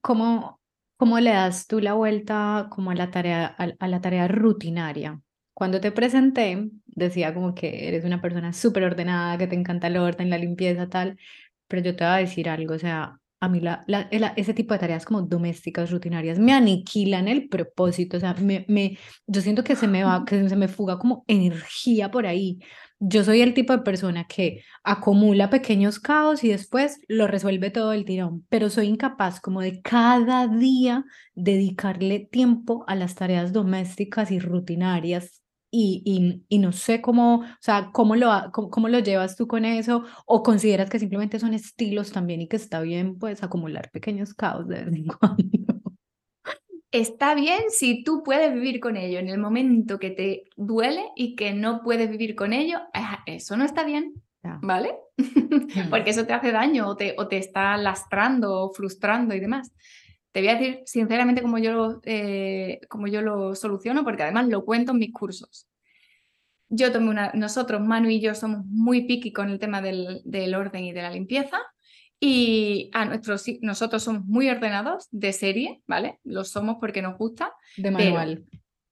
¿cómo, 0.00 0.60
cómo 0.96 1.20
le 1.20 1.30
das 1.30 1.66
tú 1.66 1.80
la 1.80 1.94
vuelta 1.94 2.68
como 2.70 2.90
a 2.90 2.94
la 2.94 3.10
tarea, 3.10 3.46
a, 3.46 3.88
la 3.88 4.00
tarea 4.00 4.28
rutinaria? 4.28 5.20
Cuando 5.54 5.80
te 5.80 5.92
presenté, 5.92 6.70
decía 6.86 7.34
como 7.34 7.54
que 7.54 7.88
eres 7.88 8.04
una 8.04 8.22
persona 8.22 8.52
súper 8.52 8.84
ordenada, 8.84 9.38
que 9.38 9.46
te 9.46 9.54
encanta 9.54 9.88
el 9.88 9.98
orden, 9.98 10.30
la 10.30 10.38
limpieza, 10.38 10.88
tal, 10.88 11.18
pero 11.68 11.82
yo 11.82 11.94
te 11.96 12.04
voy 12.04 12.14
a 12.14 12.16
decir 12.16 12.48
algo, 12.48 12.74
o 12.74 12.78
sea, 12.78 13.18
a 13.42 13.48
mí 13.48 13.60
la, 13.60 13.84
ese 14.36 14.54
tipo 14.54 14.72
de 14.72 14.78
tareas 14.78 15.04
como 15.04 15.22
domésticas, 15.22 15.90
rutinarias, 15.90 16.38
me 16.38 16.52
aniquilan 16.52 17.26
el 17.26 17.48
propósito, 17.48 18.16
o 18.16 18.20
sea, 18.20 18.34
me, 18.34 18.64
me, 18.68 18.96
yo 19.26 19.40
siento 19.40 19.64
que 19.64 19.74
se 19.74 19.88
me 19.88 20.04
va, 20.04 20.24
que 20.24 20.48
se 20.48 20.56
me 20.56 20.68
fuga 20.68 20.96
como 20.96 21.24
energía 21.26 22.10
por 22.10 22.24
ahí. 22.26 22.60
Yo 23.04 23.24
soy 23.24 23.40
el 23.40 23.52
tipo 23.52 23.72
de 23.72 23.80
persona 23.82 24.28
que 24.28 24.62
acumula 24.84 25.50
pequeños 25.50 25.98
caos 25.98 26.44
y 26.44 26.50
después 26.50 27.00
lo 27.08 27.26
resuelve 27.26 27.70
todo 27.70 27.92
el 27.92 28.04
tirón, 28.04 28.46
pero 28.48 28.70
soy 28.70 28.86
incapaz 28.86 29.40
como 29.40 29.60
de 29.60 29.82
cada 29.82 30.46
día 30.46 31.04
dedicarle 31.34 32.20
tiempo 32.30 32.84
a 32.86 32.94
las 32.94 33.16
tareas 33.16 33.52
domésticas 33.52 34.30
y 34.30 34.38
rutinarias 34.38 35.42
y, 35.68 36.44
y, 36.48 36.58
no 36.58 36.70
sé 36.70 37.00
cómo, 37.00 37.40
o 37.40 37.44
sea, 37.58 37.90
cómo 37.92 38.14
lo, 38.14 38.30
cómo, 38.52 38.88
lo 38.88 39.00
llevas 39.00 39.36
tú 39.36 39.48
con 39.48 39.64
eso 39.64 40.04
o 40.26 40.44
consideras 40.44 40.88
que 40.88 41.00
simplemente 41.00 41.40
son 41.40 41.54
estilos 41.54 42.12
también 42.12 42.42
y 42.42 42.46
que 42.46 42.56
está 42.56 42.82
bien 42.82 43.18
pues 43.18 43.42
acumular 43.42 43.90
pequeños 43.90 44.32
caos 44.32 44.68
de 44.68 44.84
vez 44.84 44.94
en 44.94 45.06
cuando. 45.18 45.71
Está 46.92 47.34
bien 47.34 47.62
si 47.70 48.04
tú 48.04 48.22
puedes 48.22 48.52
vivir 48.52 48.78
con 48.78 48.98
ello 48.98 49.18
en 49.18 49.28
el 49.28 49.38
momento 49.38 49.98
que 49.98 50.10
te 50.10 50.44
duele 50.56 51.06
y 51.16 51.34
que 51.36 51.54
no 51.54 51.82
puedes 51.82 52.10
vivir 52.10 52.34
con 52.34 52.52
ello, 52.52 52.80
eso 53.24 53.56
no 53.56 53.64
está 53.64 53.82
bien, 53.82 54.22
¿vale? 54.60 54.94
Porque 55.90 56.10
eso 56.10 56.26
te 56.26 56.34
hace 56.34 56.52
daño 56.52 56.86
o 56.86 56.94
te, 56.94 57.14
o 57.16 57.28
te 57.28 57.38
está 57.38 57.78
lastrando 57.78 58.60
o 58.60 58.72
frustrando 58.74 59.34
y 59.34 59.40
demás. 59.40 59.72
Te 60.32 60.40
voy 60.40 60.48
a 60.48 60.54
decir 60.54 60.82
sinceramente 60.86 61.42
cómo 61.42 61.58
yo, 61.58 62.00
eh, 62.04 62.80
yo 63.10 63.22
lo 63.22 63.54
soluciono, 63.54 64.04
porque 64.04 64.22
además 64.22 64.48
lo 64.48 64.64
cuento 64.64 64.92
en 64.92 64.98
mis 64.98 65.12
cursos. 65.12 65.68
Yo 66.68 66.90
tomé 66.90 67.10
una, 67.10 67.32
nosotros, 67.34 67.82
Manu 67.82 68.08
y 68.08 68.20
yo, 68.20 68.34
somos 68.34 68.64
muy 68.64 69.06
piqui 69.06 69.32
con 69.32 69.50
el 69.50 69.58
tema 69.58 69.82
del, 69.82 70.54
orden 70.54 70.84
y 70.84 70.92
de 70.92 71.02
la 71.02 71.10
limpieza. 71.10 71.58
Y 72.24 72.88
a 72.92 73.04
nuestros, 73.04 73.44
nosotros 73.62 74.04
somos 74.04 74.24
muy 74.26 74.48
ordenados 74.48 75.08
de 75.10 75.32
serie, 75.32 75.82
¿vale? 75.88 76.20
Lo 76.22 76.44
somos 76.44 76.76
porque 76.78 77.02
nos 77.02 77.18
gusta. 77.18 77.52
De 77.76 77.90
manual. 77.90 78.44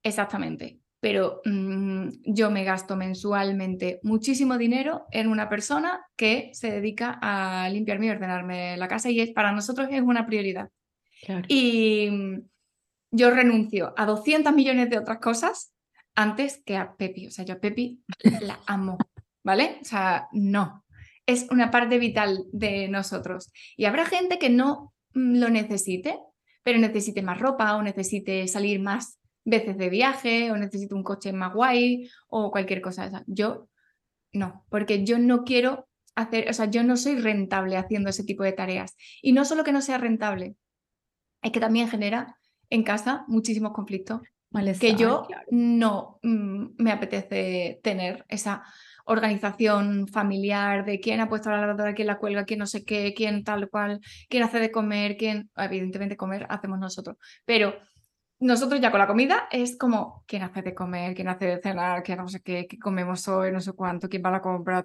exactamente. 0.03 0.81
Pero 0.99 1.41
mm, 1.45 2.09
yo 2.25 2.51
me 2.51 2.65
gasto 2.65 2.97
mensualmente 2.97 4.01
muchísimo 4.03 4.59
dinero 4.59 5.07
en 5.13 5.29
una 5.29 5.49
persona 5.49 6.05
que 6.17 6.51
se 6.55 6.73
dedica 6.73 7.21
a 7.23 7.69
limpiarme 7.69 8.07
y 8.07 8.11
ordenarme 8.11 8.77
la 8.77 8.89
casa 8.89 9.11
y 9.11 9.21
es, 9.21 9.31
para 9.31 9.53
nosotros 9.53 9.87
es 9.93 10.03
una 10.03 10.27
prioridad. 10.27 10.69
Y 11.47 12.09
mm, 12.11 12.41
yo 13.13 13.31
renuncio 13.31 13.95
a 13.97 14.07
200 14.07 14.53
millones 14.53 14.91
de 14.91 14.99
otras 14.99 15.19
cosas 15.19 15.73
antes 16.17 16.61
que 16.67 16.77
a 16.77 16.97
Pepi. 16.97 17.29
O 17.29 17.31
sea, 17.31 17.45
yo 17.45 17.55
a 17.55 17.61
Pepi 17.61 18.01
la 18.41 18.59
amo, 18.67 18.99
¿vale? 19.45 19.79
O 19.81 19.85
sea, 19.85 20.27
no. 20.33 20.85
Es 21.31 21.47
una 21.51 21.71
parte 21.71 21.99
vital 21.99 22.45
de 22.53 22.89
nosotros. 22.89 23.53
Y 23.77 23.85
habrá 23.85 24.05
gente 24.05 24.39
que 24.39 24.51
no 24.51 24.93
mm, 25.15 25.39
lo 25.39 25.49
necesite, 25.49 26.19
pero 26.63 26.79
necesite 26.79 27.23
más 27.23 27.39
ropa 27.39 27.77
o 27.77 27.83
necesite 27.83 28.49
salir 28.49 28.81
más 28.81 29.19
veces 29.45 29.79
de 29.79 29.91
viaje 29.91 30.51
o 30.51 30.57
necesite 30.57 30.95
un 30.95 31.05
coche 31.05 31.33
más 31.33 31.55
guay 31.55 32.09
o 32.29 32.51
cualquier 32.51 32.81
cosa. 32.81 33.25
Yo 33.27 33.69
no, 34.33 34.65
porque 34.69 35.05
yo 35.05 35.19
no 35.19 35.45
quiero 35.45 35.89
hacer, 36.15 36.49
o 36.51 36.53
sea, 36.53 36.67
yo 36.67 36.83
no 36.83 36.97
soy 36.97 37.17
rentable 37.17 37.77
haciendo 37.77 38.11
ese 38.11 38.25
tipo 38.25 38.43
de 38.43 38.53
tareas. 38.53 38.97
Y 39.23 39.33
no 39.33 39.45
solo 39.45 39.63
que 39.63 39.73
no 39.73 39.83
sea 39.83 39.99
rentable, 39.99 40.57
es 41.43 41.53
que 41.53 41.61
también 41.61 41.89
genera 41.89 42.37
en 42.71 42.83
casa 42.83 43.25
muchísimos 43.29 43.73
conflictos 43.73 44.21
que 44.81 44.97
yo 44.97 45.29
no 45.51 46.19
mm, 46.23 46.83
me 46.83 46.91
apetece 46.91 47.81
tener 47.83 48.25
esa 48.29 48.65
organización 49.11 50.07
familiar 50.07 50.85
de 50.85 51.01
quién 51.01 51.21
ha 51.21 51.29
puesto 51.29 51.51
la 51.51 51.61
lavadora, 51.61 51.95
quién 51.95 52.07
la 52.07 52.19
cuelga, 52.19 52.45
quién 52.45 52.61
no 52.61 52.67
sé 52.67 52.85
qué, 52.85 53.13
quién 53.15 53.43
tal 53.43 53.69
cual, 53.69 54.01
quién 54.29 54.43
hace 54.45 54.61
de 54.61 54.71
comer, 54.71 55.17
quién, 55.17 55.51
evidentemente 55.57 56.17
comer 56.17 56.47
hacemos 56.49 56.79
nosotros, 56.79 57.17
pero 57.45 57.75
nosotros 58.39 58.81
ya 58.81 58.91
con 58.91 59.01
la 59.01 59.07
comida 59.07 59.49
es 59.51 59.77
como 59.77 60.25
quién 60.27 60.43
hace 60.43 60.63
de 60.63 60.75
comer, 60.75 61.15
quién 61.15 61.29
hace 61.29 61.47
de 61.47 61.61
cenar, 61.61 62.03
quién 62.03 62.19
no 62.19 62.29
sé 62.29 62.41
qué, 62.41 62.67
qué 62.69 62.79
comemos 62.79 63.27
hoy, 63.29 63.53
no 63.53 63.61
sé 63.61 63.73
cuánto, 63.73 64.09
quién 64.09 64.23
va 64.25 64.29
a 64.29 64.33
la 64.33 64.41
compra, 64.43 64.83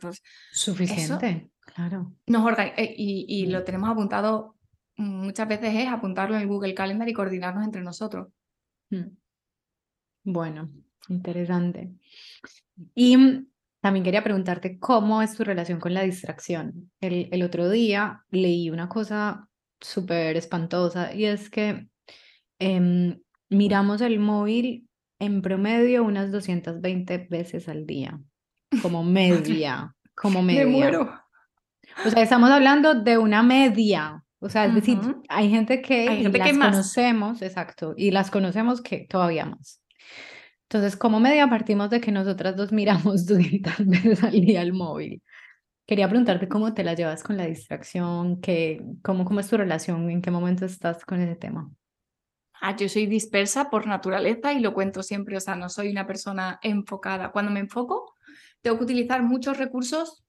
Suficiente, 0.52 1.52
claro. 1.62 2.12
Nos 2.26 2.60
eh, 2.60 2.96
y, 2.98 3.26
y, 3.28 3.46
lo 3.46 3.64
tenemos 3.64 3.90
apuntado 3.90 4.56
muchas 4.98 5.48
veces 5.48 5.76
es 5.76 5.88
apuntarlo 5.88 6.36
en 6.36 6.42
el 6.42 6.48
Google 6.48 6.74
Calendar 6.74 7.08
y 7.08 7.14
coordinarnos 7.14 7.64
entre 7.64 7.82
nosotros. 7.82 8.28
Mm. 8.90 9.10
Bueno, 10.24 10.70
interesante. 11.10 11.92
Y 12.94 13.18
mm, 13.18 13.48
también 13.86 14.04
quería 14.04 14.24
preguntarte 14.24 14.80
cómo 14.80 15.22
es 15.22 15.36
tu 15.38 15.44
relación 15.44 15.80
con 15.80 15.94
la 15.94 16.02
distracción. 16.02 16.90
El, 17.02 17.30
el 17.32 17.44
otro 17.44 17.70
día 17.70 18.24
leí 18.32 18.72
una 18.72 18.90
cosa 18.90 19.48
súper 19.80 20.38
espantosa 20.38 21.14
y 21.14 21.26
es 21.26 21.52
que 21.52 21.86
em, 22.58 23.22
miramos 23.48 24.02
el 24.02 24.18
móvil 24.18 24.88
en 25.20 25.44
promedio 25.44 26.04
unas 26.04 26.32
220 26.32 27.28
veces 27.30 27.70
al 27.70 27.86
día, 27.86 28.20
como 28.82 29.04
media, 29.04 29.94
como 30.16 30.42
media. 30.42 30.66
Me 30.66 30.72
muero. 30.72 31.22
O 32.08 32.10
sea, 32.10 32.24
estamos 32.24 32.50
hablando 32.50 32.96
de 32.96 33.20
una 33.20 33.44
media. 33.44 34.24
O 34.40 34.50
sea, 34.50 34.66
es 34.66 34.74
decir, 34.74 34.98
hay 35.30 35.52
gente 35.52 35.84
que, 35.84 36.10
hay 36.10 36.24
gente 36.24 36.40
las 36.40 36.48
que 36.48 36.54
más. 36.58 36.72
conocemos, 36.72 37.44
exacto, 37.44 37.94
y 37.96 38.10
las 38.10 38.32
conocemos 38.32 38.82
que 38.82 39.06
todavía 39.08 39.46
más. 39.46 39.85
Entonces, 40.70 40.98
como 40.98 41.20
media 41.20 41.48
partimos 41.48 41.90
de 41.90 42.02
que 42.02 42.12
nosotras 42.12 42.56
dos 42.56 42.72
miramos 42.72 43.26
200 43.28 43.86
veces 43.86 44.24
al 44.24 44.32
día 44.32 44.62
el 44.62 44.74
móvil. 44.74 45.22
Quería 45.86 46.10
preguntarte 46.10 46.48
cómo 46.48 46.74
te 46.74 46.84
la 46.84 46.96
llevas 46.96 47.22
con 47.22 47.38
la 47.38 47.46
distracción, 47.46 48.42
que, 48.42 48.84
cómo, 49.04 49.24
cómo 49.24 49.40
es 49.40 49.48
tu 49.48 49.58
relación, 49.58 50.10
en 50.10 50.22
qué 50.22 50.32
momento 50.32 50.66
estás 50.66 51.06
con 51.06 51.22
ese 51.22 51.36
tema. 51.36 51.70
Ah, 52.60 52.76
yo 52.76 52.90
soy 52.90 53.06
dispersa 53.06 53.70
por 53.70 53.86
naturaleza 53.86 54.54
y 54.54 54.60
lo 54.60 54.74
cuento 54.74 55.04
siempre, 55.04 55.38
o 55.38 55.40
sea, 55.40 55.56
no 55.56 55.70
soy 55.70 55.92
una 55.92 56.08
persona 56.08 56.58
enfocada. 56.64 57.32
Cuando 57.32 57.52
me 57.52 57.60
enfoco, 57.60 58.16
tengo 58.62 58.78
que 58.78 58.86
utilizar 58.86 59.22
muchos 59.22 59.58
recursos 59.60 60.26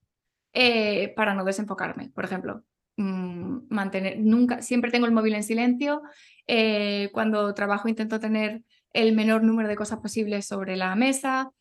eh, 0.53 1.13
para 1.15 1.33
no 1.33 1.43
desenfocarme. 1.43 2.11
Por 2.13 2.25
ejemplo, 2.25 2.63
mmm, 2.97 3.61
mantener, 3.69 4.19
nunca, 4.19 4.61
siempre 4.61 4.91
tengo 4.91 5.07
el 5.07 5.13
móvil 5.13 5.33
en 5.33 5.43
silencio. 5.43 6.03
Eh, 6.45 7.09
cuando 7.13 7.51
trabajo 7.55 7.87
intento 7.87 8.19
tener 8.19 8.63
el 8.97 9.15
menor 9.15 9.43
número 9.43 9.69
de 9.69 9.75
cosas 9.75 9.99
posibles 9.99 10.47
sobre 10.47 10.75
la 10.75 10.95
mesa. 10.95 11.51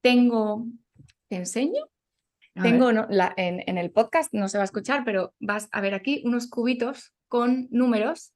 Tengo, 0.00 0.66
¿te 1.28 1.36
enseño? 1.36 1.88
A 2.54 2.62
Tengo 2.62 2.92
no, 2.92 3.06
la, 3.10 3.34
en, 3.36 3.64
en 3.66 3.78
el 3.78 3.90
podcast, 3.90 4.32
no 4.32 4.48
se 4.48 4.58
va 4.58 4.62
a 4.62 4.64
escuchar, 4.66 5.02
pero 5.04 5.34
vas 5.40 5.68
a 5.72 5.80
ver 5.80 5.94
aquí 5.94 6.22
unos 6.24 6.48
cubitos 6.48 7.12
con 7.26 7.66
números. 7.72 8.32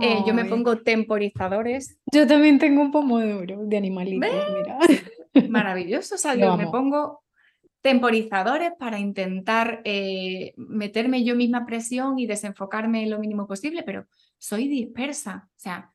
Eh, 0.00 0.18
yo 0.26 0.34
me 0.34 0.44
pongo 0.44 0.82
temporizadores 0.82 1.98
Yo 2.12 2.26
también 2.26 2.58
tengo 2.58 2.82
un 2.82 2.92
pomodoro 2.92 3.64
de 3.64 3.76
animalitos, 3.78 4.30
¿Ves? 4.30 4.44
mira. 4.54 4.78
maravillosos. 5.48 6.12
O 6.12 6.18
sea, 6.18 6.34
yo 6.34 6.56
me 6.56 6.66
pongo 6.66 7.24
temporizadores 7.80 8.72
para 8.78 9.00
intentar 9.00 9.80
eh, 9.84 10.52
meterme 10.56 11.24
yo 11.24 11.34
misma 11.34 11.66
presión 11.66 12.18
y 12.18 12.26
desenfocarme 12.26 13.06
lo 13.06 13.18
mínimo 13.18 13.48
posible, 13.48 13.82
pero 13.82 14.06
soy 14.38 14.68
dispersa. 14.68 15.48
O 15.48 15.58
sea, 15.58 15.92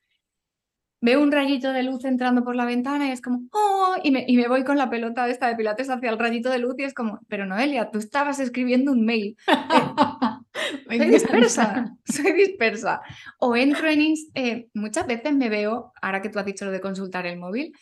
veo 1.01 1.21
un 1.21 1.31
rayito 1.31 1.73
de 1.73 1.83
luz 1.83 2.05
entrando 2.05 2.43
por 2.43 2.55
la 2.55 2.65
ventana 2.65 3.07
y 3.07 3.11
es 3.11 3.21
como, 3.21 3.41
¡oh! 3.51 3.95
Y 4.03 4.11
me, 4.11 4.23
y 4.27 4.37
me 4.37 4.47
voy 4.47 4.63
con 4.63 4.77
la 4.77 4.89
pelota 4.89 5.27
esta 5.27 5.47
de 5.47 5.55
pilates 5.55 5.89
hacia 5.89 6.09
el 6.11 6.19
rayito 6.19 6.49
de 6.49 6.59
luz 6.59 6.75
y 6.77 6.83
es 6.83 6.93
como, 6.93 7.19
pero 7.27 7.45
Noelia, 7.45 7.89
tú 7.89 7.97
estabas 7.99 8.39
escribiendo 8.39 8.91
un 8.91 9.03
mail. 9.05 9.35
Me 10.87 10.97
Soy 10.97 11.09
dispersa, 11.09 11.95
soy 12.03 12.33
dispersa. 12.33 13.01
O 13.39 13.55
entro 13.55 13.87
en 13.89 14.13
eh, 14.35 14.67
muchas 14.73 15.07
veces 15.07 15.33
me 15.33 15.49
veo, 15.49 15.91
ahora 16.01 16.21
que 16.21 16.29
tú 16.29 16.37
has 16.39 16.45
dicho 16.45 16.65
lo 16.65 16.71
de 16.71 16.81
consultar 16.81 17.25
el 17.25 17.39
móvil, 17.39 17.73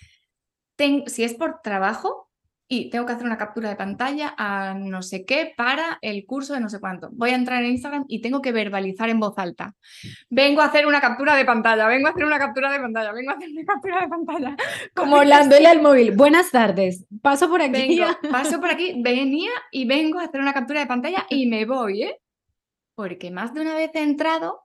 ten- 0.75 1.03
si 1.07 1.23
es 1.23 1.33
por 1.33 1.61
trabajo 1.61 2.28
y 2.71 2.91
tengo 2.91 3.07
que 3.07 3.13
hacer 3.13 3.25
una 3.25 3.37
captura 3.37 3.67
de 3.67 3.75
pantalla 3.75 4.35
a 4.37 4.75
no 4.75 5.01
sé 5.01 5.25
qué 5.25 5.51
para 5.57 5.97
el 6.03 6.27
curso 6.27 6.53
de 6.53 6.59
no 6.59 6.69
sé 6.69 6.79
cuánto, 6.79 7.09
voy 7.11 7.31
a 7.31 7.35
entrar 7.35 7.63
en 7.63 7.71
Instagram 7.71 8.05
y 8.07 8.21
tengo 8.21 8.43
que 8.43 8.51
verbalizar 8.51 9.09
en 9.09 9.19
voz 9.19 9.37
alta. 9.39 9.73
Vengo 10.29 10.61
a 10.61 10.65
hacer 10.65 10.85
una 10.85 11.01
captura 11.01 11.35
de 11.35 11.45
pantalla, 11.45 11.87
vengo 11.87 12.07
a 12.07 12.11
hacer 12.11 12.25
una 12.25 12.37
captura 12.37 12.71
de 12.71 12.79
pantalla, 12.79 13.11
vengo 13.11 13.31
a 13.31 13.33
hacer 13.33 13.49
una 13.49 13.65
captura 13.65 14.01
de 14.01 14.07
pantalla. 14.07 14.57
Como 14.93 15.17
hablándole 15.17 15.67
al 15.67 15.81
móvil. 15.81 16.11
Buenas 16.11 16.51
tardes. 16.51 17.05
Paso 17.23 17.49
por 17.49 17.63
aquí. 17.63 17.71
Vengo, 17.71 18.05
paso 18.31 18.59
por 18.59 18.69
aquí, 18.69 19.01
venía 19.01 19.51
y 19.71 19.87
vengo 19.87 20.19
a 20.19 20.25
hacer 20.25 20.39
una 20.39 20.53
captura 20.53 20.81
de 20.81 20.85
pantalla 20.85 21.25
y 21.27 21.47
me 21.47 21.65
voy, 21.65 22.03
¿eh? 22.03 22.21
Porque 22.93 23.31
más 23.31 23.51
de 23.55 23.61
una 23.61 23.73
vez 23.73 23.89
he 23.95 24.03
entrado, 24.03 24.61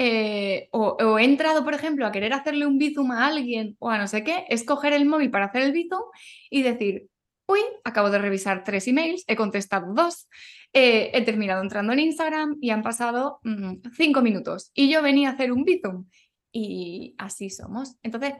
eh, 0.00 0.68
o, 0.70 1.18
he 1.18 1.24
entrado, 1.24 1.64
por 1.64 1.74
ejemplo, 1.74 2.06
a 2.06 2.12
querer 2.12 2.32
hacerle 2.32 2.66
un 2.66 2.78
bizum 2.78 3.10
a 3.10 3.26
alguien 3.26 3.76
o 3.80 3.90
a 3.90 3.98
no 3.98 4.06
sé 4.06 4.22
qué, 4.22 4.44
es 4.48 4.62
coger 4.62 4.92
el 4.92 5.06
móvil 5.06 5.32
para 5.32 5.46
hacer 5.46 5.62
el 5.62 5.72
bizum 5.72 6.02
y 6.50 6.62
decir, 6.62 7.08
uy, 7.46 7.58
acabo 7.82 8.08
de 8.08 8.20
revisar 8.20 8.62
tres 8.62 8.86
emails, 8.86 9.24
he 9.26 9.34
contestado 9.34 9.92
dos, 9.92 10.28
eh, 10.72 11.10
he 11.14 11.22
terminado 11.22 11.62
entrando 11.62 11.92
en 11.92 11.98
Instagram 11.98 12.58
y 12.60 12.70
han 12.70 12.84
pasado 12.84 13.40
mm, 13.42 13.88
cinco 13.96 14.22
minutos 14.22 14.70
y 14.72 14.88
yo 14.88 15.02
venía 15.02 15.30
a 15.30 15.32
hacer 15.32 15.50
un 15.50 15.64
bizum. 15.64 16.06
Y 16.52 17.16
así 17.18 17.50
somos. 17.50 17.96
Entonces, 18.04 18.34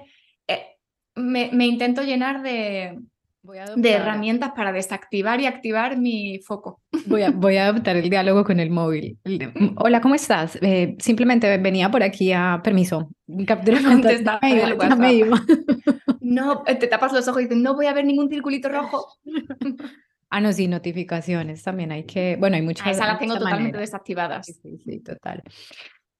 eh, 0.46 0.76
me 1.16 1.66
intento 1.66 2.02
llenar 2.02 2.42
de, 2.42 3.00
Voy 3.42 3.58
a 3.58 3.66
de 3.66 3.92
herramientas 3.92 4.52
para 4.54 4.72
desactivar 4.72 5.40
y 5.40 5.46
activar 5.46 5.96
mi 5.96 6.40
foco. 6.44 6.80
voy 7.06 7.22
a, 7.22 7.30
voy 7.30 7.56
a 7.56 7.66
adoptar 7.68 7.96
el 7.96 8.10
diálogo 8.10 8.44
con 8.44 8.60
el 8.60 8.70
móvil. 8.70 9.18
El 9.24 9.38
de, 9.38 9.52
Hola, 9.76 10.00
¿cómo 10.00 10.14
estás? 10.14 10.58
Eh, 10.60 10.96
simplemente 10.98 11.56
venía 11.58 11.90
por 11.90 12.02
aquí 12.02 12.32
a 12.32 12.60
permiso. 12.62 13.10
Captura 13.46 13.78
pantalla. 13.80 14.40
No, 16.20 16.62
eh, 16.66 16.74
te 16.74 16.88
tapas 16.88 17.12
los 17.14 17.26
ojos 17.26 17.40
y 17.40 17.44
dices, 17.44 17.56
no 17.56 17.74
voy 17.74 17.86
a 17.86 17.94
ver 17.94 18.04
ningún 18.04 18.28
circulito 18.28 18.68
rojo. 18.68 19.06
Ah, 20.30 20.42
no, 20.42 20.52
sí, 20.52 20.68
notificaciones 20.68 21.62
también 21.62 21.90
hay 21.90 22.04
que, 22.04 22.36
bueno, 22.38 22.56
hay 22.56 22.60
A 22.60 22.64
muchas. 22.66 22.86
esas 22.86 23.08
las 23.08 23.18
tengo 23.18 23.38
totalmente 23.38 23.72
maneras. 23.72 23.88
Sí, 23.88 23.92
desactivadas. 23.92 24.46
sí, 24.46 24.78
sí, 24.84 25.00
total. 25.00 25.42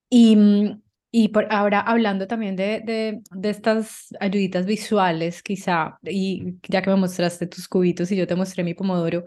Y, 0.09 0.35
mm, 0.35 0.81
y 1.11 1.29
por 1.29 1.47
ahora 1.51 1.81
hablando 1.81 2.27
también 2.27 2.55
de, 2.57 2.81
de, 2.85 3.21
de 3.31 3.51
estas 3.51 4.09
ayuditas 4.21 4.67
visuales, 4.67 5.43
quizá, 5.43 5.99
y 6.03 6.57
ya 6.69 6.83
que 6.83 6.91
me 6.91 6.97
mostraste 6.97 7.47
tus 7.47 7.69
cubitos 7.69 8.13
y 8.13 8.17
yo 8.17 8.27
te 8.27 8.37
mostré 8.37 8.63
mi 8.63 8.75
pomodoro, 8.75 9.25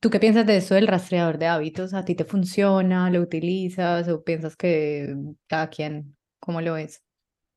¿tú 0.00 0.10
qué 0.10 0.18
piensas 0.18 0.46
de 0.46 0.56
eso 0.56 0.74
del 0.74 0.88
rastreador 0.88 1.38
de 1.38 1.46
hábitos? 1.46 1.94
¿A 1.94 2.04
ti 2.04 2.14
te 2.14 2.24
funciona? 2.24 3.08
¿Lo 3.10 3.20
utilizas? 3.20 4.08
¿O 4.08 4.24
piensas 4.24 4.56
que 4.56 5.14
cada 5.46 5.68
quien, 5.68 6.16
cómo 6.40 6.60
lo 6.60 6.74
ves? 6.74 7.02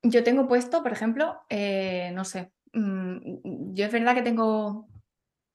Yo 0.04 0.24
tengo 0.24 0.48
puesto, 0.48 0.84
por 0.84 0.92
ejemplo, 0.92 1.36
eh, 1.50 2.12
no 2.14 2.24
sé, 2.26 2.52
mm, 2.74 3.74
yo 3.74 3.86
es 3.86 3.92
verdad 3.92 4.16
que 4.16 4.22
tengo 4.22 4.88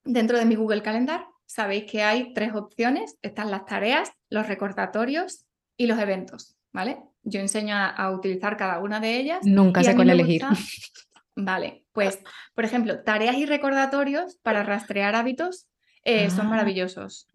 dentro 0.04 0.36
de 0.36 0.44
mi 0.44 0.56
Google 0.56 0.82
Calendar, 0.82 1.26
sabéis 1.46 1.90
que 1.90 2.02
hay 2.02 2.34
tres 2.34 2.54
opciones, 2.54 3.18
están 3.22 3.50
las 3.50 3.64
tareas, 3.64 4.10
los 4.28 4.46
recordatorios 4.48 5.46
y 5.76 5.86
los 5.86 5.98
eventos, 5.98 6.56
¿vale? 6.72 6.98
Yo 7.24 7.40
enseño 7.40 7.74
a, 7.76 7.88
a 7.88 8.10
utilizar 8.10 8.56
cada 8.56 8.78
una 8.80 9.00
de 9.00 9.16
ellas. 9.16 9.40
Nunca 9.44 9.82
sé 9.82 9.94
cuál 9.96 10.10
elegir. 10.10 10.42
gusta- 10.46 10.62
Vale, 11.36 11.84
pues, 11.92 12.20
por 12.54 12.64
ejemplo, 12.64 13.02
tareas 13.02 13.36
y 13.36 13.46
recordatorios 13.46 14.36
para 14.42 14.62
rastrear 14.62 15.16
hábitos 15.16 15.68
eh, 16.04 16.30
son 16.30 16.46
Ah. 16.46 16.50
maravillosos, 16.50 17.28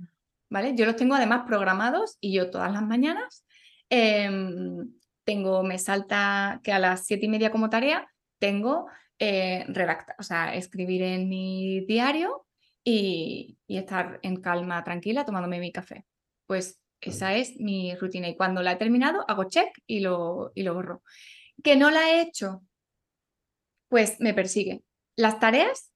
¿vale? 0.50 0.74
Yo 0.76 0.86
los 0.86 0.96
tengo 0.96 1.16
además 1.16 1.44
programados 1.48 2.18
y 2.22 2.34
yo 2.34 2.50
todas 2.50 2.72
las 2.72 2.84
mañanas 2.84 3.44
em, 3.90 4.94
tengo, 5.26 5.64
me 5.64 5.78
salta 5.80 6.62
que 6.64 6.72
a 6.72 6.80
las 6.80 7.06
siete 7.06 7.26
y 7.26 7.30
media 7.30 7.52
como 7.52 7.70
tarea 7.70 8.08
tengo 8.40 8.88
eh, 9.20 9.66
redactar, 9.68 10.16
o 10.18 10.24
sea, 10.24 10.56
escribir 10.56 11.02
en 11.04 11.28
mi 11.28 11.86
diario 11.86 12.46
y, 12.84 13.58
y 13.68 13.78
estar 13.78 14.20
en 14.22 14.38
calma, 14.42 14.84
tranquila, 14.84 15.26
tomándome 15.26 15.60
mi 15.60 15.72
café. 15.74 16.06
Pues 16.48 16.80
esa 17.02 17.36
es 17.36 17.58
mi 17.60 17.96
rutina 17.96 18.28
y 18.28 18.36
cuando 18.36 18.62
la 18.62 18.74
he 18.74 18.76
terminado 18.76 19.24
hago 19.28 19.46
check 19.46 19.70
y 19.88 20.02
lo, 20.02 20.52
y 20.56 20.64
lo 20.64 20.74
borro. 20.74 21.04
Que 21.64 21.76
no 21.76 21.92
la 21.92 22.10
he 22.10 22.22
hecho, 22.22 22.64
pues 23.88 24.20
me 24.20 24.34
persigue. 24.34 24.84
Las 25.16 25.40
tareas 25.40 25.92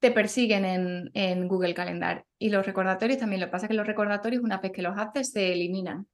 te 0.00 0.10
persiguen 0.10 0.64
en, 0.64 1.10
en 1.14 1.48
Google 1.48 1.74
Calendar 1.74 2.24
y 2.38 2.50
los 2.50 2.66
recordatorios 2.66 3.18
también. 3.18 3.40
Lo 3.40 3.46
que 3.46 3.52
pasa 3.52 3.66
es 3.66 3.70
que 3.70 3.76
los 3.76 3.86
recordatorios, 3.86 4.42
una 4.42 4.58
vez 4.58 4.72
que 4.72 4.82
los 4.82 4.98
haces, 4.98 5.32
se 5.32 5.52
eliminan. 5.52 6.06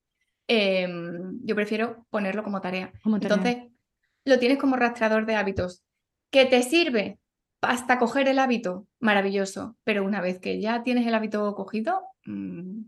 Em, 0.46 1.40
yo 1.44 1.55
prefiero 1.55 2.07
ponerlo 2.11 2.42
como 2.42 2.61
tarea. 2.61 2.92
Como 3.03 3.18
tarea. 3.18 3.36
Entonces, 3.36 3.72
lo 4.24 4.38
tienes 4.38 4.59
como 4.59 4.76
rastreador 4.76 5.26
de 5.26 5.36
hábitos. 5.36 5.82
¿Que 6.30 6.44
te 6.46 6.62
sirve 6.62 7.18
hasta 7.61 7.98
coger 7.98 8.28
el 8.28 8.38
hábito? 8.38 8.86
Maravilloso. 9.00 9.76
Pero 9.84 10.05
una 10.05 10.20
vez 10.20 10.38
que 10.40 10.61
ya 10.61 10.82
tienes 10.82 11.07
el 11.07 11.14
hábito 11.14 11.55
cogido, 11.55 12.03
mm, 12.26 12.82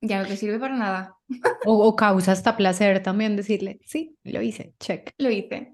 ya 0.00 0.22
no 0.22 0.28
te 0.28 0.36
sirve 0.36 0.58
para 0.58 0.76
nada. 0.76 1.16
O, 1.66 1.86
o 1.86 1.96
causa 1.96 2.32
hasta 2.32 2.56
placer 2.56 3.02
también 3.02 3.36
decirle, 3.36 3.80
sí, 3.84 4.16
lo 4.24 4.42
hice, 4.42 4.74
check. 4.78 5.12
Lo 5.18 5.30
hice. 5.30 5.72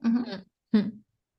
Mm, 0.73 0.89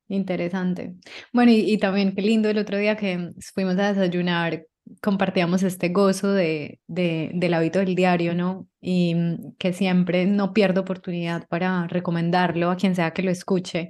Interesante. 0.07 0.93
Bueno, 1.33 1.51
y, 1.51 1.71
y 1.71 1.77
también 1.79 2.13
qué 2.15 2.21
lindo 2.21 2.49
el 2.49 2.59
otro 2.59 2.77
día 2.77 2.95
que 2.95 3.31
fuimos 3.53 3.77
a 3.79 3.91
desayunar, 3.93 4.65
compartíamos 5.01 5.63
este 5.63 5.89
gozo 5.89 6.31
de, 6.31 6.79
de, 6.85 7.31
del 7.33 7.53
hábito 7.55 7.79
del 7.79 7.95
diario, 7.95 8.35
¿no? 8.35 8.67
Y 8.81 9.15
mm, 9.15 9.55
que 9.57 9.73
siempre 9.73 10.27
no 10.27 10.53
pierdo 10.53 10.81
oportunidad 10.81 11.47
para 11.47 11.87
recomendarlo 11.87 12.69
a 12.69 12.75
quien 12.77 12.95
sea 12.95 13.11
que 13.11 13.23
lo 13.23 13.31
escuche, 13.31 13.89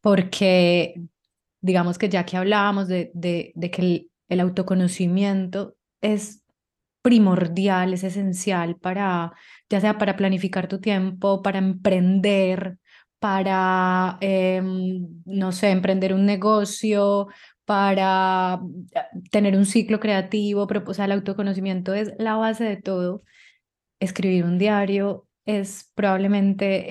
porque 0.00 0.94
digamos 1.60 1.98
que 1.98 2.08
ya 2.08 2.24
que 2.24 2.36
hablábamos 2.36 2.88
de, 2.88 3.10
de, 3.14 3.52
de 3.54 3.70
que 3.70 3.82
el, 3.82 4.10
el 4.28 4.40
autoconocimiento 4.40 5.76
es 6.00 6.39
primordial, 7.02 7.94
es 7.94 8.04
esencial 8.04 8.76
para, 8.76 9.32
ya 9.68 9.80
sea 9.80 9.98
para 9.98 10.16
planificar 10.16 10.68
tu 10.68 10.80
tiempo, 10.80 11.42
para 11.42 11.58
emprender, 11.58 12.78
para, 13.18 14.18
em, 14.20 15.22
no 15.24 15.52
sé, 15.52 15.70
emprender 15.70 16.14
un 16.14 16.26
negocio, 16.26 17.28
para 17.64 18.60
eh, 18.94 19.00
tener 19.30 19.56
un 19.56 19.66
ciclo 19.66 20.00
creativo, 20.00 20.66
pero 20.66 20.84
el 20.90 21.12
autoconocimiento 21.12 21.94
es 21.94 22.12
la 22.18 22.36
base 22.36 22.64
de 22.64 22.76
todo. 22.76 23.22
Escribir 24.00 24.44
un 24.44 24.58
diario 24.58 25.26
es 25.46 25.90
probablemente 25.94 26.86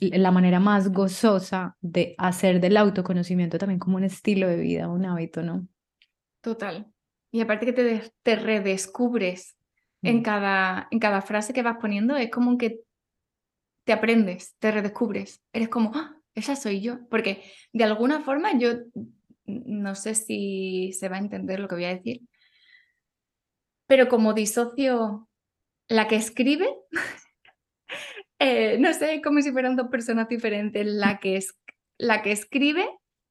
la 0.00 0.30
manera 0.30 0.60
más 0.60 0.92
gozosa 0.92 1.76
de 1.80 2.14
hacer 2.18 2.60
del 2.60 2.76
autoconocimiento 2.76 3.58
también 3.58 3.78
como 3.78 3.96
un 3.96 4.04
estilo 4.04 4.48
de 4.48 4.56
vida, 4.56 4.88
un 4.88 5.04
hábito, 5.06 5.42
¿no? 5.42 5.66
Total. 6.40 6.86
Y 7.30 7.40
aparte 7.40 7.66
que 7.66 7.72
te, 7.72 8.12
te 8.22 8.36
redescubres 8.36 9.56
en, 10.02 10.18
mm. 10.18 10.22
cada, 10.22 10.88
en 10.90 10.98
cada 10.98 11.22
frase 11.22 11.52
que 11.52 11.62
vas 11.62 11.76
poniendo, 11.80 12.16
es 12.16 12.30
como 12.30 12.56
que 12.56 12.80
te 13.84 13.92
aprendes, 13.92 14.56
te 14.58 14.70
redescubres. 14.70 15.42
Eres 15.52 15.68
como, 15.68 15.92
¡Ah! 15.94 16.16
esa 16.34 16.56
soy 16.56 16.80
yo. 16.80 17.06
Porque 17.08 17.42
de 17.72 17.84
alguna 17.84 18.20
forma 18.20 18.58
yo 18.58 18.74
no 19.44 19.94
sé 19.94 20.14
si 20.14 20.92
se 20.92 21.08
va 21.08 21.16
a 21.16 21.20
entender 21.20 21.60
lo 21.60 21.68
que 21.68 21.74
voy 21.74 21.84
a 21.84 21.94
decir, 21.96 22.20
pero 23.86 24.08
como 24.08 24.34
disocio 24.34 25.28
la 25.88 26.06
que 26.06 26.16
escribe, 26.16 26.68
eh, 28.38 28.76
no 28.78 28.92
sé, 28.92 29.22
como 29.22 29.40
si 29.40 29.50
fueran 29.50 29.76
dos 29.76 29.88
personas 29.88 30.28
diferentes, 30.28 30.86
la 30.86 31.18
que, 31.18 31.36
es, 31.36 31.58
la 31.96 32.22
que 32.22 32.32
escribe 32.32 32.86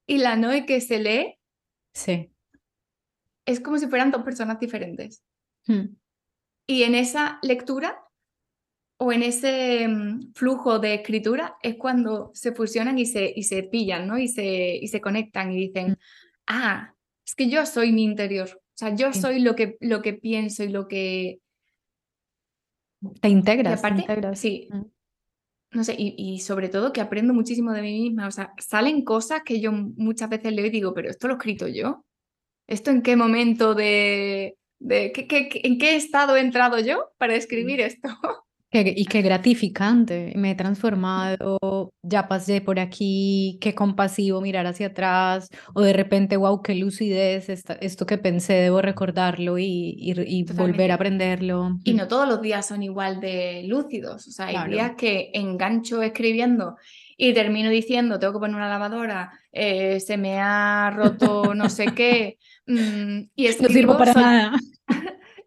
y 0.08 0.18
la 0.18 0.36
Noe 0.36 0.66
que 0.66 0.82
se 0.82 1.00
lee. 1.00 1.36
Sí. 1.94 2.32
Es 3.48 3.60
como 3.60 3.80
si 3.80 3.88
fueran 3.88 4.12
dos 4.12 4.22
personas 4.22 4.60
diferentes. 4.60 5.24
Hmm. 5.66 5.96
Y 6.68 6.84
en 6.84 6.94
esa 6.94 7.40
lectura 7.42 8.04
o 8.98 9.12
en 9.12 9.24
ese 9.24 9.88
mm, 9.88 10.34
flujo 10.34 10.80
de 10.80 10.96
escritura 10.96 11.56
es 11.62 11.76
cuando 11.76 12.32
se 12.34 12.52
fusionan 12.52 12.98
y 13.00 13.06
se, 13.06 13.32
y 13.36 13.44
se 13.44 13.64
pillan, 13.64 14.08
¿no? 14.08 14.18
Y 14.18 14.28
se, 14.28 14.76
y 14.76 14.88
se 14.88 15.00
conectan 15.00 15.52
y 15.52 15.68
dicen, 15.68 15.92
mm. 15.92 15.96
ah, 16.48 16.94
es 17.26 17.36
que 17.36 17.50
yo 17.50 17.66
soy 17.66 17.92
mi 17.92 18.04
interior, 18.04 18.50
o 18.52 18.78
sea, 18.78 18.96
yo 18.96 19.14
soy 19.14 19.40
lo 19.40 19.56
que, 19.56 19.78
lo 19.80 20.02
que 20.02 20.14
pienso 20.14 20.64
y 20.64 20.70
lo 20.70 20.88
que... 20.88 21.40
Te 23.22 23.30
integras. 23.30 23.80
aparte, 23.80 23.98
te 23.98 24.02
integras. 24.02 24.40
sí. 24.40 24.68
Mm. 24.72 24.86
No 25.70 25.84
sé, 25.84 25.96
y, 25.98 26.16
y, 26.18 26.40
sobre 26.40 26.70
todo 26.70 26.94
que 26.94 27.02
aprendo 27.02 27.34
muchísimo 27.34 27.74
de 27.74 27.82
mí 27.82 28.02
misma, 28.02 28.28
o 28.28 28.32
sea, 28.32 28.54
salen 28.58 29.04
cosas 29.04 29.42
que 29.44 29.60
yo 29.60 29.74
muchas 29.74 30.30
veces 30.30 30.54
leo 30.54 30.66
y 30.66 30.70
digo, 30.70 30.94
pero 30.94 31.10
esto 31.10 31.28
lo 31.28 31.34
he 31.34 31.38
escrito 31.38 31.68
yo. 31.68 32.06
¿Esto 32.68 32.92
en 32.92 33.02
qué 33.02 33.16
momento 33.16 33.76
de... 33.76 34.58
de 34.80 35.12
¿qué, 35.14 35.28
qué, 35.28 35.50
en 35.64 35.78
qué 35.80 35.96
estado 35.96 36.36
he 36.38 36.42
entrado 36.42 36.80
yo 36.80 37.12
para 37.18 37.36
escribir 37.36 37.82
esto? 37.82 38.10
y 38.82 39.06
qué 39.06 39.22
gratificante, 39.22 40.34
me 40.36 40.52
he 40.52 40.56
transformado, 40.56 41.94
ya 42.02 42.28
pasé 42.28 42.62
por 42.62 42.80
aquí, 42.80 43.58
qué 43.62 43.74
compasivo 43.76 44.42
mirar 44.42 44.66
hacia 44.68 44.88
atrás, 44.88 45.50
o 45.74 45.82
de 45.82 45.94
repente, 45.94 46.38
wow, 46.38 46.62
qué 46.62 46.76
lucidez, 46.76 47.50
esto 47.50 48.06
que 48.06 48.18
pensé, 48.18 48.54
debo 48.54 48.82
recordarlo 48.82 49.58
y, 49.58 49.96
y, 49.98 50.44
volver 50.54 50.92
a 50.92 50.96
aprenderlo. 50.96 51.78
Y 51.84 51.94
no 51.94 52.08
todos 52.08 52.28
los 52.28 52.42
días 52.42 52.68
son 52.68 52.84
igual 52.84 53.20
de 53.20 53.64
lúcidos, 53.66 54.28
o 54.28 54.32
sea, 54.32 54.48
hay 54.48 54.72
días 54.72 54.94
que 54.98 55.32
engancho 55.34 56.02
escribiendo 56.02 56.76
y 57.18 57.34
termino 57.34 57.70
diciendo, 57.70 58.20
tengo 58.20 58.34
que 58.34 58.40
poner 58.40 58.56
una 58.56 58.70
lavadora, 58.70 59.32
eh, 59.52 60.00
se 60.00 60.18
me 60.18 60.40
ha 60.40 60.92
roto 60.96 61.56
no 61.56 61.70
sé 61.70 61.88
qué, 61.96 62.38
mm, 62.68 63.30
y 63.36 63.46
escribo... 63.48 63.70
No 63.70 63.74
sirvo 63.74 63.98
para 63.98 64.14
nada. 64.14 64.54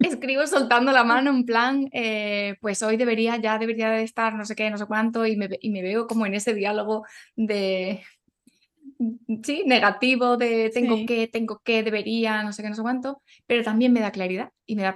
Escribo 0.01 0.47
soltando 0.47 0.93
la 0.93 1.05
mano 1.05 1.31
en 1.31 1.45
plan, 1.45 1.89
eh, 1.93 2.57
pues 2.61 2.83
hoy 2.83 2.97
debería, 2.97 3.37
ya 3.37 3.59
debería 3.59 3.91
de 3.91 4.03
estar 4.03 4.35
no 4.35 4.45
sé 4.45 4.57
qué, 4.57 4.71
no 4.71 4.79
sé 4.79 4.87
cuánto, 4.87 5.27
y 5.27 5.37
me, 5.37 5.49
y 5.61 5.71
me 5.71 5.83
veo 5.83 6.07
como 6.07 6.27
en 6.27 6.35
ese 6.35 6.55
diálogo 6.55 7.05
de, 7.37 8.03
sí, 9.43 9.65
negativo 9.67 10.37
de 10.37 10.71
tengo 10.73 11.07
que, 11.07 11.29
tengo 11.29 11.61
que, 11.65 11.83
debería, 11.83 12.43
no 12.43 12.53
sé 12.53 12.63
qué, 12.63 12.71
no 12.71 12.75
sé 12.75 12.83
cuánto, 12.83 13.23
pero 13.47 13.63
también 13.63 13.93
me 13.93 14.01
da 14.01 14.11
claridad 14.11 14.51
y 14.67 14.77
me 14.77 14.83
da 14.83 14.95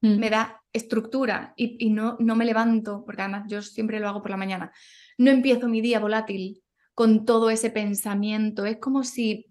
mm. 0.00 0.18
me 0.18 0.30
da 0.30 0.62
estructura 0.72 1.52
y, 1.56 1.76
y, 1.84 1.90
no, 1.90 2.16
no 2.18 2.36
me 2.36 2.44
levanto, 2.44 3.04
porque 3.04 3.22
además 3.22 3.44
yo 3.48 3.60
siempre 3.62 4.00
lo 4.00 4.08
hago 4.08 4.22
por 4.22 4.30
la 4.30 4.36
mañana, 4.36 4.72
no 5.18 5.30
empiezo 5.30 5.68
mi 5.68 5.80
día 5.80 6.00
volátil 6.00 6.62
con 6.94 7.24
todo 7.24 7.50
ese 7.50 7.70
pensamiento, 7.70 8.66
es 8.66 8.78
como 8.78 9.02
si, 9.02 9.46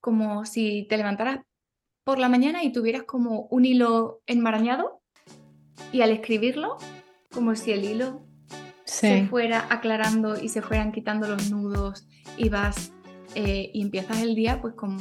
como 0.00 0.44
si 0.44 0.86
te 0.88 0.96
levantaras 0.96 1.40
por 2.04 2.18
la 2.18 2.28
mañana 2.28 2.62
y 2.62 2.70
tuvieras 2.70 3.04
como 3.04 3.48
un 3.50 3.64
hilo 3.64 4.20
enmarañado 4.26 5.00
y 5.90 6.02
al 6.02 6.10
escribirlo, 6.10 6.76
como 7.32 7.54
si 7.56 7.72
el 7.72 7.84
hilo 7.84 8.26
se 8.84 9.26
fuera 9.26 9.66
aclarando 9.70 10.38
y 10.40 10.50
se 10.50 10.60
fueran 10.60 10.92
quitando 10.92 11.26
los 11.26 11.50
nudos 11.50 12.06
y 12.36 12.50
vas 12.50 12.92
eh, 13.34 13.70
y 13.72 13.82
empiezas 13.82 14.20
el 14.22 14.34
día 14.34 14.60
pues 14.60 14.74
con, 14.74 14.98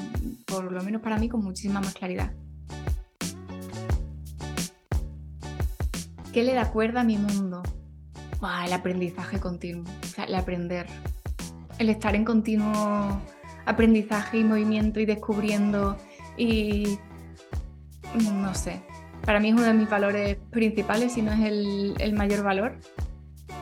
por 0.47 0.72
lo 0.72 0.82
menos 0.82 1.01
para 1.01 1.18
mí, 1.18 1.28
con 1.28 1.43
muchísima 1.43 1.82
más 1.82 1.93
claridad. 1.93 2.34
¿Qué 6.32 6.43
le 6.43 6.54
da 6.54 6.72
cuerda 6.72 7.01
a 7.01 7.04
mi 7.04 7.18
mundo? 7.18 7.62
el 8.66 8.74
aprendizaje 8.74 9.39
continuo, 9.39 9.86
o 10.01 10.06
sea, 10.06 10.26
el 10.26 10.36
aprender, 10.36 10.86
el 11.80 11.89
estar 11.89 12.14
en 12.14 12.26
continuo 12.26 13.22
aprendizaje 13.66 14.39
y 14.39 14.43
movimiento 14.43 14.99
y 14.99 15.06
descubriendo 15.06 15.97
y 16.38 17.00
no 18.16 18.54
sé, 18.54 18.82
para 19.26 19.40
mí 19.40 19.50
es 19.50 19.54
uno 19.56 19.64
de 19.64 19.74
mis 19.74 19.90
valores 19.90 20.38
principales, 20.52 21.14
si 21.14 21.22
no 21.22 21.32
es 21.32 21.40
el, 21.40 22.14
mayor 22.14 22.44
valor. 22.44 22.78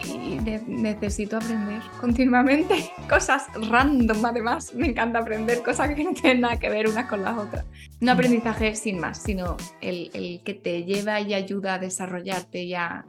Y 0.03 0.39
necesito 0.67 1.37
aprender 1.37 1.81
continuamente 1.99 2.91
cosas 3.09 3.47
random, 3.69 4.25
además. 4.25 4.73
Me 4.73 4.87
encanta 4.87 5.19
aprender 5.19 5.61
cosas 5.61 5.93
que 5.93 6.03
no 6.03 6.13
tienen 6.13 6.41
nada 6.41 6.57
que 6.57 6.69
ver 6.69 6.87
unas 6.87 7.05
con 7.05 7.21
las 7.21 7.37
otras. 7.37 7.65
No 7.99 8.13
aprendizaje 8.13 8.75
sin 8.75 8.99
más, 8.99 9.21
sino 9.21 9.57
el, 9.79 10.41
que 10.43 10.55
te 10.55 10.83
lleva 10.83 11.21
y 11.21 11.35
ayuda 11.35 11.75
a 11.75 11.79
desarrollarte 11.79 12.63
y 12.63 12.73
a, 12.73 13.05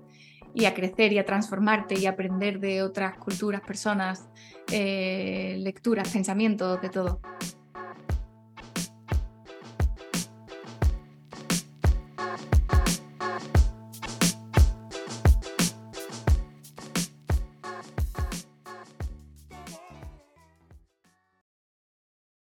y 0.55 0.67
a 0.67 0.75
crecer 0.75 1.15
y 1.15 1.19
a 1.19 1.25
transformarte 1.25 1.99
y 1.99 2.05
a 2.05 2.11
aprender 2.11 2.61
de 2.61 2.83
otras 2.83 3.17
culturas, 3.17 3.63
personas, 3.63 4.29
eh, 4.71 5.57
lecturas, 5.61 6.11
pensamientos, 6.11 6.83
de 6.83 6.91
todo. 6.91 7.21